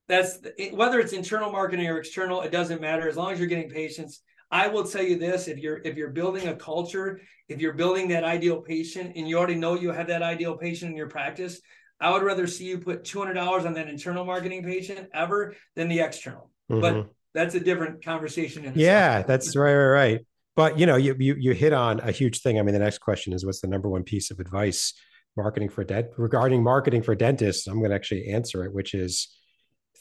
that's 0.08 0.40
whether 0.72 1.00
it's 1.00 1.14
internal 1.14 1.52
marketing 1.52 1.88
or 1.88 2.00
external, 2.00 2.42
it 2.42 2.52
doesn't 2.52 2.82
matter 2.82 3.08
as 3.08 3.16
long 3.16 3.32
as 3.32 3.40
you're 3.40 3.48
getting 3.48 3.70
patients 3.70 4.22
I 4.52 4.68
will 4.68 4.84
tell 4.84 5.04
you 5.04 5.18
this: 5.18 5.48
if 5.48 5.58
you're 5.58 5.80
if 5.84 5.96
you're 5.96 6.10
building 6.10 6.48
a 6.48 6.56
culture, 6.56 7.22
if 7.48 7.60
you're 7.62 7.74
building 7.74 8.08
that 8.10 8.24
ideal 8.24 8.62
patient, 8.62 9.14
and 9.16 9.28
you 9.28 9.38
already 9.38 9.56
know 9.56 9.76
you 9.76 9.92
have 9.92 10.08
that 10.08 10.22
ideal 10.22 10.58
patient 10.58 10.92
in 10.92 10.98
your 10.98 11.10
practice, 11.10 11.62
I 12.00 12.12
would 12.12 12.24
rather 12.24 12.48
see 12.48 12.66
you 12.66 12.80
put 12.80 13.04
two 13.04 13.20
hundred 13.20 13.36
dollars 13.36 13.66
on 13.66 13.74
that 13.74 13.88
internal 13.88 14.26
marketing 14.26 14.64
patient 14.64 15.10
ever 15.14 15.56
than 15.76 15.90
the 15.90 16.00
external. 16.00 16.50
Mm-hmm. 16.72 16.82
But 16.82 17.10
that's 17.34 17.56
a 17.56 17.60
different 17.60 18.04
conversation. 18.04 18.72
yeah, 18.76 19.22
that's 19.22 19.56
right, 19.56 19.74
right, 19.74 19.88
right. 19.88 20.26
But 20.56 20.80
you 20.80 20.86
know, 20.86 20.96
you, 20.96 21.16
you 21.20 21.36
you 21.36 21.54
hit 21.54 21.74
on 21.74 22.00
a 22.00 22.12
huge 22.12 22.42
thing. 22.42 22.60
I 22.60 22.64
mean, 22.64 22.74
the 22.74 22.80
next 22.80 23.00
question 23.00 23.34
is, 23.34 23.46
what's 23.46 23.62
the 23.62 23.68
number 23.68 23.90
one 23.90 24.04
piece 24.04 24.32
of 24.32 24.40
advice 24.40 24.94
marketing 25.38 25.70
for 25.70 25.84
dent 25.84 26.08
regarding 26.18 26.64
marketing 26.64 27.04
for 27.04 27.16
dentists? 27.16 27.68
I'm 27.68 27.80
going 27.80 27.92
to 27.92 27.96
actually 27.96 28.28
answer 28.28 28.66
it, 28.66 28.74
which 28.74 28.94
is 28.94 29.30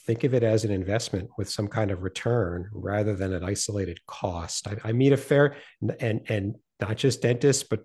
think 0.09 0.23
of 0.23 0.33
it 0.33 0.41
as 0.41 0.65
an 0.65 0.71
investment 0.71 1.29
with 1.37 1.47
some 1.47 1.67
kind 1.67 1.91
of 1.91 2.01
return 2.01 2.67
rather 2.73 3.15
than 3.15 3.31
an 3.31 3.43
isolated 3.43 3.99
cost. 4.07 4.67
I, 4.67 4.89
I 4.89 4.91
meet 4.91 5.13
a 5.13 5.17
fair 5.17 5.55
and 5.99 6.21
and 6.27 6.55
not 6.81 6.97
just 6.97 7.21
dentists, 7.21 7.61
but 7.61 7.81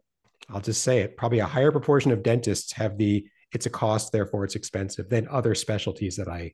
I'll 0.48 0.62
just 0.62 0.82
say 0.82 1.00
it, 1.00 1.18
probably 1.18 1.40
a 1.40 1.46
higher 1.46 1.70
proportion 1.70 2.12
of 2.12 2.22
dentists 2.22 2.72
have 2.72 2.96
the 2.96 3.26
it's 3.52 3.66
a 3.66 3.70
cost, 3.70 4.10
therefore 4.10 4.44
it's 4.44 4.54
expensive 4.54 5.10
than 5.10 5.28
other 5.28 5.54
specialties 5.54 6.16
that 6.16 6.28
I 6.28 6.52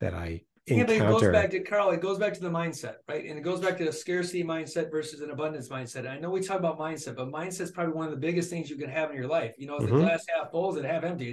that 0.00 0.12
I 0.12 0.42
encounter. 0.66 0.92
Yeah, 0.92 0.98
but 0.98 1.06
it 1.06 1.20
goes 1.20 1.32
back 1.32 1.50
to 1.50 1.60
Carl, 1.60 1.90
it 1.90 2.00
goes 2.00 2.18
back 2.18 2.34
to 2.34 2.40
the 2.40 2.50
mindset, 2.50 2.96
right? 3.08 3.24
And 3.24 3.38
it 3.38 3.42
goes 3.42 3.60
back 3.60 3.78
to 3.78 3.84
the 3.84 3.92
scarcity 3.92 4.42
mindset 4.42 4.90
versus 4.90 5.20
an 5.20 5.30
abundance 5.30 5.68
mindset. 5.68 6.00
And 6.00 6.08
I 6.08 6.18
know 6.18 6.30
we 6.30 6.40
talk 6.40 6.58
about 6.58 6.80
mindset, 6.80 7.14
but 7.14 7.28
mindset 7.28 7.60
is 7.60 7.70
probably 7.70 7.94
one 7.94 8.06
of 8.06 8.10
the 8.10 8.24
biggest 8.26 8.50
things 8.50 8.68
you 8.68 8.76
can 8.76 8.90
have 8.90 9.10
in 9.10 9.16
your 9.16 9.28
life. 9.28 9.54
You 9.56 9.68
know, 9.68 9.78
mm-hmm. 9.78 9.94
the 9.94 10.02
glass 10.02 10.26
half 10.34 10.50
full, 10.50 10.72
is 10.72 10.82
it 10.82 10.84
half 10.84 11.04
empty? 11.04 11.30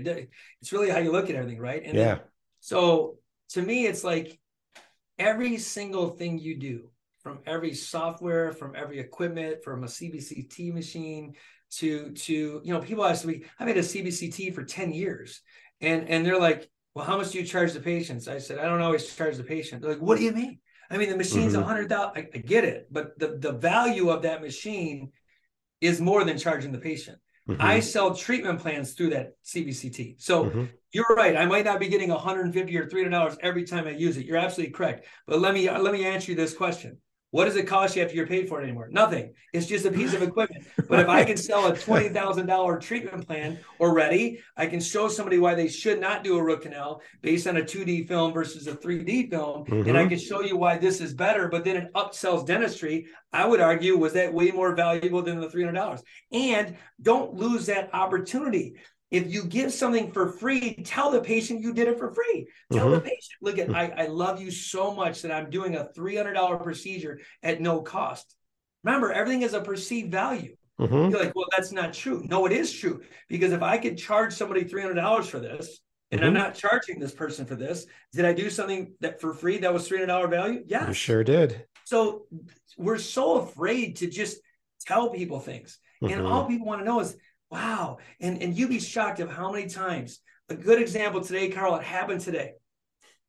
It's 0.61 0.71
really 0.71 0.91
how 0.91 0.99
you 0.99 1.11
look 1.11 1.27
at 1.31 1.35
everything, 1.35 1.59
right? 1.59 1.81
And 1.83 1.95
yeah. 1.95 2.03
Then, 2.03 2.19
so 2.59 3.15
to 3.49 3.61
me, 3.61 3.85
it's 3.85 4.03
like 4.03 4.39
every 5.17 5.57
single 5.57 6.09
thing 6.09 6.39
you 6.39 6.57
do 6.57 6.89
from 7.21 7.39
every 7.45 7.73
software, 7.73 8.53
from 8.53 8.75
every 8.75 8.99
equipment, 8.99 9.63
from 9.63 9.83
a 9.83 9.87
CBCT 9.87 10.73
machine 10.73 11.33
to 11.71 12.11
to 12.11 12.61
you 12.63 12.73
know, 12.73 12.79
people 12.79 13.05
ask 13.05 13.25
me, 13.25 13.43
I've 13.59 13.67
had 13.67 13.77
a 13.77 13.81
CBCT 13.81 14.53
for 14.55 14.63
10 14.63 14.91
years. 14.91 15.41
And 15.81 16.09
and 16.09 16.25
they're 16.25 16.39
like, 16.39 16.69
well, 16.95 17.05
how 17.05 17.17
much 17.17 17.31
do 17.31 17.39
you 17.39 17.45
charge 17.45 17.73
the 17.73 17.79
patients? 17.79 18.27
I 18.27 18.39
said, 18.39 18.59
I 18.59 18.63
don't 18.63 18.81
always 18.81 19.13
charge 19.15 19.37
the 19.37 19.43
patient. 19.43 19.81
They're 19.81 19.91
like, 19.91 20.01
what 20.01 20.17
do 20.17 20.23
you 20.23 20.31
mean? 20.31 20.59
I 20.89 20.97
mean, 20.97 21.09
the 21.09 21.17
machine's 21.17 21.53
a 21.53 21.57
mm-hmm. 21.57 21.67
hundred 21.67 21.89
thousand. 21.89 22.17
I, 22.17 22.27
I 22.33 22.37
get 22.39 22.63
it, 22.65 22.87
but 22.91 23.17
the, 23.19 23.37
the 23.37 23.53
value 23.53 24.09
of 24.09 24.23
that 24.23 24.41
machine 24.41 25.11
is 25.81 26.01
more 26.01 26.23
than 26.23 26.37
charging 26.37 26.71
the 26.71 26.79
patient. 26.79 27.19
Mm-hmm. 27.49 27.61
I 27.61 27.79
sell 27.79 28.13
treatment 28.13 28.59
plans 28.59 28.93
through 28.93 29.09
that 29.09 29.31
CBCT. 29.43 30.21
So 30.21 30.45
mm-hmm. 30.45 30.65
you're 30.91 31.15
right. 31.17 31.35
I 31.35 31.45
might 31.45 31.65
not 31.65 31.79
be 31.79 31.87
getting 31.87 32.09
150 32.09 32.77
or 32.77 32.87
300 32.87 33.09
dollars 33.09 33.37
every 33.41 33.63
time 33.63 33.87
I 33.87 33.91
use 33.91 34.17
it. 34.17 34.25
You're 34.27 34.37
absolutely 34.37 34.71
correct. 34.71 35.07
But 35.25 35.39
let 35.39 35.55
me 35.55 35.69
let 35.69 35.91
me 35.91 36.05
answer 36.05 36.31
you 36.31 36.37
this 36.37 36.53
question. 36.53 36.97
What 37.31 37.45
does 37.45 37.55
it 37.55 37.67
cost 37.67 37.95
you 37.95 38.01
after 38.01 38.15
you're 38.15 38.25
paid 38.25 38.49
for 38.49 38.59
it 38.59 38.63
anymore? 38.63 38.89
Nothing. 38.91 39.33
It's 39.53 39.67
just 39.67 39.85
a 39.85 39.91
piece 39.91 40.13
of 40.13 40.23
equipment. 40.23 40.65
But 40.89 41.01
if 41.01 41.07
I 41.07 41.23
can 41.23 41.37
sell 41.37 41.67
a 41.67 41.77
twenty 41.77 42.09
thousand 42.09 42.47
dollar 42.47 42.79
treatment 42.79 43.27
plan 43.27 43.59
already, 43.79 44.39
I 44.57 44.65
can 44.65 44.79
show 44.79 45.07
somebody 45.07 45.37
why 45.37 45.53
they 45.53 45.67
should 45.67 45.99
not 46.01 46.23
do 46.23 46.37
a 46.37 46.43
root 46.43 46.61
canal 46.61 47.01
based 47.21 47.45
on 47.45 47.57
a 47.57 47.63
two 47.63 47.85
D 47.85 48.07
film 48.07 48.33
versus 48.33 48.65
a 48.65 48.75
three 48.75 49.03
D 49.03 49.29
film, 49.29 49.65
mm-hmm. 49.65 49.87
and 49.87 49.95
I 49.95 50.01
mm-hmm. 50.01 50.09
can 50.09 50.19
show 50.19 50.41
you 50.41 50.57
why 50.57 50.79
this 50.79 50.99
is 50.99 51.13
better. 51.13 51.47
But 51.47 51.63
then 51.63 51.77
it 51.77 51.93
upsells 51.93 52.47
dentistry. 52.47 53.05
I 53.31 53.45
would 53.45 53.61
argue 53.61 53.97
was 53.97 54.13
that 54.13 54.33
way 54.33 54.49
more 54.49 54.75
valuable 54.75 55.21
than 55.21 55.39
the 55.39 55.49
three 55.49 55.63
hundred 55.63 55.75
dollars. 55.75 56.01
And 56.31 56.75
don't 56.99 57.35
lose 57.35 57.67
that 57.67 57.93
opportunity. 57.93 58.75
If 59.11 59.31
you 59.31 59.43
give 59.43 59.73
something 59.73 60.11
for 60.11 60.27
free, 60.27 60.75
tell 60.83 61.09
the 61.09 61.21
patient 61.21 61.61
you 61.61 61.73
did 61.73 61.87
it 61.87 61.97
for 61.97 62.13
free. 62.13 62.47
Tell 62.71 62.85
mm-hmm. 62.85 62.95
the 62.95 63.01
patient, 63.01 63.39
look 63.41 63.57
at, 63.57 63.73
I, 63.73 64.03
I 64.03 64.07
love 64.07 64.39
you 64.39 64.51
so 64.51 64.93
much 64.93 65.23
that 65.23 65.31
I'm 65.31 65.49
doing 65.49 65.75
a 65.75 65.89
$300 65.97 66.63
procedure 66.63 67.19
at 67.41 67.59
no 67.59 67.81
cost. 67.81 68.35
Remember, 68.83 69.11
everything 69.11 69.41
is 69.41 69.53
a 69.53 69.61
perceived 69.61 70.11
value. 70.11 70.55
Mm-hmm. 70.79 71.09
You're 71.11 71.23
like, 71.23 71.35
well, 71.35 71.47
that's 71.55 71.71
not 71.71 71.93
true. 71.93 72.23
No, 72.29 72.45
it 72.45 72.51
is 72.51 72.71
true. 72.71 73.01
Because 73.27 73.51
if 73.51 73.63
I 73.63 73.77
could 73.77 73.97
charge 73.97 74.33
somebody 74.33 74.63
$300 74.63 75.25
for 75.25 75.39
this, 75.39 75.79
and 76.11 76.21
mm-hmm. 76.21 76.27
I'm 76.27 76.33
not 76.33 76.55
charging 76.55 76.99
this 76.99 77.11
person 77.11 77.45
for 77.45 77.55
this, 77.55 77.87
did 78.13 78.25
I 78.25 78.33
do 78.33 78.49
something 78.49 78.93
that 79.01 79.19
for 79.19 79.33
free 79.33 79.57
that 79.57 79.73
was 79.73 79.89
$300 79.89 80.29
value? 80.29 80.63
Yeah. 80.67 80.87
You 80.87 80.93
sure 80.93 81.23
did. 81.23 81.65
So 81.83 82.27
we're 82.77 82.99
so 82.99 83.39
afraid 83.39 83.97
to 83.97 84.07
just 84.07 84.37
tell 84.85 85.09
people 85.09 85.39
things. 85.39 85.79
And 86.01 86.25
all 86.25 86.43
mm-hmm. 86.43 86.51
people 86.51 86.67
want 86.67 86.81
to 86.81 86.85
know 86.85 87.01
is, 87.01 87.17
wow 87.49 87.97
and 88.19 88.41
and 88.41 88.57
you'd 88.57 88.69
be 88.69 88.79
shocked 88.79 89.19
of 89.19 89.29
how 89.29 89.51
many 89.51 89.67
times 89.67 90.19
a 90.49 90.55
good 90.55 90.81
example 90.81 91.21
today, 91.21 91.49
Carl, 91.49 91.75
it 91.75 91.83
happened 91.83 92.21
today. 92.21 92.53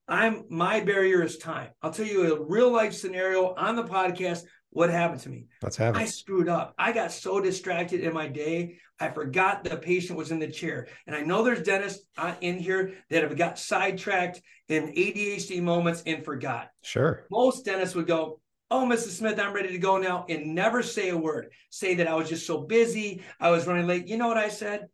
I'm 0.09 0.44
my 0.48 0.80
barrier 0.80 1.22
is 1.22 1.38
time. 1.38 1.68
I'll 1.83 1.92
tell 1.92 2.06
you 2.06 2.35
a 2.35 2.42
real 2.42 2.72
life 2.72 2.94
scenario 2.94 3.54
on 3.54 3.76
the 3.76 3.85
podcast. 3.85 4.42
What 4.70 4.90
happened 4.90 5.20
to 5.22 5.28
me? 5.28 5.46
Let's 5.62 5.76
have 5.76 5.96
it. 5.96 5.98
I 5.98 6.04
screwed 6.06 6.48
up. 6.48 6.74
I 6.78 6.92
got 6.92 7.12
so 7.12 7.40
distracted 7.40 8.00
in 8.00 8.14
my 8.14 8.28
day. 8.28 8.78
I 8.98 9.11
forgot 9.11 9.64
the 9.64 9.76
patient 9.76 10.16
was 10.16 10.30
in 10.30 10.38
the 10.38 10.48
chair. 10.48 10.87
And 11.06 11.14
I 11.14 11.22
know 11.22 11.42
there's 11.42 11.62
dentists 11.62 12.04
uh, 12.16 12.35
in 12.40 12.59
here 12.59 12.94
that 13.11 13.22
have 13.22 13.37
got 13.37 13.59
sidetracked 13.59 14.40
in 14.68 14.92
ADHD 14.92 15.61
moments 15.61 16.02
and 16.06 16.24
forgot. 16.24 16.68
Sure. 16.83 17.26
Most 17.30 17.64
dentists 17.64 17.96
would 17.96 18.06
go, 18.06 18.40
Oh, 18.72 18.87
Mrs. 18.87 19.16
Smith, 19.18 19.40
I'm 19.40 19.52
ready 19.52 19.70
to 19.70 19.78
go 19.78 19.98
now, 19.98 20.24
and 20.28 20.54
never 20.54 20.80
say 20.80 21.09
a 21.09 21.16
word. 21.16 21.50
Say 21.70 21.96
that 21.96 22.06
I 22.06 22.14
was 22.14 22.28
just 22.28 22.46
so 22.46 22.59
busy. 22.59 23.22
I 23.40 23.50
was 23.50 23.66
running 23.66 23.88
late. 23.88 24.06
You 24.06 24.16
know 24.16 24.28
what 24.28 24.37
I 24.37 24.48
said? 24.48 24.87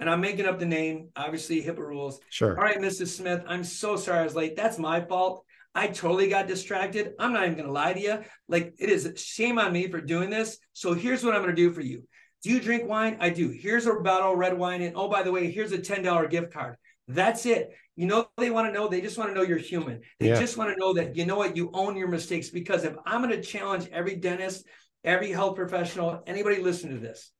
And 0.00 0.10
I'm 0.10 0.20
making 0.20 0.46
up 0.46 0.58
the 0.58 0.66
name, 0.66 1.10
obviously, 1.14 1.62
HIPAA 1.62 1.78
rules. 1.78 2.20
Sure. 2.30 2.58
All 2.58 2.64
right, 2.64 2.80
Mrs. 2.80 3.08
Smith, 3.08 3.44
I'm 3.46 3.62
so 3.62 3.96
sorry 3.96 4.20
I 4.20 4.24
was 4.24 4.34
late. 4.34 4.56
That's 4.56 4.78
my 4.78 5.00
fault. 5.00 5.44
I 5.76 5.86
totally 5.86 6.28
got 6.28 6.48
distracted. 6.48 7.12
I'm 7.20 7.32
not 7.32 7.44
even 7.44 7.54
going 7.54 7.66
to 7.66 7.72
lie 7.72 7.92
to 7.92 8.00
you. 8.00 8.18
Like, 8.48 8.74
it 8.78 8.90
is 8.90 9.12
shame 9.16 9.60
on 9.60 9.72
me 9.72 9.88
for 9.88 10.00
doing 10.00 10.28
this. 10.28 10.58
So, 10.72 10.94
here's 10.94 11.22
what 11.22 11.34
I'm 11.34 11.42
going 11.42 11.54
to 11.54 11.62
do 11.62 11.72
for 11.72 11.82
you. 11.82 12.02
Do 12.42 12.50
you 12.50 12.58
drink 12.58 12.88
wine? 12.88 13.18
I 13.20 13.30
do. 13.30 13.50
Here's 13.50 13.86
a 13.86 13.94
bottle 13.94 14.32
of 14.32 14.38
red 14.38 14.58
wine. 14.58 14.82
And 14.82 14.96
oh, 14.96 15.08
by 15.08 15.22
the 15.22 15.30
way, 15.30 15.52
here's 15.52 15.72
a 15.72 15.78
$10 15.78 16.30
gift 16.30 16.52
card. 16.52 16.76
That's 17.14 17.46
it. 17.46 17.70
You 17.96 18.06
know, 18.06 18.28
they 18.38 18.50
want 18.50 18.68
to 18.68 18.72
know, 18.72 18.88
they 18.88 19.00
just 19.00 19.18
want 19.18 19.30
to 19.30 19.34
know 19.34 19.42
you're 19.42 19.58
human. 19.58 20.00
They 20.18 20.28
Yeah. 20.28 20.38
just 20.40 20.56
want 20.56 20.72
to 20.72 20.78
know 20.78 20.94
that, 20.94 21.16
you 21.16 21.26
know 21.26 21.36
what, 21.36 21.56
you 21.56 21.70
own 21.74 21.96
your 21.96 22.08
mistakes. 22.08 22.48
Because 22.50 22.84
if 22.84 22.94
I'm 23.04 23.22
going 23.22 23.34
to 23.34 23.42
challenge 23.42 23.88
every 23.92 24.16
dentist, 24.16 24.66
every 25.04 25.30
health 25.30 25.56
professional, 25.56 26.22
anybody 26.26 26.62
listen 26.62 26.90
to 26.90 26.98
this. 26.98 27.32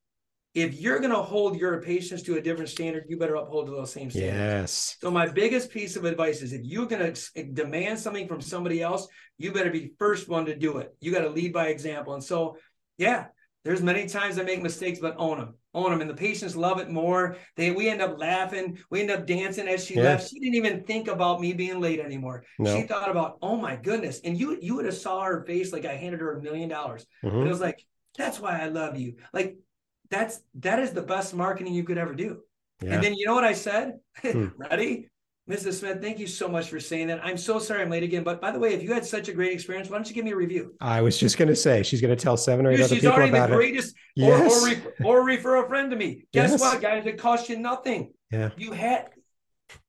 If 0.52 0.80
you're 0.80 0.98
going 0.98 1.12
to 1.12 1.22
hold 1.22 1.56
your 1.56 1.80
patients 1.80 2.22
to 2.24 2.36
a 2.36 2.42
different 2.42 2.70
standard, 2.70 3.04
you 3.08 3.16
better 3.16 3.36
uphold 3.36 3.66
to 3.66 3.72
those 3.72 3.92
same 3.92 4.10
standards. 4.10 4.36
Yes. 4.36 4.96
So 5.00 5.08
my 5.10 5.28
biggest 5.28 5.70
piece 5.70 5.94
of 5.94 6.04
advice 6.04 6.42
is 6.42 6.52
if 6.52 6.62
you're 6.64 6.86
going 6.86 7.14
to 7.14 7.30
eh, 7.36 7.44
demand 7.52 8.00
something 8.00 8.26
from 8.26 8.40
somebody 8.40 8.82
else, 8.82 9.06
you 9.38 9.52
better 9.52 9.70
be 9.70 9.92
first 9.98 10.28
one 10.28 10.46
to 10.46 10.56
do 10.56 10.78
it. 10.78 10.92
You 11.00 11.12
got 11.12 11.20
to 11.20 11.30
lead 11.30 11.52
by 11.52 11.68
example. 11.68 12.14
And 12.14 12.24
so, 12.24 12.56
yeah, 12.98 13.26
there's 13.64 13.82
many 13.82 14.06
times 14.08 14.38
I 14.38 14.42
make 14.42 14.62
mistakes, 14.62 14.98
but 15.00 15.14
own 15.18 15.38
them, 15.38 15.54
own 15.74 15.90
them. 15.90 16.00
And 16.00 16.08
the 16.08 16.14
patients 16.14 16.56
love 16.56 16.80
it 16.80 16.88
more. 16.88 17.36
They, 17.56 17.70
we 17.72 17.88
end 17.90 18.00
up 18.00 18.18
laughing. 18.18 18.78
We 18.90 19.02
end 19.02 19.10
up 19.10 19.26
dancing 19.26 19.68
as 19.68 19.84
she 19.84 19.96
Yeah. 19.96 20.02
left. 20.04 20.30
She 20.30 20.40
didn't 20.40 20.54
even 20.54 20.82
think 20.84 21.08
about 21.08 21.40
me 21.42 21.52
being 21.52 21.78
late 21.78 22.00
anymore. 22.00 22.44
No. 22.58 22.74
She 22.74 22.86
thought 22.86 23.10
about, 23.10 23.36
oh 23.42 23.56
my 23.56 23.76
goodness. 23.76 24.20
And 24.24 24.38
you, 24.38 24.58
you 24.62 24.76
would 24.76 24.86
have 24.86 24.94
saw 24.94 25.22
her 25.24 25.44
face 25.44 25.72
like 25.72 25.84
I 25.84 25.94
handed 25.94 26.20
her 26.20 26.38
a 26.38 26.42
million 26.42 26.70
dollars. 26.70 27.04
Mhm. 27.22 27.34
And 27.34 27.46
it 27.46 27.50
was 27.50 27.60
like, 27.60 27.84
that's 28.16 28.40
why 28.40 28.58
I 28.60 28.68
love 28.68 28.96
you. 28.96 29.16
Like 29.34 29.56
that's, 30.08 30.40
that 30.60 30.78
is 30.78 30.92
the 30.92 31.02
best 31.02 31.34
marketing 31.34 31.74
you 31.74 31.84
could 31.84 31.98
ever 31.98 32.14
do. 32.14 32.40
Yeah. 32.82 32.94
And 32.94 33.04
then 33.04 33.12
you 33.14 33.26
know 33.26 33.34
what 33.34 33.44
I 33.44 33.52
said? 33.52 33.98
Hmm. 34.22 34.46
Ready? 34.56 35.09
Mrs. 35.50 35.80
Smith, 35.80 36.00
thank 36.00 36.18
you 36.20 36.28
so 36.28 36.48
much 36.48 36.68
for 36.70 36.78
saying 36.78 37.08
that. 37.08 37.20
I'm 37.24 37.36
so 37.36 37.58
sorry 37.58 37.82
I'm 37.82 37.90
late 37.90 38.04
again. 38.04 38.22
But 38.22 38.40
by 38.40 38.52
the 38.52 38.58
way, 38.58 38.72
if 38.72 38.82
you 38.84 38.92
had 38.92 39.04
such 39.04 39.28
a 39.28 39.32
great 39.32 39.52
experience, 39.52 39.90
why 39.90 39.96
don't 39.96 40.08
you 40.08 40.14
give 40.14 40.24
me 40.24 40.30
a 40.30 40.36
review? 40.36 40.74
I 40.80 41.00
was 41.00 41.18
just 41.18 41.38
going 41.38 41.48
to 41.48 41.56
say 41.56 41.82
she's 41.82 42.00
going 42.00 42.16
to 42.16 42.22
tell 42.22 42.36
seven 42.36 42.66
or 42.66 42.70
eight 42.70 42.76
Dude, 42.76 42.84
other 42.84 42.94
she's 42.94 43.02
people 43.02 43.16
already 43.16 43.32
the 43.32 43.36
about 43.38 43.50
it. 43.50 43.54
greatest. 43.56 43.94
Or, 43.96 43.98
Yes. 44.14 44.62
or, 44.62 44.66
re- 44.68 44.82
or 45.04 45.24
refer 45.24 45.64
a 45.64 45.68
friend 45.68 45.90
to 45.90 45.96
me. 45.96 46.24
Guess 46.32 46.52
Yes. 46.52 46.60
what, 46.60 46.80
guys? 46.80 47.04
It 47.06 47.18
costs 47.18 47.48
you 47.48 47.58
nothing. 47.58 48.12
Yeah. 48.30 48.50
You 48.56 48.72
had, 48.72 49.08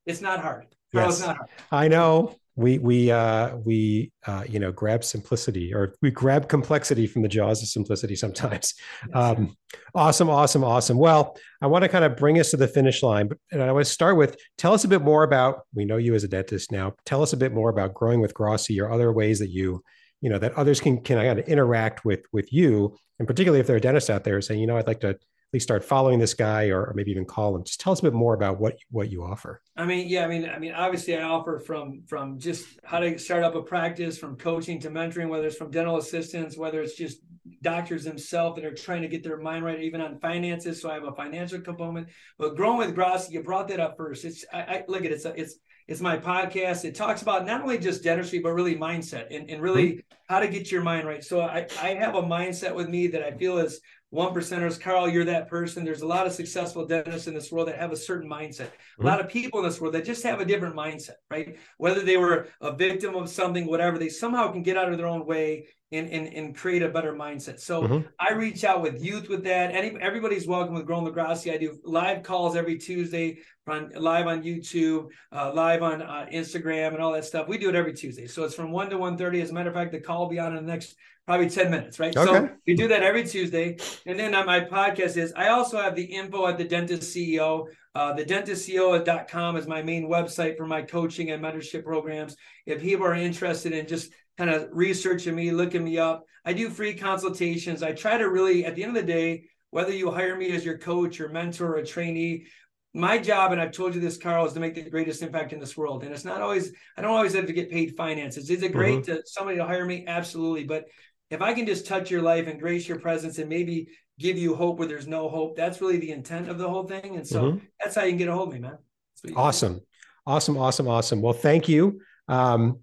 it's 0.08 0.22
not 0.22 0.40
hard. 0.42 0.66
Yes. 0.94 1.20
not 1.20 1.38
hard. 1.38 1.50
I 1.72 1.88
know 1.90 2.36
we 2.62 2.78
we 2.78 3.12
uh 3.12 3.56
we 3.58 4.12
uh 4.26 4.44
you 4.48 4.60
know 4.60 4.72
grab 4.72 5.04
simplicity 5.04 5.74
or 5.74 5.96
we 6.02 6.12
grab 6.12 6.48
complexity 6.48 7.08
from 7.08 7.22
the 7.22 7.28
jaws 7.28 7.62
of 7.62 7.68
simplicity 7.70 8.16
sometimes. 8.16 8.74
Um, 9.14 9.58
awesome, 9.96 10.30
awesome, 10.30 10.64
awesome. 10.64 10.98
Well, 10.98 11.38
I 11.62 11.68
want 11.68 11.84
to 11.84 11.90
kind 11.90 12.06
of 12.06 12.16
bring 12.16 12.40
us 12.40 12.52
to 12.52 12.58
the 12.58 12.68
finish 12.68 13.04
line, 13.04 13.28
but 13.28 13.38
and 13.52 13.62
I 13.62 13.72
want 13.72 13.86
to 13.86 13.92
start 13.92 14.18
with 14.18 14.38
tell 14.58 14.74
us 14.74 14.84
a 14.84 14.88
bit 14.88 15.02
more 15.02 15.24
about. 15.24 15.62
We 15.74 15.86
know 15.86 15.98
you 15.98 16.14
as 16.16 16.24
a 16.24 16.28
dentist 16.28 16.72
now. 16.72 16.94
Tell 17.06 17.24
us 17.24 17.34
a 17.34 17.38
bit 17.38 17.54
more 17.54 17.70
about 17.70 17.94
growing 17.94 18.22
with 18.22 18.34
Grossi 18.34 18.80
or 18.80 18.92
other 18.92 19.12
ways 19.12 19.40
that 19.40 19.50
you, 19.50 19.84
you 20.22 20.30
know, 20.30 20.38
that 20.38 20.54
others 20.54 20.80
can 20.80 21.02
can 21.02 21.18
kind 21.18 21.40
of 21.40 21.48
interact 21.48 22.06
with 22.06 22.22
with 22.32 22.54
you, 22.54 22.96
and 23.20 23.28
particularly 23.28 23.60
if 23.60 23.68
there 23.68 23.76
are 23.76 23.82
dentists 23.82 24.10
out 24.10 24.24
there 24.24 24.42
saying, 24.42 24.60
you 24.60 24.68
know, 24.68 24.78
I'd 24.78 24.88
like 24.88 25.02
to 25.02 25.18
start 25.60 25.84
following 25.84 26.20
this 26.20 26.34
guy 26.34 26.70
or, 26.70 26.86
or 26.86 26.94
maybe 26.96 27.12
even 27.12 27.26
call 27.26 27.56
him. 27.56 27.64
Just 27.64 27.80
tell 27.80 27.94
us 27.94 28.00
a 28.00 28.04
bit 28.04 28.14
more 28.14 28.34
about 28.34 28.60
what 28.60 28.78
what 28.90 29.12
you 29.12 29.24
offer. 29.24 29.62
I 29.76 29.86
mean, 29.86 30.08
yeah, 30.08 30.24
I 30.24 30.28
mean, 30.28 30.50
I 30.50 30.60
mean, 30.60 30.74
obviously, 30.74 31.18
I 31.18 31.24
offer 31.24 31.60
from 31.60 32.04
from 32.08 32.40
just 32.40 32.80
how 32.84 33.00
to 33.00 33.18
start 33.18 33.44
up 33.44 33.56
a 33.56 33.62
practice, 33.62 34.18
from 34.18 34.38
coaching 34.38 34.80
to 34.82 34.90
mentoring, 34.90 35.30
whether 35.30 35.48
it's 35.48 35.58
from 35.58 35.72
dental 35.72 35.98
assistants, 35.98 36.58
whether 36.58 36.82
it's 36.82 36.96
just 36.96 37.20
doctors 37.62 38.04
themselves 38.04 38.56
that 38.56 38.66
are 38.66 38.74
trying 38.74 39.02
to 39.02 39.08
get 39.08 39.24
their 39.24 39.38
mind 39.38 39.66
right, 39.66 39.82
even 39.82 40.02
on 40.02 40.20
finances. 40.20 40.82
So 40.82 40.90
I 40.90 40.96
have 40.96 41.04
a 41.04 41.14
financial 41.14 41.60
component. 41.60 42.08
But 42.38 42.56
growing 42.56 42.78
with 42.78 42.96
Grossi, 42.96 43.34
you 43.34 43.44
brought 43.44 43.68
that 43.70 43.80
up 43.80 43.98
first. 43.98 44.26
It's 44.26 44.46
I, 44.54 44.60
I 44.60 44.84
look 44.88 45.06
at 45.06 45.12
it, 45.12 45.14
it's 45.14 45.26
it's 45.26 45.56
it's 45.88 46.02
my 46.02 46.18
podcast. 46.18 46.86
It 46.86 46.96
talks 46.96 47.22
about 47.22 47.46
not 47.46 47.62
only 47.62 47.78
just 47.78 48.04
dentistry, 48.04 48.40
but 48.40 48.54
really 48.54 48.76
mindset 48.76 49.36
and, 49.36 49.50
and 49.50 49.62
really 49.62 49.90
mm-hmm. 49.90 50.16
how 50.30 50.40
to 50.40 50.48
get 50.48 50.72
your 50.72 50.82
mind 50.82 51.08
right. 51.08 51.24
So 51.24 51.42
I, 51.42 51.68
I 51.82 51.90
have 51.96 52.16
a 52.16 52.22
mindset 52.22 52.74
with 52.74 52.88
me 52.88 53.08
that 53.08 53.24
I 53.24 53.32
feel 53.32 53.58
is 53.58 53.82
one 54.12 54.34
percenters. 54.34 54.80
Carl, 54.80 55.10
you're 55.10 55.26
that 55.26 55.50
person. 55.50 55.84
There's 55.84 56.02
a 56.02 56.08
lot 56.08 56.28
of 56.28 56.34
successful 56.34 56.86
dentists 56.86 57.28
in 57.28 57.34
this 57.34 57.52
world 57.52 57.70
that 57.70 57.80
have 57.80 57.92
a 57.92 57.98
certain 57.98 58.30
mindset. 58.30 58.70
A 59.00 59.04
lot 59.04 59.20
of 59.20 59.30
people 59.30 59.60
in 59.62 59.66
this 59.66 59.82
world 59.82 59.96
that 59.96 60.06
just 60.06 60.24
have 60.24 60.42
a 60.42 60.46
different 60.46 60.76
mindset, 60.76 61.16
right? 61.30 61.58
Whether 61.78 62.02
they 62.02 62.18
were 62.18 62.48
a 62.60 62.76
victim 62.76 63.16
of 63.16 63.30
something, 63.30 63.66
whatever, 63.66 63.98
they 63.98 64.10
somehow 64.10 64.52
can 64.52 64.64
get 64.64 64.78
out 64.78 64.92
of 64.92 64.98
their 64.98 65.08
own 65.08 65.26
way 65.26 65.68
and 65.92 66.10
and, 66.10 66.28
and 66.34 66.56
create 66.56 66.82
a 66.82 66.90
better 66.90 67.14
mindset. 67.14 67.60
So 67.60 67.84
Mhm. 67.84 68.08
I 68.20 68.34
reach 68.34 68.64
out 68.64 68.82
with 68.82 69.04
youth 69.04 69.30
with 69.30 69.44
that. 69.44 69.74
Any 69.74 69.98
everybody's 70.00 70.48
welcome 70.48 70.74
with 70.76 70.86
Growing 70.86 71.12
Grossi. 71.12 71.52
I 71.52 71.58
do 71.58 71.78
live 71.84 72.24
calls 72.24 72.56
every 72.56 72.78
Tuesday, 72.78 73.40
on 73.68 73.92
live 73.96 74.28
on 74.28 74.44
YouTube, 74.44 75.08
uh, 75.32 75.52
live 75.54 75.84
on 75.84 76.02
uh, 76.02 76.28
Instagram, 76.32 76.94
and 76.94 77.02
all 77.02 77.12
that 77.14 77.26
stuff. 77.26 77.48
We 77.48 77.58
do 77.58 77.70
it 77.70 77.76
every 77.76 77.94
Tuesday. 77.94 78.28
So 78.28 78.44
it's 78.44 78.56
from 78.56 78.72
one 78.72 78.90
to 78.90 78.98
one 78.98 79.18
thirty. 79.18 79.42
As 79.42 79.52
a 79.52 79.54
matter 79.54 79.70
of 79.70 79.76
fact, 79.76 79.92
the 79.92 80.00
call 80.00 80.22
will 80.22 80.30
be 80.30 80.40
on 80.40 80.56
in 80.56 80.66
the 80.66 80.72
next 80.72 80.96
probably 81.28 81.50
10 81.50 81.70
minutes, 81.70 82.00
right? 82.00 82.18
Okay. 82.18 82.26
So 82.26 82.50
we 82.66 82.74
do 82.76 82.88
that 82.88 83.04
every 83.04 83.24
Tuesday. 83.24 83.78
And 84.08 84.20
then 84.20 84.34
on 84.34 84.46
my 84.46 84.62
podcast 84.62 85.18
is 85.18 85.32
I 85.36 85.50
also 85.50 85.80
have 85.80 85.96
the 85.96 86.04
info 86.04 86.48
at 86.48 86.58
the 86.58 86.64
dentist 86.64 87.16
CEO. 87.16 87.68
Uh, 87.94 88.14
the 88.14 88.26
dentistceo.com 88.26 89.56
is 89.56 89.68
my 89.68 89.82
main 89.84 90.10
website 90.10 90.58
for 90.58 90.66
my 90.66 90.82
coaching 90.82 91.32
and 91.32 91.44
mentorship 91.44 91.84
programs. 91.84 92.36
If 92.66 92.82
people 92.82 93.06
are 93.06 93.14
interested 93.14 93.72
in 93.72 93.86
just 93.88 94.12
kind 94.42 94.56
of 94.56 94.70
researching 94.72 95.36
me, 95.36 95.52
looking 95.52 95.84
me 95.84 96.00
up, 96.00 96.26
I 96.44 96.54
do 96.54 96.72
free 96.72 96.96
consultations. 96.96 97.84
I 97.84 97.92
try 97.92 98.18
to 98.18 98.28
really, 98.28 98.66
at 98.66 98.76
the 98.76 98.84
end 98.84 98.98
of 98.98 99.06
the 99.06 99.14
day, 99.14 99.44
whether 99.70 99.94
you 99.94 100.10
hire 100.10 100.36
me 100.36 100.52
as 100.54 100.66
your 100.66 100.80
coach 100.80 101.22
or 101.22 101.30
mentor 101.30 101.74
or 101.74 101.76
a 101.76 101.86
trainee, 101.86 102.48
my 102.96 103.20
job, 103.20 103.52
and 103.52 103.62
I've 103.62 103.72
told 103.72 103.94
you 103.94 104.02
this, 104.02 104.18
Carl, 104.18 104.48
is 104.48 104.54
to 104.54 104.60
make 104.60 104.74
the 104.74 104.90
greatest 104.90 105.22
impact 105.22 105.54
in 105.54 105.60
this 105.60 105.78
world. 105.78 106.04
And 106.04 106.12
it's 106.12 106.26
not 106.26 106.42
always, 106.42 106.74
I 106.98 107.04
don't 107.04 107.12
always 107.12 107.36
have 107.36 107.46
to 107.46 107.54
get 107.54 107.70
paid 107.70 107.96
finances. 107.96 108.50
Is 108.50 108.64
it 108.64 108.74
great 108.74 109.04
to 109.04 109.22
somebody 109.28 109.58
to 109.58 109.66
hire 109.66 109.86
me? 109.86 110.06
Absolutely. 110.08 110.64
But 110.64 110.86
if 111.30 111.44
I 111.44 111.54
can 111.54 111.68
just 111.68 111.86
touch 111.86 112.10
your 112.10 112.24
life 112.24 112.48
and 112.48 112.60
grace 112.60 112.88
your 112.88 113.00
presence 113.00 113.38
and 113.38 113.48
maybe 113.48 113.90
give 114.18 114.40
you 114.40 114.56
hope 114.56 114.80
where 114.80 114.88
there's 114.88 115.08
no 115.08 115.30
hope, 115.30 115.56
that's 115.56 115.82
really 115.82 116.00
the 116.00 116.12
intent 116.12 116.50
of 116.50 116.58
the 116.58 116.68
whole 116.68 116.88
thing. 116.88 117.16
And 117.16 117.28
so 117.28 117.44
Mhm. 117.44 117.62
that's 117.80 117.94
how 117.94 118.06
you 118.06 118.12
can 118.14 118.18
get 118.18 118.28
a 118.28 118.34
hold 118.34 118.48
of 118.48 118.56
me, 118.56 118.60
man. 118.62 118.72
That's 118.72 119.24
what 119.24 119.30
you 119.30 119.36
do. 119.36 119.40
Awesome. 119.40 119.82
Awesome. 120.26 120.58
Awesome. 120.58 120.88
Awesome. 120.88 121.22
Well, 121.22 121.34
thank 121.34 121.70
you. 121.70 122.02
Um, 122.28 122.80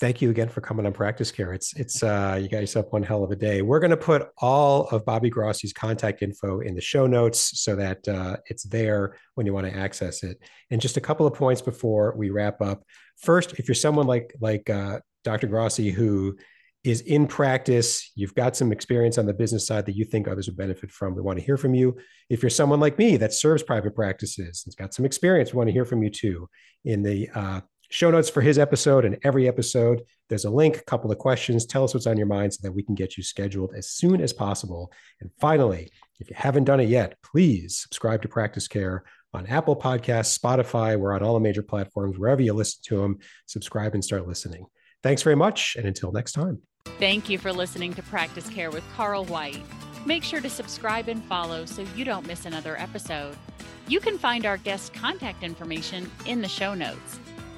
thank 0.00 0.22
you 0.22 0.30
again 0.30 0.48
for 0.48 0.60
coming 0.60 0.86
on 0.86 0.92
Practice 0.92 1.30
Care. 1.30 1.52
It's 1.52 1.74
it's 1.74 2.02
uh, 2.02 2.38
you 2.40 2.48
got 2.48 2.60
yourself 2.60 2.86
one 2.90 3.02
hell 3.02 3.24
of 3.24 3.30
a 3.30 3.36
day. 3.36 3.62
We're 3.62 3.80
going 3.80 3.90
to 3.90 3.96
put 3.96 4.28
all 4.38 4.88
of 4.88 5.04
Bobby 5.04 5.30
Grossi's 5.30 5.72
contact 5.72 6.22
info 6.22 6.60
in 6.60 6.74
the 6.74 6.80
show 6.80 7.06
notes 7.06 7.60
so 7.62 7.76
that 7.76 8.06
uh, 8.08 8.36
it's 8.46 8.64
there 8.64 9.16
when 9.34 9.46
you 9.46 9.54
want 9.54 9.66
to 9.66 9.76
access 9.76 10.22
it. 10.22 10.38
And 10.70 10.80
just 10.80 10.96
a 10.96 11.00
couple 11.00 11.26
of 11.26 11.34
points 11.34 11.62
before 11.62 12.14
we 12.16 12.30
wrap 12.30 12.60
up. 12.60 12.84
First, 13.18 13.54
if 13.58 13.68
you're 13.68 13.74
someone 13.74 14.06
like 14.06 14.34
like 14.40 14.68
uh, 14.70 15.00
Dr. 15.24 15.46
Grossi 15.46 15.90
who 15.90 16.36
is 16.84 17.00
in 17.00 17.26
practice, 17.26 18.12
you've 18.14 18.34
got 18.34 18.54
some 18.54 18.70
experience 18.70 19.16
on 19.16 19.24
the 19.24 19.32
business 19.32 19.66
side 19.66 19.86
that 19.86 19.96
you 19.96 20.04
think 20.04 20.28
others 20.28 20.46
would 20.46 20.56
benefit 20.56 20.90
from. 20.90 21.14
We 21.14 21.22
want 21.22 21.38
to 21.38 21.44
hear 21.44 21.56
from 21.56 21.74
you. 21.74 21.96
If 22.28 22.42
you're 22.42 22.50
someone 22.50 22.78
like 22.78 22.98
me 22.98 23.16
that 23.16 23.32
serves 23.32 23.62
private 23.62 23.94
practices 23.94 24.64
and's 24.66 24.74
got 24.74 24.92
some 24.92 25.06
experience, 25.06 25.52
we 25.52 25.56
want 25.56 25.68
to 25.68 25.72
hear 25.72 25.86
from 25.86 26.02
you 26.02 26.10
too. 26.10 26.48
In 26.84 27.02
the 27.02 27.30
uh, 27.34 27.60
show 27.94 28.10
notes 28.10 28.28
for 28.28 28.40
his 28.40 28.58
episode 28.58 29.04
and 29.04 29.16
every 29.22 29.46
episode, 29.46 30.02
there's 30.28 30.44
a 30.44 30.50
link, 30.50 30.78
a 30.78 30.82
couple 30.82 31.12
of 31.12 31.18
questions. 31.18 31.64
Tell 31.64 31.84
us 31.84 31.94
what's 31.94 32.08
on 32.08 32.16
your 32.16 32.26
mind 32.26 32.52
so 32.52 32.58
that 32.62 32.72
we 32.72 32.82
can 32.82 32.96
get 32.96 33.16
you 33.16 33.22
scheduled 33.22 33.72
as 33.76 33.88
soon 33.88 34.20
as 34.20 34.32
possible. 34.32 34.92
And 35.20 35.30
finally, 35.38 35.92
if 36.18 36.28
you 36.28 36.34
haven't 36.36 36.64
done 36.64 36.80
it 36.80 36.88
yet, 36.88 37.16
please 37.22 37.78
subscribe 37.78 38.20
to 38.22 38.28
Practice 38.28 38.66
Care 38.66 39.04
on 39.32 39.46
Apple 39.46 39.76
Podcasts, 39.76 40.36
Spotify. 40.36 40.98
We're 40.98 41.12
on 41.12 41.22
all 41.22 41.34
the 41.34 41.40
major 41.40 41.62
platforms, 41.62 42.18
wherever 42.18 42.42
you 42.42 42.52
listen 42.52 42.80
to 42.86 43.00
them. 43.00 43.18
Subscribe 43.46 43.94
and 43.94 44.04
start 44.04 44.26
listening. 44.26 44.66
Thanks 45.04 45.22
very 45.22 45.36
much. 45.36 45.76
And 45.76 45.86
until 45.86 46.10
next 46.10 46.32
time. 46.32 46.62
Thank 46.98 47.28
you 47.28 47.38
for 47.38 47.52
listening 47.52 47.94
to 47.94 48.02
Practice 48.02 48.48
Care 48.48 48.72
with 48.72 48.84
Carl 48.96 49.24
White. 49.26 49.62
Make 50.04 50.24
sure 50.24 50.40
to 50.40 50.50
subscribe 50.50 51.08
and 51.08 51.22
follow 51.24 51.64
so 51.64 51.86
you 51.94 52.04
don't 52.04 52.26
miss 52.26 52.44
another 52.44 52.76
episode. 52.76 53.36
You 53.86 54.00
can 54.00 54.18
find 54.18 54.46
our 54.46 54.56
guest 54.56 54.92
contact 54.94 55.44
information 55.44 56.10
in 56.26 56.40
the 56.40 56.48
show 56.48 56.74
notes. 56.74 57.20